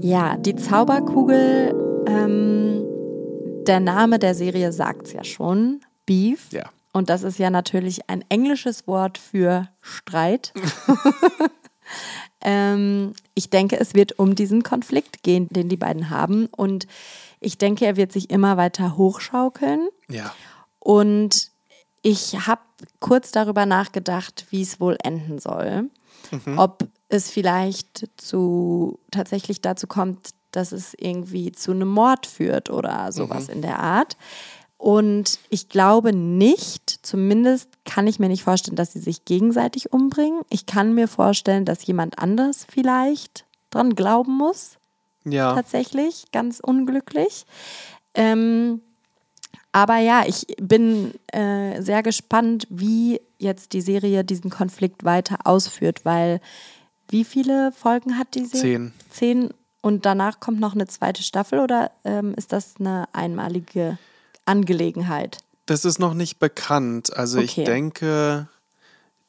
Ja, 0.00 0.36
die 0.36 0.56
Zauberkugel, 0.56 1.72
ähm, 2.08 2.84
der 3.66 3.78
Name 3.78 4.18
der 4.18 4.34
Serie 4.34 4.72
sagt's 4.72 5.12
ja 5.12 5.22
schon, 5.22 5.80
Beef. 6.06 6.48
Ja. 6.50 6.64
Und 6.92 7.08
das 7.08 7.22
ist 7.22 7.38
ja 7.38 7.48
natürlich 7.50 8.10
ein 8.10 8.24
englisches 8.28 8.86
Wort 8.88 9.16
für 9.16 9.68
Streit. 9.80 10.52
ähm, 12.42 13.14
ich 13.34 13.50
denke, 13.50 13.78
es 13.78 13.94
wird 13.94 14.18
um 14.18 14.34
diesen 14.34 14.62
Konflikt 14.62 15.22
gehen, 15.22 15.48
den 15.50 15.68
die 15.68 15.76
beiden 15.76 16.10
haben. 16.10 16.46
Und 16.46 16.86
ich 17.40 17.58
denke, 17.58 17.86
er 17.86 17.96
wird 17.96 18.12
sich 18.12 18.30
immer 18.30 18.56
weiter 18.56 18.96
hochschaukeln. 18.96 19.88
Ja. 20.08 20.34
Und 20.78 21.50
ich 22.02 22.46
habe 22.46 22.62
kurz 23.00 23.30
darüber 23.30 23.66
nachgedacht, 23.66 24.46
wie 24.50 24.62
es 24.62 24.80
wohl 24.80 24.96
enden 25.02 25.38
soll. 25.38 25.90
Ob 26.56 26.88
es 27.08 27.30
vielleicht 27.30 28.08
zu 28.16 28.98
tatsächlich 29.10 29.60
dazu 29.60 29.86
kommt, 29.86 30.30
dass 30.50 30.72
es 30.72 30.94
irgendwie 30.94 31.52
zu 31.52 31.72
einem 31.72 31.88
Mord 31.88 32.26
führt 32.26 32.70
oder 32.70 33.12
sowas 33.12 33.48
in 33.48 33.62
der 33.62 33.80
Art. 33.80 34.16
Und 34.82 35.38
ich 35.48 35.68
glaube 35.68 36.12
nicht, 36.12 37.06
zumindest 37.06 37.68
kann 37.84 38.08
ich 38.08 38.18
mir 38.18 38.28
nicht 38.28 38.42
vorstellen, 38.42 38.74
dass 38.74 38.92
sie 38.92 38.98
sich 38.98 39.24
gegenseitig 39.24 39.92
umbringen. 39.92 40.40
Ich 40.50 40.66
kann 40.66 40.92
mir 40.92 41.06
vorstellen, 41.06 41.64
dass 41.64 41.86
jemand 41.86 42.18
anders 42.18 42.66
vielleicht 42.68 43.44
dran 43.70 43.94
glauben 43.94 44.36
muss 44.36 44.78
Ja. 45.22 45.54
tatsächlich, 45.54 46.24
ganz 46.32 46.58
unglücklich. 46.58 47.46
Ähm, 48.14 48.80
aber 49.70 49.98
ja, 49.98 50.24
ich 50.26 50.48
bin 50.60 51.14
äh, 51.28 51.80
sehr 51.80 52.02
gespannt, 52.02 52.66
wie 52.68 53.20
jetzt 53.38 53.74
die 53.74 53.82
Serie 53.82 54.24
diesen 54.24 54.50
Konflikt 54.50 55.04
weiter 55.04 55.38
ausführt, 55.44 56.04
weil 56.04 56.40
wie 57.08 57.22
viele 57.22 57.70
Folgen 57.70 58.18
hat 58.18 58.34
die 58.34 58.46
Serie? 58.46 58.60
Zehn. 58.60 58.92
Zehn. 59.10 59.54
Und 59.80 60.06
danach 60.06 60.40
kommt 60.40 60.58
noch 60.58 60.74
eine 60.74 60.88
zweite 60.88 61.22
Staffel 61.22 61.60
oder 61.60 61.92
ähm, 62.02 62.34
ist 62.34 62.52
das 62.52 62.74
eine 62.80 63.06
einmalige 63.12 63.96
Angelegenheit? 64.44 65.38
Das 65.66 65.84
ist 65.84 65.98
noch 65.98 66.14
nicht 66.14 66.38
bekannt. 66.38 67.16
Also 67.16 67.38
ich 67.38 67.52
Okay. 67.52 67.64
denke, 67.64 68.48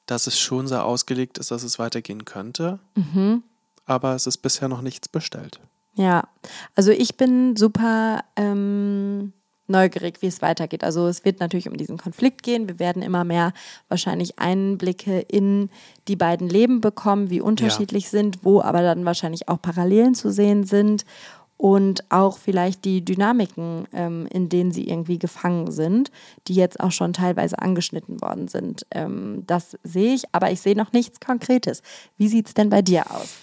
dass 0.05 0.27
es 0.27 0.39
schon 0.39 0.67
so 0.67 0.75
ausgelegt 0.77 1.37
ist, 1.37 1.51
dass 1.51 1.63
es 1.63 1.79
weitergehen 1.79 2.25
könnte. 2.25 2.79
Mhm. 2.95 3.43
Aber 3.85 4.15
es 4.15 4.27
ist 4.27 4.37
bisher 4.37 4.67
noch 4.67 4.81
nichts 4.81 5.07
bestellt. 5.07 5.59
Ja, 5.95 6.23
also 6.75 6.91
ich 6.91 7.17
bin 7.17 7.55
super 7.55 8.23
ähm, 8.35 9.33
neugierig, 9.67 10.21
wie 10.21 10.27
es 10.27 10.41
weitergeht. 10.41 10.83
Also 10.83 11.07
es 11.07 11.23
wird 11.23 11.39
natürlich 11.39 11.69
um 11.69 11.77
diesen 11.77 11.97
Konflikt 11.97 12.41
gehen. 12.43 12.67
Wir 12.67 12.79
werden 12.79 13.01
immer 13.03 13.23
mehr 13.23 13.53
wahrscheinlich 13.89 14.39
Einblicke 14.39 15.19
in 15.19 15.69
die 16.07 16.15
beiden 16.15 16.49
Leben 16.49 16.81
bekommen, 16.81 17.29
wie 17.29 17.41
unterschiedlich 17.41 18.09
sind, 18.09 18.43
wo 18.43 18.61
aber 18.61 18.81
dann 18.81 19.05
wahrscheinlich 19.05 19.47
auch 19.49 19.61
Parallelen 19.61 20.15
zu 20.15 20.31
sehen 20.31 20.63
sind 20.63 21.05
und 21.63 22.03
auch 22.11 22.39
vielleicht 22.39 22.83
die 22.83 23.05
Dynamiken, 23.05 23.87
ähm, 23.93 24.27
in 24.29 24.49
denen 24.49 24.73
sie 24.73 24.85
irgendwie 24.85 25.17
gefangen 25.17 25.71
sind, 25.71 26.11
die 26.49 26.55
jetzt 26.55 26.77
auch 26.81 26.91
schon 26.91 27.13
teilweise 27.13 27.57
angeschnitten 27.57 28.19
worden 28.19 28.49
sind. 28.49 28.85
Ähm, 28.91 29.43
das 29.47 29.77
sehe 29.81 30.13
ich, 30.13 30.23
aber 30.33 30.51
ich 30.51 30.59
sehe 30.59 30.75
noch 30.75 30.91
nichts 30.91 31.21
Konkretes. 31.21 31.81
Wie 32.17 32.27
sieht 32.27 32.47
es 32.47 32.53
denn 32.53 32.69
bei 32.69 32.81
dir 32.81 33.09
aus? 33.09 33.35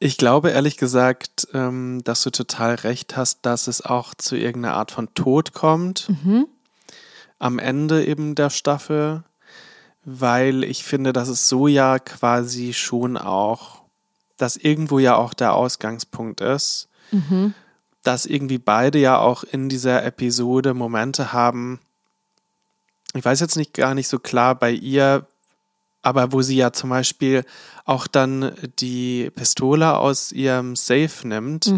Ich 0.00 0.16
glaube 0.16 0.50
ehrlich 0.50 0.78
gesagt, 0.78 1.46
ähm, 1.54 2.00
dass 2.02 2.22
du 2.24 2.30
total 2.30 2.74
recht 2.74 3.16
hast, 3.16 3.46
dass 3.46 3.68
es 3.68 3.80
auch 3.80 4.12
zu 4.12 4.34
irgendeiner 4.34 4.74
Art 4.74 4.90
von 4.90 5.14
Tod 5.14 5.52
kommt. 5.52 6.10
Am 7.38 7.60
Ende 7.60 8.04
eben 8.04 8.34
der 8.34 8.50
Staffel, 8.50 9.22
weil 10.04 10.64
ich 10.64 10.82
finde, 10.82 11.12
dass 11.12 11.28
es 11.28 11.48
so 11.48 11.68
ja 11.68 12.00
quasi 12.00 12.72
schon 12.72 13.16
auch, 13.16 13.79
dass 14.40 14.56
irgendwo 14.56 14.98
ja 14.98 15.16
auch 15.16 15.34
der 15.34 15.54
Ausgangspunkt 15.54 16.40
ist, 16.40 16.88
dass 18.02 18.24
irgendwie 18.24 18.58
beide 18.58 18.98
ja 18.98 19.18
auch 19.18 19.44
in 19.44 19.68
dieser 19.68 20.04
Episode 20.04 20.72
Momente 20.72 21.32
haben. 21.32 21.80
Ich 23.14 23.24
weiß 23.24 23.40
jetzt 23.40 23.56
nicht 23.56 23.74
gar 23.74 23.94
nicht 23.94 24.08
so 24.08 24.18
klar 24.18 24.54
bei 24.54 24.70
ihr, 24.70 25.26
aber 26.02 26.32
wo 26.32 26.40
sie 26.40 26.56
ja 26.56 26.72
zum 26.72 26.88
Beispiel 26.88 27.44
auch 27.84 28.06
dann 28.06 28.52
die 28.78 29.30
Pistole 29.34 29.98
aus 29.98 30.32
ihrem 30.32 30.74
Safe 30.76 31.28
nimmt 31.28 31.74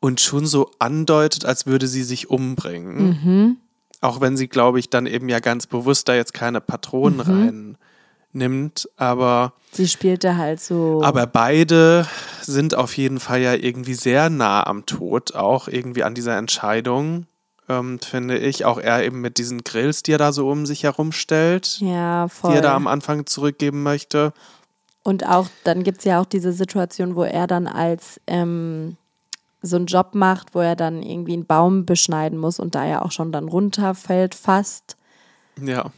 und 0.00 0.20
schon 0.20 0.46
so 0.46 0.70
andeutet, 0.80 1.44
als 1.44 1.66
würde 1.66 1.86
sie 1.86 2.02
sich 2.02 2.28
umbringen. 2.28 3.58
Auch 4.00 4.20
wenn 4.20 4.36
sie, 4.36 4.48
glaube 4.48 4.80
ich, 4.80 4.90
dann 4.90 5.06
eben 5.06 5.28
ja 5.28 5.38
ganz 5.38 5.68
bewusst 5.68 6.08
da 6.08 6.14
jetzt 6.14 6.34
keine 6.34 6.60
Patronen 6.60 7.20
rein 7.20 7.78
nimmt, 8.32 8.88
aber, 8.96 9.52
Sie 9.72 9.88
spielte 9.88 10.36
halt 10.36 10.60
so. 10.60 11.02
aber 11.02 11.26
beide 11.26 12.06
sind 12.40 12.74
auf 12.74 12.96
jeden 12.96 13.20
Fall 13.20 13.40
ja 13.40 13.54
irgendwie 13.54 13.94
sehr 13.94 14.30
nah 14.30 14.66
am 14.66 14.86
Tod, 14.86 15.34
auch 15.34 15.68
irgendwie 15.68 16.04
an 16.04 16.14
dieser 16.14 16.36
Entscheidung, 16.36 17.26
ähm, 17.68 17.98
finde 18.00 18.38
ich. 18.38 18.64
Auch 18.64 18.78
er 18.78 19.04
eben 19.04 19.20
mit 19.20 19.38
diesen 19.38 19.64
Grills, 19.64 20.02
die 20.02 20.12
er 20.12 20.18
da 20.18 20.32
so 20.32 20.48
um 20.50 20.66
sich 20.66 20.82
herumstellt, 20.82 21.78
ja, 21.80 22.28
voll. 22.28 22.50
die 22.50 22.56
er 22.56 22.62
da 22.62 22.74
am 22.74 22.86
Anfang 22.86 23.26
zurückgeben 23.26 23.82
möchte. 23.82 24.32
Und 25.02 25.26
auch, 25.26 25.48
dann 25.64 25.82
gibt 25.82 25.98
es 25.98 26.04
ja 26.04 26.20
auch 26.20 26.26
diese 26.26 26.52
Situation, 26.52 27.16
wo 27.16 27.24
er 27.24 27.46
dann 27.46 27.66
als 27.66 28.20
ähm, 28.26 28.96
so 29.60 29.76
einen 29.76 29.86
Job 29.86 30.14
macht, 30.14 30.54
wo 30.54 30.60
er 30.60 30.76
dann 30.76 31.02
irgendwie 31.02 31.32
einen 31.32 31.46
Baum 31.46 31.86
beschneiden 31.86 32.38
muss 32.38 32.60
und 32.60 32.74
da 32.74 32.84
ja 32.84 33.02
auch 33.02 33.12
schon 33.12 33.32
dann 33.32 33.48
runterfällt 33.48 34.34
fast. 34.34 34.96
Ja. 35.60 35.90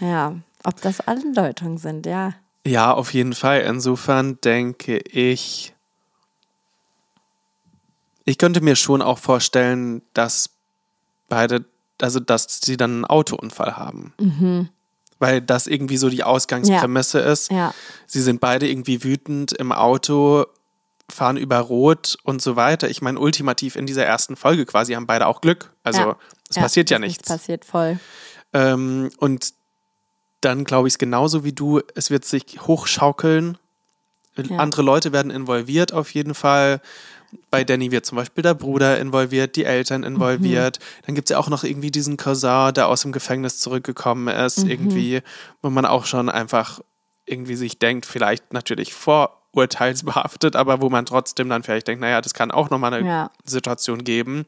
Ja, 0.00 0.34
ob 0.64 0.80
das 0.80 1.00
Andeutungen 1.06 1.78
sind, 1.78 2.06
ja. 2.06 2.34
Ja, 2.66 2.92
auf 2.92 3.14
jeden 3.14 3.32
Fall. 3.32 3.60
Insofern 3.60 4.40
denke 4.40 4.98
ich, 4.98 5.74
ich 8.24 8.38
könnte 8.38 8.60
mir 8.60 8.76
schon 8.76 9.02
auch 9.02 9.18
vorstellen, 9.18 10.02
dass 10.12 10.50
beide, 11.28 11.64
also 12.00 12.20
dass 12.20 12.60
sie 12.62 12.76
dann 12.76 12.90
einen 12.90 13.04
Autounfall 13.06 13.76
haben. 13.76 14.14
weil 15.20 15.42
das 15.42 15.66
irgendwie 15.66 15.98
so 15.98 16.08
die 16.08 16.24
Ausgangsprämisse 16.24 17.20
ja. 17.20 17.32
ist. 17.32 17.50
Ja. 17.52 17.74
Sie 18.06 18.22
sind 18.22 18.40
beide 18.40 18.66
irgendwie 18.68 19.04
wütend 19.04 19.52
im 19.52 19.70
Auto, 19.70 20.46
fahren 21.10 21.36
über 21.36 21.58
Rot 21.58 22.16
und 22.24 22.40
so 22.40 22.56
weiter. 22.56 22.88
Ich 22.88 23.02
meine, 23.02 23.20
ultimativ 23.20 23.76
in 23.76 23.86
dieser 23.86 24.04
ersten 24.04 24.34
Folge 24.34 24.64
quasi 24.64 24.94
haben 24.94 25.06
beide 25.06 25.26
auch 25.26 25.42
Glück. 25.42 25.72
Also 25.82 26.00
ja. 26.00 26.16
es 26.48 26.56
passiert 26.56 26.88
ja 26.90 26.98
nichts. 26.98 27.28
Es 27.28 27.36
passiert 27.36 27.64
voll. 27.64 28.00
Ähm, 28.52 29.10
und 29.18 29.52
dann 30.40 30.64
glaube 30.64 30.88
ich 30.88 30.94
es 30.94 30.98
genauso 30.98 31.44
wie 31.44 31.52
du, 31.52 31.80
es 31.94 32.10
wird 32.10 32.24
sich 32.24 32.60
hochschaukeln. 32.60 33.58
Andere 34.56 34.82
Leute 34.82 35.12
werden 35.12 35.30
involviert 35.30 35.92
auf 35.92 36.14
jeden 36.14 36.34
Fall. 36.34 36.80
Bei 37.50 37.62
Danny 37.62 37.90
wird 37.90 38.06
zum 38.06 38.16
Beispiel 38.16 38.42
der 38.42 38.54
Bruder 38.54 38.98
involviert, 38.98 39.54
die 39.56 39.64
Eltern 39.64 40.02
involviert. 40.02 40.78
Mhm. 40.78 41.06
Dann 41.06 41.14
gibt 41.14 41.28
es 41.28 41.34
ja 41.34 41.38
auch 41.38 41.48
noch 41.48 41.62
irgendwie 41.62 41.90
diesen 41.90 42.16
Cousin, 42.16 42.72
der 42.74 42.88
aus 42.88 43.02
dem 43.02 43.12
Gefängnis 43.12 43.60
zurückgekommen 43.60 44.28
ist, 44.28 44.64
mhm. 44.64 44.70
irgendwie, 44.70 45.22
wo 45.62 45.70
man 45.70 45.84
auch 45.84 46.06
schon 46.06 46.28
einfach 46.28 46.80
irgendwie 47.26 47.54
sich 47.54 47.78
denkt, 47.78 48.06
vielleicht 48.06 48.52
natürlich 48.52 48.94
vorurteilsbehaftet, 48.94 50.56
aber 50.56 50.80
wo 50.80 50.88
man 50.88 51.06
trotzdem 51.06 51.48
dann 51.48 51.62
vielleicht 51.62 51.86
denkt, 51.86 52.00
naja, 52.00 52.20
das 52.20 52.34
kann 52.34 52.50
auch 52.50 52.70
nochmal 52.70 52.94
eine 52.94 53.06
ja. 53.06 53.30
Situation 53.44 54.02
geben. 54.04 54.44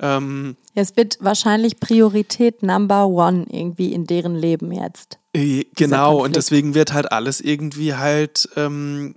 Ähm, 0.00 0.56
es 0.74 0.96
wird 0.96 1.18
wahrscheinlich 1.20 1.78
Priorität 1.78 2.62
Number 2.62 3.06
One 3.06 3.46
irgendwie 3.50 3.92
in 3.92 4.06
deren 4.06 4.34
Leben 4.34 4.72
jetzt. 4.72 5.18
Äh, 5.34 5.64
genau, 5.76 6.24
und 6.24 6.36
deswegen 6.36 6.74
wird 6.74 6.92
halt 6.92 7.12
alles 7.12 7.40
irgendwie 7.40 7.94
halt 7.94 8.48
ähm, 8.56 9.14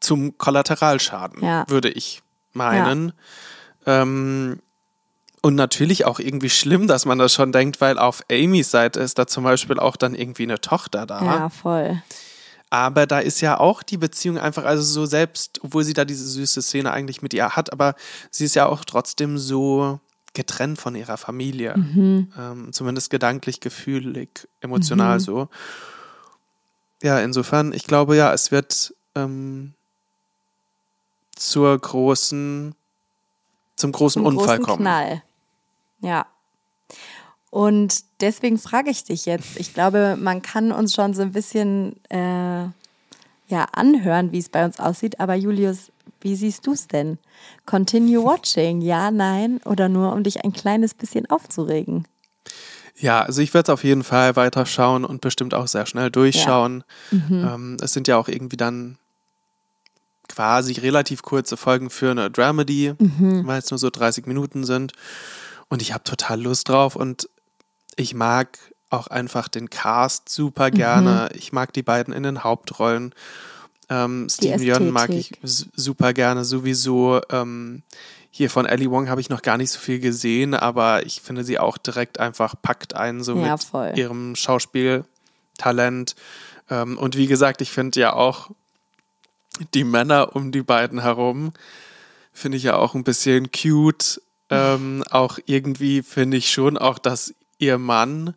zum 0.00 0.38
Kollateralschaden, 0.38 1.42
ja. 1.42 1.64
würde 1.68 1.90
ich 1.90 2.22
meinen. 2.52 3.12
Ja. 3.86 4.02
Ähm, 4.02 4.60
und 5.42 5.54
natürlich 5.54 6.06
auch 6.06 6.18
irgendwie 6.18 6.50
schlimm, 6.50 6.88
dass 6.88 7.04
man 7.04 7.18
das 7.18 7.32
schon 7.32 7.52
denkt, 7.52 7.80
weil 7.80 7.98
auf 7.98 8.22
Amys 8.30 8.70
Seite 8.70 9.00
ist 9.00 9.18
da 9.18 9.26
zum 9.26 9.44
Beispiel 9.44 9.78
auch 9.78 9.96
dann 9.96 10.14
irgendwie 10.14 10.42
eine 10.42 10.60
Tochter 10.60 11.06
da. 11.06 11.22
Ja, 11.22 11.48
voll. 11.50 12.02
Aber 12.70 13.06
da 13.06 13.20
ist 13.20 13.40
ja 13.40 13.58
auch 13.58 13.82
die 13.82 13.96
Beziehung 13.96 14.38
einfach, 14.38 14.64
also 14.64 14.82
so 14.82 15.06
selbst, 15.06 15.60
obwohl 15.62 15.84
sie 15.84 15.92
da 15.92 16.04
diese 16.04 16.28
süße 16.28 16.62
Szene 16.62 16.92
eigentlich 16.92 17.22
mit 17.22 17.32
ihr 17.32 17.50
hat, 17.50 17.72
aber 17.72 17.94
sie 18.30 18.44
ist 18.44 18.56
ja 18.56 18.66
auch 18.66 18.84
trotzdem 18.84 19.38
so 19.38 20.00
getrennt 20.34 20.78
von 20.78 20.94
ihrer 20.94 21.16
Familie. 21.16 21.76
Mhm. 21.76 22.32
Ähm, 22.38 22.72
zumindest 22.72 23.10
gedanklich, 23.10 23.60
gefühlig, 23.60 24.48
emotional 24.60 25.16
mhm. 25.16 25.20
so. 25.20 25.48
Ja, 27.02 27.20
insofern, 27.20 27.72
ich 27.72 27.84
glaube 27.84 28.16
ja, 28.16 28.32
es 28.32 28.50
wird 28.50 28.94
ähm, 29.14 29.74
zur 31.34 31.78
großen, 31.78 32.74
zum 33.76 33.92
großen 33.92 34.22
zum 34.22 34.26
Unfall 34.26 34.58
großen 34.58 34.64
kommen. 34.64 34.82
Knall. 34.82 35.22
Ja. 36.00 36.26
Und 37.56 38.04
deswegen 38.20 38.58
frage 38.58 38.90
ich 38.90 39.04
dich 39.04 39.24
jetzt. 39.24 39.56
Ich 39.56 39.72
glaube, 39.72 40.18
man 40.20 40.42
kann 40.42 40.72
uns 40.72 40.94
schon 40.94 41.14
so 41.14 41.22
ein 41.22 41.32
bisschen 41.32 41.96
äh, 42.10 42.64
ja, 43.48 43.64
anhören, 43.72 44.30
wie 44.30 44.40
es 44.40 44.50
bei 44.50 44.62
uns 44.62 44.78
aussieht. 44.78 45.20
Aber 45.20 45.34
Julius, 45.36 45.90
wie 46.20 46.36
siehst 46.36 46.66
du 46.66 46.72
es 46.72 46.86
denn? 46.86 47.16
Continue 47.64 48.22
watching, 48.22 48.82
ja, 48.82 49.10
nein 49.10 49.58
oder 49.64 49.88
nur, 49.88 50.12
um 50.12 50.22
dich 50.22 50.44
ein 50.44 50.52
kleines 50.52 50.92
bisschen 50.92 51.30
aufzuregen? 51.30 52.06
Ja, 52.94 53.22
also 53.22 53.40
ich 53.40 53.54
werde 53.54 53.72
es 53.72 53.72
auf 53.72 53.84
jeden 53.84 54.04
Fall 54.04 54.36
weiterschauen 54.36 55.06
und 55.06 55.22
bestimmt 55.22 55.54
auch 55.54 55.66
sehr 55.66 55.86
schnell 55.86 56.10
durchschauen. 56.10 56.84
Ja. 57.10 57.18
Mhm. 57.18 57.48
Ähm, 57.48 57.76
es 57.80 57.94
sind 57.94 58.06
ja 58.06 58.18
auch 58.18 58.28
irgendwie 58.28 58.58
dann 58.58 58.98
quasi 60.28 60.74
relativ 60.74 61.22
kurze 61.22 61.56
Folgen 61.56 61.88
für 61.88 62.10
eine 62.10 62.30
Dramedy, 62.30 62.92
mhm. 62.98 63.46
weil 63.46 63.60
es 63.60 63.70
nur 63.70 63.78
so 63.78 63.88
30 63.88 64.26
Minuten 64.26 64.64
sind. 64.64 64.92
Und 65.70 65.80
ich 65.80 65.94
habe 65.94 66.04
total 66.04 66.42
Lust 66.42 66.68
drauf 66.68 66.96
und 66.96 67.30
ich 67.96 68.14
mag 68.14 68.58
auch 68.90 69.08
einfach 69.08 69.48
den 69.48 69.70
Cast 69.70 70.28
super 70.28 70.70
gerne. 70.70 71.28
Mhm. 71.32 71.38
Ich 71.38 71.52
mag 71.52 71.72
die 71.72 71.82
beiden 71.82 72.14
in 72.14 72.22
den 72.22 72.44
Hauptrollen. 72.44 73.14
Ähm, 73.88 74.28
Steven 74.28 74.62
Yeun 74.62 74.90
mag 74.90 75.10
ich 75.10 75.32
super 75.42 76.12
gerne 76.12 76.44
sowieso. 76.44 77.20
Ähm, 77.30 77.82
hier 78.30 78.50
von 78.50 78.66
Ellie 78.66 78.90
Wong 78.90 79.08
habe 79.08 79.20
ich 79.20 79.30
noch 79.30 79.42
gar 79.42 79.56
nicht 79.56 79.70
so 79.70 79.78
viel 79.78 79.98
gesehen, 79.98 80.54
aber 80.54 81.06
ich 81.06 81.22
finde 81.22 81.42
sie 81.42 81.58
auch 81.58 81.78
direkt 81.78 82.20
einfach 82.20 82.54
packt 82.60 82.94
ein, 82.94 83.22
so 83.22 83.36
ja, 83.36 83.52
mit 83.52 83.64
voll. 83.64 83.92
ihrem 83.96 84.36
Schauspieltalent. 84.36 86.14
Ähm, 86.68 86.98
und 86.98 87.16
wie 87.16 87.26
gesagt, 87.26 87.62
ich 87.62 87.70
finde 87.70 88.00
ja 88.00 88.12
auch 88.12 88.50
die 89.72 89.84
Männer 89.84 90.36
um 90.36 90.52
die 90.52 90.62
beiden 90.62 91.00
herum, 91.00 91.52
finde 92.32 92.58
ich 92.58 92.64
ja 92.64 92.76
auch 92.76 92.94
ein 92.94 93.04
bisschen 93.04 93.50
cute. 93.50 94.20
Ähm, 94.48 95.02
auch 95.10 95.40
irgendwie 95.46 96.02
finde 96.02 96.36
ich 96.36 96.52
schon 96.52 96.78
auch, 96.78 97.00
dass 97.00 97.34
ihr 97.58 97.78
Mann 97.78 98.34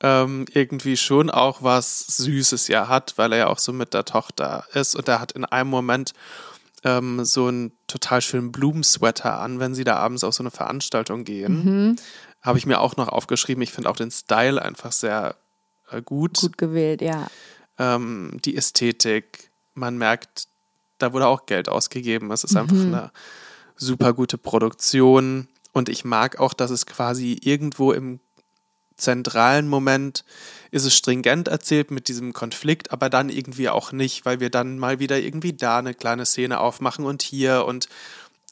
ähm, 0.00 0.46
irgendwie 0.52 0.96
schon 0.96 1.30
auch 1.30 1.62
was 1.62 2.00
Süßes 2.00 2.68
ja 2.68 2.88
hat, 2.88 3.14
weil 3.16 3.32
er 3.32 3.38
ja 3.38 3.46
auch 3.46 3.58
so 3.58 3.72
mit 3.72 3.94
der 3.94 4.04
Tochter 4.04 4.64
ist 4.74 4.96
und 4.96 5.08
er 5.08 5.20
hat 5.20 5.32
in 5.32 5.44
einem 5.44 5.70
Moment 5.70 6.12
ähm, 6.84 7.24
so 7.24 7.46
einen 7.46 7.72
total 7.86 8.20
schönen 8.20 8.50
Blumensweater 8.50 9.38
an, 9.38 9.60
wenn 9.60 9.74
sie 9.74 9.84
da 9.84 9.96
abends 9.96 10.24
auf 10.24 10.34
so 10.34 10.42
eine 10.42 10.50
Veranstaltung 10.50 11.24
gehen. 11.24 11.64
Mhm. 11.64 11.96
Habe 12.42 12.58
ich 12.58 12.66
mir 12.66 12.80
auch 12.80 12.96
noch 12.96 13.08
aufgeschrieben. 13.08 13.62
Ich 13.62 13.72
finde 13.72 13.88
auch 13.88 13.96
den 13.96 14.10
Style 14.10 14.60
einfach 14.60 14.90
sehr 14.90 15.36
äh, 15.90 16.02
gut. 16.02 16.40
Gut 16.40 16.58
gewählt, 16.58 17.00
ja. 17.00 17.28
Ähm, 17.78 18.38
die 18.44 18.56
Ästhetik, 18.56 19.52
man 19.74 19.96
merkt, 19.96 20.48
da 20.98 21.12
wurde 21.12 21.28
auch 21.28 21.46
Geld 21.46 21.68
ausgegeben. 21.68 22.32
Es 22.32 22.42
ist 22.42 22.52
mhm. 22.52 22.58
einfach 22.58 22.76
eine 22.76 23.12
super 23.76 24.12
gute 24.12 24.38
Produktion. 24.38 25.48
Und 25.72 25.88
ich 25.88 26.04
mag 26.04 26.40
auch, 26.40 26.52
dass 26.52 26.70
es 26.72 26.86
quasi 26.86 27.38
irgendwo 27.40 27.92
im 27.92 28.18
zentralen 29.02 29.68
Moment 29.68 30.24
ist 30.70 30.84
es 30.84 30.96
stringent 30.96 31.48
erzählt 31.48 31.90
mit 31.90 32.08
diesem 32.08 32.32
Konflikt, 32.32 32.92
aber 32.92 33.10
dann 33.10 33.28
irgendwie 33.28 33.68
auch 33.68 33.92
nicht, 33.92 34.24
weil 34.24 34.40
wir 34.40 34.48
dann 34.48 34.78
mal 34.78 34.98
wieder 34.98 35.18
irgendwie 35.18 35.52
da 35.52 35.78
eine 35.78 35.94
kleine 35.94 36.24
Szene 36.24 36.60
aufmachen 36.60 37.04
und 37.04 37.22
hier 37.22 37.66
und 37.66 37.88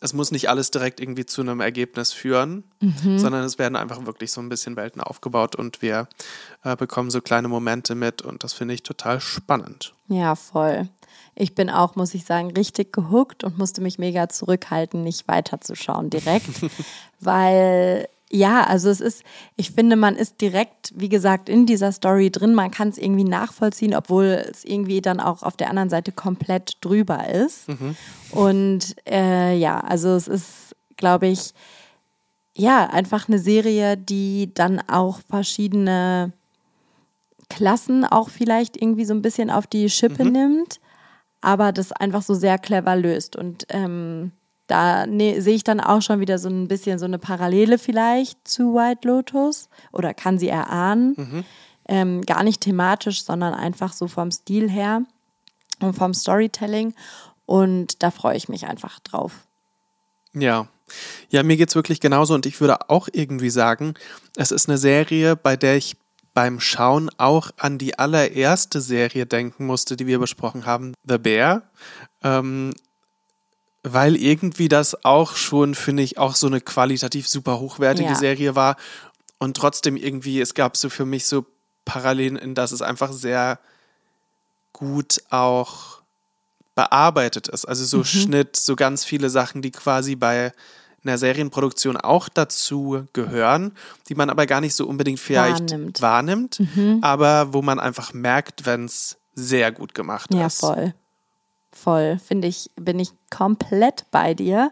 es 0.02 0.12
muss 0.14 0.30
nicht 0.30 0.48
alles 0.48 0.70
direkt 0.70 0.98
irgendwie 0.98 1.26
zu 1.26 1.42
einem 1.42 1.60
Ergebnis 1.60 2.12
führen, 2.12 2.64
mhm. 2.80 3.18
sondern 3.18 3.44
es 3.44 3.58
werden 3.58 3.76
einfach 3.76 4.04
wirklich 4.06 4.32
so 4.32 4.40
ein 4.40 4.48
bisschen 4.48 4.76
Welten 4.76 5.02
aufgebaut 5.02 5.56
und 5.56 5.82
wir 5.82 6.08
äh, 6.64 6.74
bekommen 6.74 7.10
so 7.10 7.20
kleine 7.20 7.48
Momente 7.48 7.94
mit 7.94 8.22
und 8.22 8.42
das 8.42 8.52
finde 8.52 8.74
ich 8.74 8.82
total 8.82 9.20
spannend. 9.20 9.94
Ja, 10.08 10.34
voll. 10.36 10.88
Ich 11.34 11.54
bin 11.54 11.70
auch, 11.70 11.96
muss 11.96 12.14
ich 12.14 12.24
sagen, 12.24 12.50
richtig 12.52 12.92
gehuckt 12.92 13.44
und 13.44 13.58
musste 13.58 13.80
mich 13.82 13.98
mega 13.98 14.28
zurückhalten, 14.28 15.02
nicht 15.04 15.28
weiterzuschauen 15.28 16.10
direkt, 16.10 16.48
weil 17.20 18.08
ja, 18.32 18.62
also 18.64 18.90
es 18.90 19.00
ist, 19.00 19.24
ich 19.56 19.72
finde, 19.72 19.96
man 19.96 20.14
ist 20.14 20.40
direkt, 20.40 20.92
wie 20.94 21.08
gesagt, 21.08 21.48
in 21.48 21.66
dieser 21.66 21.90
Story 21.90 22.30
drin. 22.30 22.54
Man 22.54 22.70
kann 22.70 22.88
es 22.88 22.98
irgendwie 22.98 23.24
nachvollziehen, 23.24 23.94
obwohl 23.94 24.44
es 24.48 24.64
irgendwie 24.64 25.00
dann 25.00 25.18
auch 25.18 25.42
auf 25.42 25.56
der 25.56 25.68
anderen 25.68 25.90
Seite 25.90 26.12
komplett 26.12 26.76
drüber 26.80 27.28
ist. 27.28 27.68
Mhm. 27.68 27.96
Und 28.30 28.96
äh, 29.08 29.56
ja, 29.56 29.80
also 29.80 30.10
es 30.10 30.28
ist, 30.28 30.76
glaube 30.96 31.26
ich, 31.26 31.52
ja, 32.54 32.86
einfach 32.86 33.28
eine 33.28 33.40
Serie, 33.40 33.96
die 33.96 34.52
dann 34.54 34.80
auch 34.88 35.20
verschiedene 35.28 36.32
Klassen 37.48 38.04
auch 38.04 38.28
vielleicht 38.28 38.80
irgendwie 38.80 39.04
so 39.04 39.14
ein 39.14 39.22
bisschen 39.22 39.50
auf 39.50 39.66
die 39.66 39.90
Schippe 39.90 40.24
mhm. 40.24 40.32
nimmt, 40.32 40.80
aber 41.40 41.72
das 41.72 41.90
einfach 41.90 42.22
so 42.22 42.34
sehr 42.34 42.58
clever 42.58 42.94
löst. 42.94 43.34
Und 43.34 43.66
ähm, 43.70 44.30
da 44.70 45.06
ne, 45.06 45.40
sehe 45.40 45.54
ich 45.54 45.64
dann 45.64 45.80
auch 45.80 46.02
schon 46.02 46.20
wieder 46.20 46.38
so 46.38 46.48
ein 46.48 46.68
bisschen 46.68 46.98
so 46.98 47.04
eine 47.04 47.18
Parallele 47.18 47.78
vielleicht 47.78 48.46
zu 48.46 48.74
White 48.74 49.06
Lotus 49.06 49.68
oder 49.92 50.14
kann 50.14 50.38
sie 50.38 50.48
erahnen. 50.48 51.14
Mhm. 51.16 51.44
Ähm, 51.88 52.22
gar 52.22 52.44
nicht 52.44 52.60
thematisch, 52.60 53.24
sondern 53.24 53.52
einfach 53.52 53.92
so 53.92 54.06
vom 54.06 54.30
Stil 54.30 54.70
her 54.70 55.02
und 55.80 55.94
vom 55.94 56.14
Storytelling. 56.14 56.94
Und 57.46 58.02
da 58.02 58.10
freue 58.10 58.36
ich 58.36 58.48
mich 58.48 58.66
einfach 58.66 59.00
drauf. 59.00 59.46
Ja. 60.32 60.68
Ja, 61.28 61.42
mir 61.42 61.56
geht 61.56 61.68
es 61.68 61.74
wirklich 61.74 62.00
genauso 62.00 62.34
und 62.34 62.46
ich 62.46 62.60
würde 62.60 62.90
auch 62.90 63.08
irgendwie 63.12 63.50
sagen, 63.50 63.94
es 64.36 64.50
ist 64.50 64.68
eine 64.68 64.78
Serie, 64.78 65.36
bei 65.36 65.56
der 65.56 65.76
ich 65.76 65.96
beim 66.34 66.60
Schauen 66.60 67.10
auch 67.16 67.50
an 67.58 67.78
die 67.78 67.98
allererste 67.98 68.80
Serie 68.80 69.26
denken 69.26 69.66
musste, 69.66 69.96
die 69.96 70.06
wir 70.06 70.18
besprochen 70.18 70.66
haben, 70.66 70.94
The 71.06 71.18
Bear. 71.18 71.62
Ähm, 72.22 72.72
weil 73.82 74.16
irgendwie 74.16 74.68
das 74.68 75.04
auch 75.04 75.36
schon, 75.36 75.74
finde 75.74 76.02
ich, 76.02 76.18
auch 76.18 76.34
so 76.34 76.46
eine 76.46 76.60
qualitativ 76.60 77.28
super 77.28 77.60
hochwertige 77.60 78.10
ja. 78.10 78.14
Serie 78.14 78.54
war. 78.54 78.76
Und 79.38 79.56
trotzdem 79.56 79.96
irgendwie, 79.96 80.40
es 80.40 80.54
gab 80.54 80.76
so 80.76 80.90
für 80.90 81.06
mich 81.06 81.26
so 81.26 81.46
Parallelen, 81.84 82.36
in 82.36 82.54
dass 82.54 82.72
es 82.72 82.82
einfach 82.82 83.12
sehr 83.12 83.58
gut 84.72 85.22
auch 85.30 86.02
bearbeitet 86.74 87.48
ist. 87.48 87.64
Also 87.64 87.84
so 87.84 87.98
mhm. 87.98 88.04
Schnitt, 88.04 88.56
so 88.56 88.76
ganz 88.76 89.04
viele 89.04 89.30
Sachen, 89.30 89.62
die 89.62 89.70
quasi 89.70 90.14
bei 90.14 90.52
einer 91.02 91.16
Serienproduktion 91.16 91.96
auch 91.96 92.28
dazu 92.28 93.06
gehören, 93.14 93.72
die 94.08 94.14
man 94.14 94.28
aber 94.28 94.44
gar 94.44 94.60
nicht 94.60 94.74
so 94.74 94.86
unbedingt 94.86 95.18
vielleicht 95.18 95.70
wahrnimmt, 95.70 96.02
wahrnimmt 96.02 96.60
mhm. 96.60 96.98
aber 97.00 97.54
wo 97.54 97.62
man 97.62 97.80
einfach 97.80 98.12
merkt, 98.12 98.66
wenn 98.66 98.84
es 98.84 99.16
sehr 99.34 99.72
gut 99.72 99.94
gemacht 99.94 100.34
ja, 100.34 100.46
ist. 100.46 100.60
Ja, 100.60 100.74
voll 100.74 100.94
voll. 101.80 102.18
Finde 102.18 102.48
ich, 102.48 102.70
bin 102.76 102.98
ich 102.98 103.12
komplett 103.30 104.06
bei 104.10 104.34
dir 104.34 104.70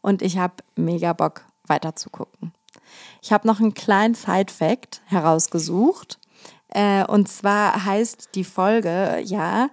und 0.00 0.22
ich 0.22 0.38
habe 0.38 0.54
mega 0.76 1.12
Bock 1.12 1.44
weiter 1.66 1.96
zu 1.96 2.10
gucken. 2.10 2.52
Ich 3.22 3.32
habe 3.32 3.46
noch 3.46 3.60
einen 3.60 3.74
kleinen 3.74 4.14
Side-Fact 4.14 5.02
herausgesucht. 5.06 6.18
Äh, 6.68 7.04
und 7.04 7.28
zwar 7.28 7.84
heißt 7.84 8.30
die 8.34 8.44
Folge, 8.44 9.20
ja, 9.24 9.68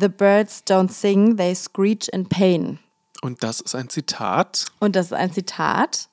The 0.00 0.08
Birds 0.08 0.62
Don't 0.66 0.90
Sing, 0.90 1.36
They 1.36 1.54
Screech 1.54 2.08
in 2.12 2.28
Pain. 2.28 2.78
Und 3.20 3.42
das 3.42 3.60
ist 3.60 3.74
ein 3.74 3.88
Zitat. 3.88 4.66
Und 4.80 4.96
das 4.96 5.06
ist 5.06 5.12
ein 5.12 5.32
Zitat. 5.32 6.08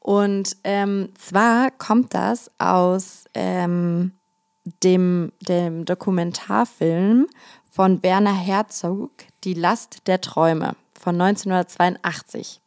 Und 0.00 0.56
ähm, 0.64 1.10
zwar 1.18 1.70
kommt 1.70 2.14
das 2.14 2.50
aus 2.58 3.24
ähm, 3.34 4.12
dem, 4.82 5.32
dem 5.40 5.84
Dokumentarfilm 5.84 7.26
von 7.70 8.02
Werner 8.02 8.34
Herzog, 8.34 9.12
Die 9.44 9.54
Last 9.54 10.06
der 10.06 10.20
Träume 10.20 10.74
von 10.98 11.20
1982. 11.20 12.60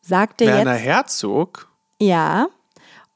Sagt 0.00 0.40
dir 0.40 0.46
Werner 0.46 0.74
jetzt, 0.74 0.84
Herzog? 0.84 1.68
ja, 2.00 2.48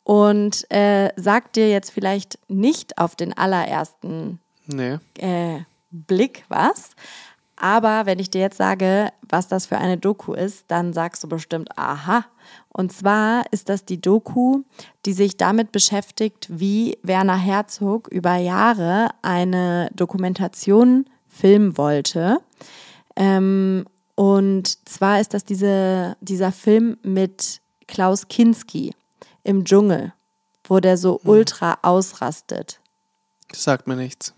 und 0.05 0.69
äh, 0.71 1.11
sagt 1.15 1.55
dir 1.55 1.71
jetzt 1.71 1.91
vielleicht 1.91 2.39
nicht 2.49 2.99
auf 2.99 3.15
den 3.15 3.37
allerersten 3.37 4.41
Nee. 4.67 4.99
äh, 5.19 5.61
Blick 5.91 6.45
was. 6.49 6.91
Aber 7.55 8.07
wenn 8.07 8.19
ich 8.19 8.29
dir 8.29 8.41
jetzt 8.41 8.57
sage, 8.57 9.13
was 9.29 9.47
das 9.47 9.67
für 9.67 9.79
eine 9.79 9.97
Doku 9.97 10.33
ist, 10.35 10.65
dann 10.67 10.93
sagst 10.93 11.23
du 11.23 11.29
bestimmt, 11.29 11.79
aha. 11.79 12.25
Und 12.71 12.93
zwar 12.93 13.45
ist 13.53 13.69
das 13.69 13.85
die 13.85 14.01
Doku, 14.01 14.63
die 15.07 15.13
sich 15.13 15.37
damit 15.37 15.71
beschäftigt, 15.71 16.49
wie 16.51 16.99
Werner 17.05 17.37
Herzog 17.37 18.09
über 18.09 18.35
Jahre 18.35 19.11
eine 19.23 19.89
Dokumentation 19.95 21.05
filmen 21.29 21.79
wollte. 21.79 22.41
Ähm, 23.17 23.87
und 24.15 24.89
zwar 24.89 25.21
ist 25.21 25.35
das 25.35 25.45
diese, 25.45 26.17
dieser 26.21 26.53
Film 26.53 26.99
mit 27.03 27.61
Klaus 27.87 28.29
Kinski 28.29 28.95
im 29.45 29.65
Dschungel, 29.65 30.13
wo 30.65 30.81
der 30.81 30.97
so 30.97 31.21
ultra 31.25 31.79
ausrastet. 31.83 32.81
Das 33.49 33.65
sagt 33.65 33.87
mir 33.87 33.97
nichts. 33.97 34.35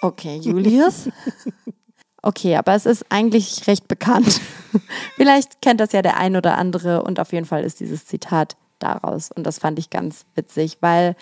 Okay, 0.00 0.36
Julius. 0.36 1.08
Okay, 2.26 2.56
aber 2.56 2.72
es 2.74 2.86
ist 2.86 3.04
eigentlich 3.10 3.66
recht 3.66 3.86
bekannt. 3.86 4.40
Vielleicht 5.16 5.60
kennt 5.60 5.78
das 5.78 5.92
ja 5.92 6.00
der 6.00 6.16
ein 6.16 6.36
oder 6.36 6.56
andere 6.56 7.02
und 7.02 7.20
auf 7.20 7.34
jeden 7.34 7.44
Fall 7.44 7.62
ist 7.64 7.80
dieses 7.80 8.06
Zitat 8.06 8.56
daraus. 8.78 9.30
Und 9.30 9.44
das 9.44 9.58
fand 9.58 9.78
ich 9.78 9.90
ganz 9.90 10.24
witzig, 10.34 10.78
weil, 10.80 11.16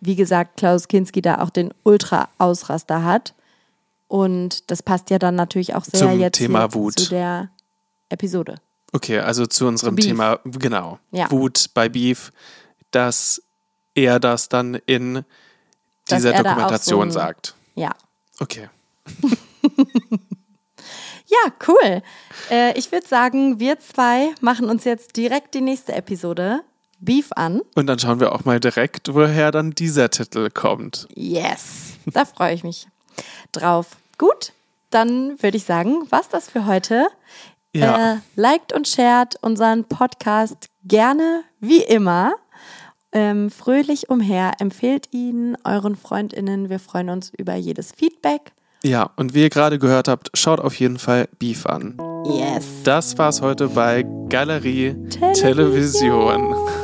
wie 0.00 0.16
gesagt, 0.16 0.56
Klaus 0.56 0.88
Kinski 0.88 1.20
da 1.20 1.42
auch 1.42 1.50
den 1.50 1.74
Ultra-Ausraster 1.82 3.04
hat. 3.04 3.33
Und 4.14 4.70
das 4.70 4.80
passt 4.80 5.10
ja 5.10 5.18
dann 5.18 5.34
natürlich 5.34 5.74
auch 5.74 5.82
sehr 5.84 5.98
Zum 5.98 6.20
jetzt 6.20 6.36
Thema 6.38 6.60
hier 6.60 6.74
Wut. 6.74 7.00
zu 7.00 7.08
der 7.10 7.50
Episode. 8.10 8.60
Okay, 8.92 9.18
also 9.18 9.44
zu 9.44 9.66
unserem 9.66 9.96
Beef. 9.96 10.04
Thema, 10.04 10.38
genau, 10.44 11.00
Ja. 11.10 11.28
Wut 11.32 11.70
bei 11.74 11.88
Beef, 11.88 12.30
dass 12.92 13.42
er 13.96 14.20
das 14.20 14.48
dann 14.48 14.74
in 14.86 15.24
Dass 16.06 16.18
dieser 16.18 16.32
er 16.32 16.44
Dokumentation 16.44 17.10
so 17.10 17.18
ein- 17.18 17.24
sagt. 17.24 17.54
Ja. 17.74 17.90
Okay. 18.38 18.68
Ja, 21.26 21.52
cool. 21.66 22.02
Äh, 22.50 22.78
ich 22.78 22.92
würde 22.92 23.06
sagen, 23.08 23.58
wir 23.58 23.80
zwei 23.80 24.32
machen 24.40 24.68
uns 24.68 24.84
jetzt 24.84 25.16
direkt 25.16 25.54
die 25.54 25.62
nächste 25.62 25.92
Episode 25.94 26.60
Beef 27.00 27.32
an. 27.32 27.62
Und 27.74 27.86
dann 27.86 27.98
schauen 27.98 28.20
wir 28.20 28.32
auch 28.32 28.44
mal 28.44 28.60
direkt, 28.60 29.12
woher 29.14 29.50
dann 29.50 29.72
dieser 29.72 30.10
Titel 30.10 30.50
kommt. 30.50 31.08
Yes, 31.14 31.94
da 32.06 32.24
freue 32.26 32.54
ich 32.54 32.62
mich 32.62 32.86
drauf. 33.52 33.96
Gut, 34.18 34.52
dann 34.90 35.42
würde 35.42 35.56
ich 35.56 35.64
sagen, 35.64 36.06
was 36.10 36.28
das 36.28 36.48
für 36.48 36.66
heute. 36.66 37.06
Ja. 37.74 38.14
Äh, 38.14 38.16
liked 38.36 38.72
und 38.72 38.86
shared 38.86 39.36
unseren 39.42 39.84
Podcast 39.84 40.68
gerne, 40.84 41.42
wie 41.60 41.82
immer. 41.82 42.34
Ähm, 43.12 43.50
fröhlich 43.50 44.10
umher. 44.10 44.52
Empfehlt 44.58 45.08
ihn 45.12 45.56
euren 45.64 45.96
FreundInnen. 45.96 46.68
Wir 46.68 46.78
freuen 46.78 47.10
uns 47.10 47.32
über 47.36 47.54
jedes 47.54 47.92
Feedback. 47.92 48.52
Ja, 48.84 49.10
und 49.16 49.34
wie 49.34 49.42
ihr 49.42 49.50
gerade 49.50 49.78
gehört 49.78 50.08
habt, 50.08 50.30
schaut 50.34 50.60
auf 50.60 50.74
jeden 50.74 50.98
Fall 50.98 51.28
Beef 51.38 51.64
an. 51.66 51.96
Yes. 52.26 52.66
Das 52.84 53.16
war's 53.18 53.40
heute 53.40 53.68
bei 53.68 54.04
Galerie 54.28 54.94
Television. 55.08 55.34
Television. 55.34 56.83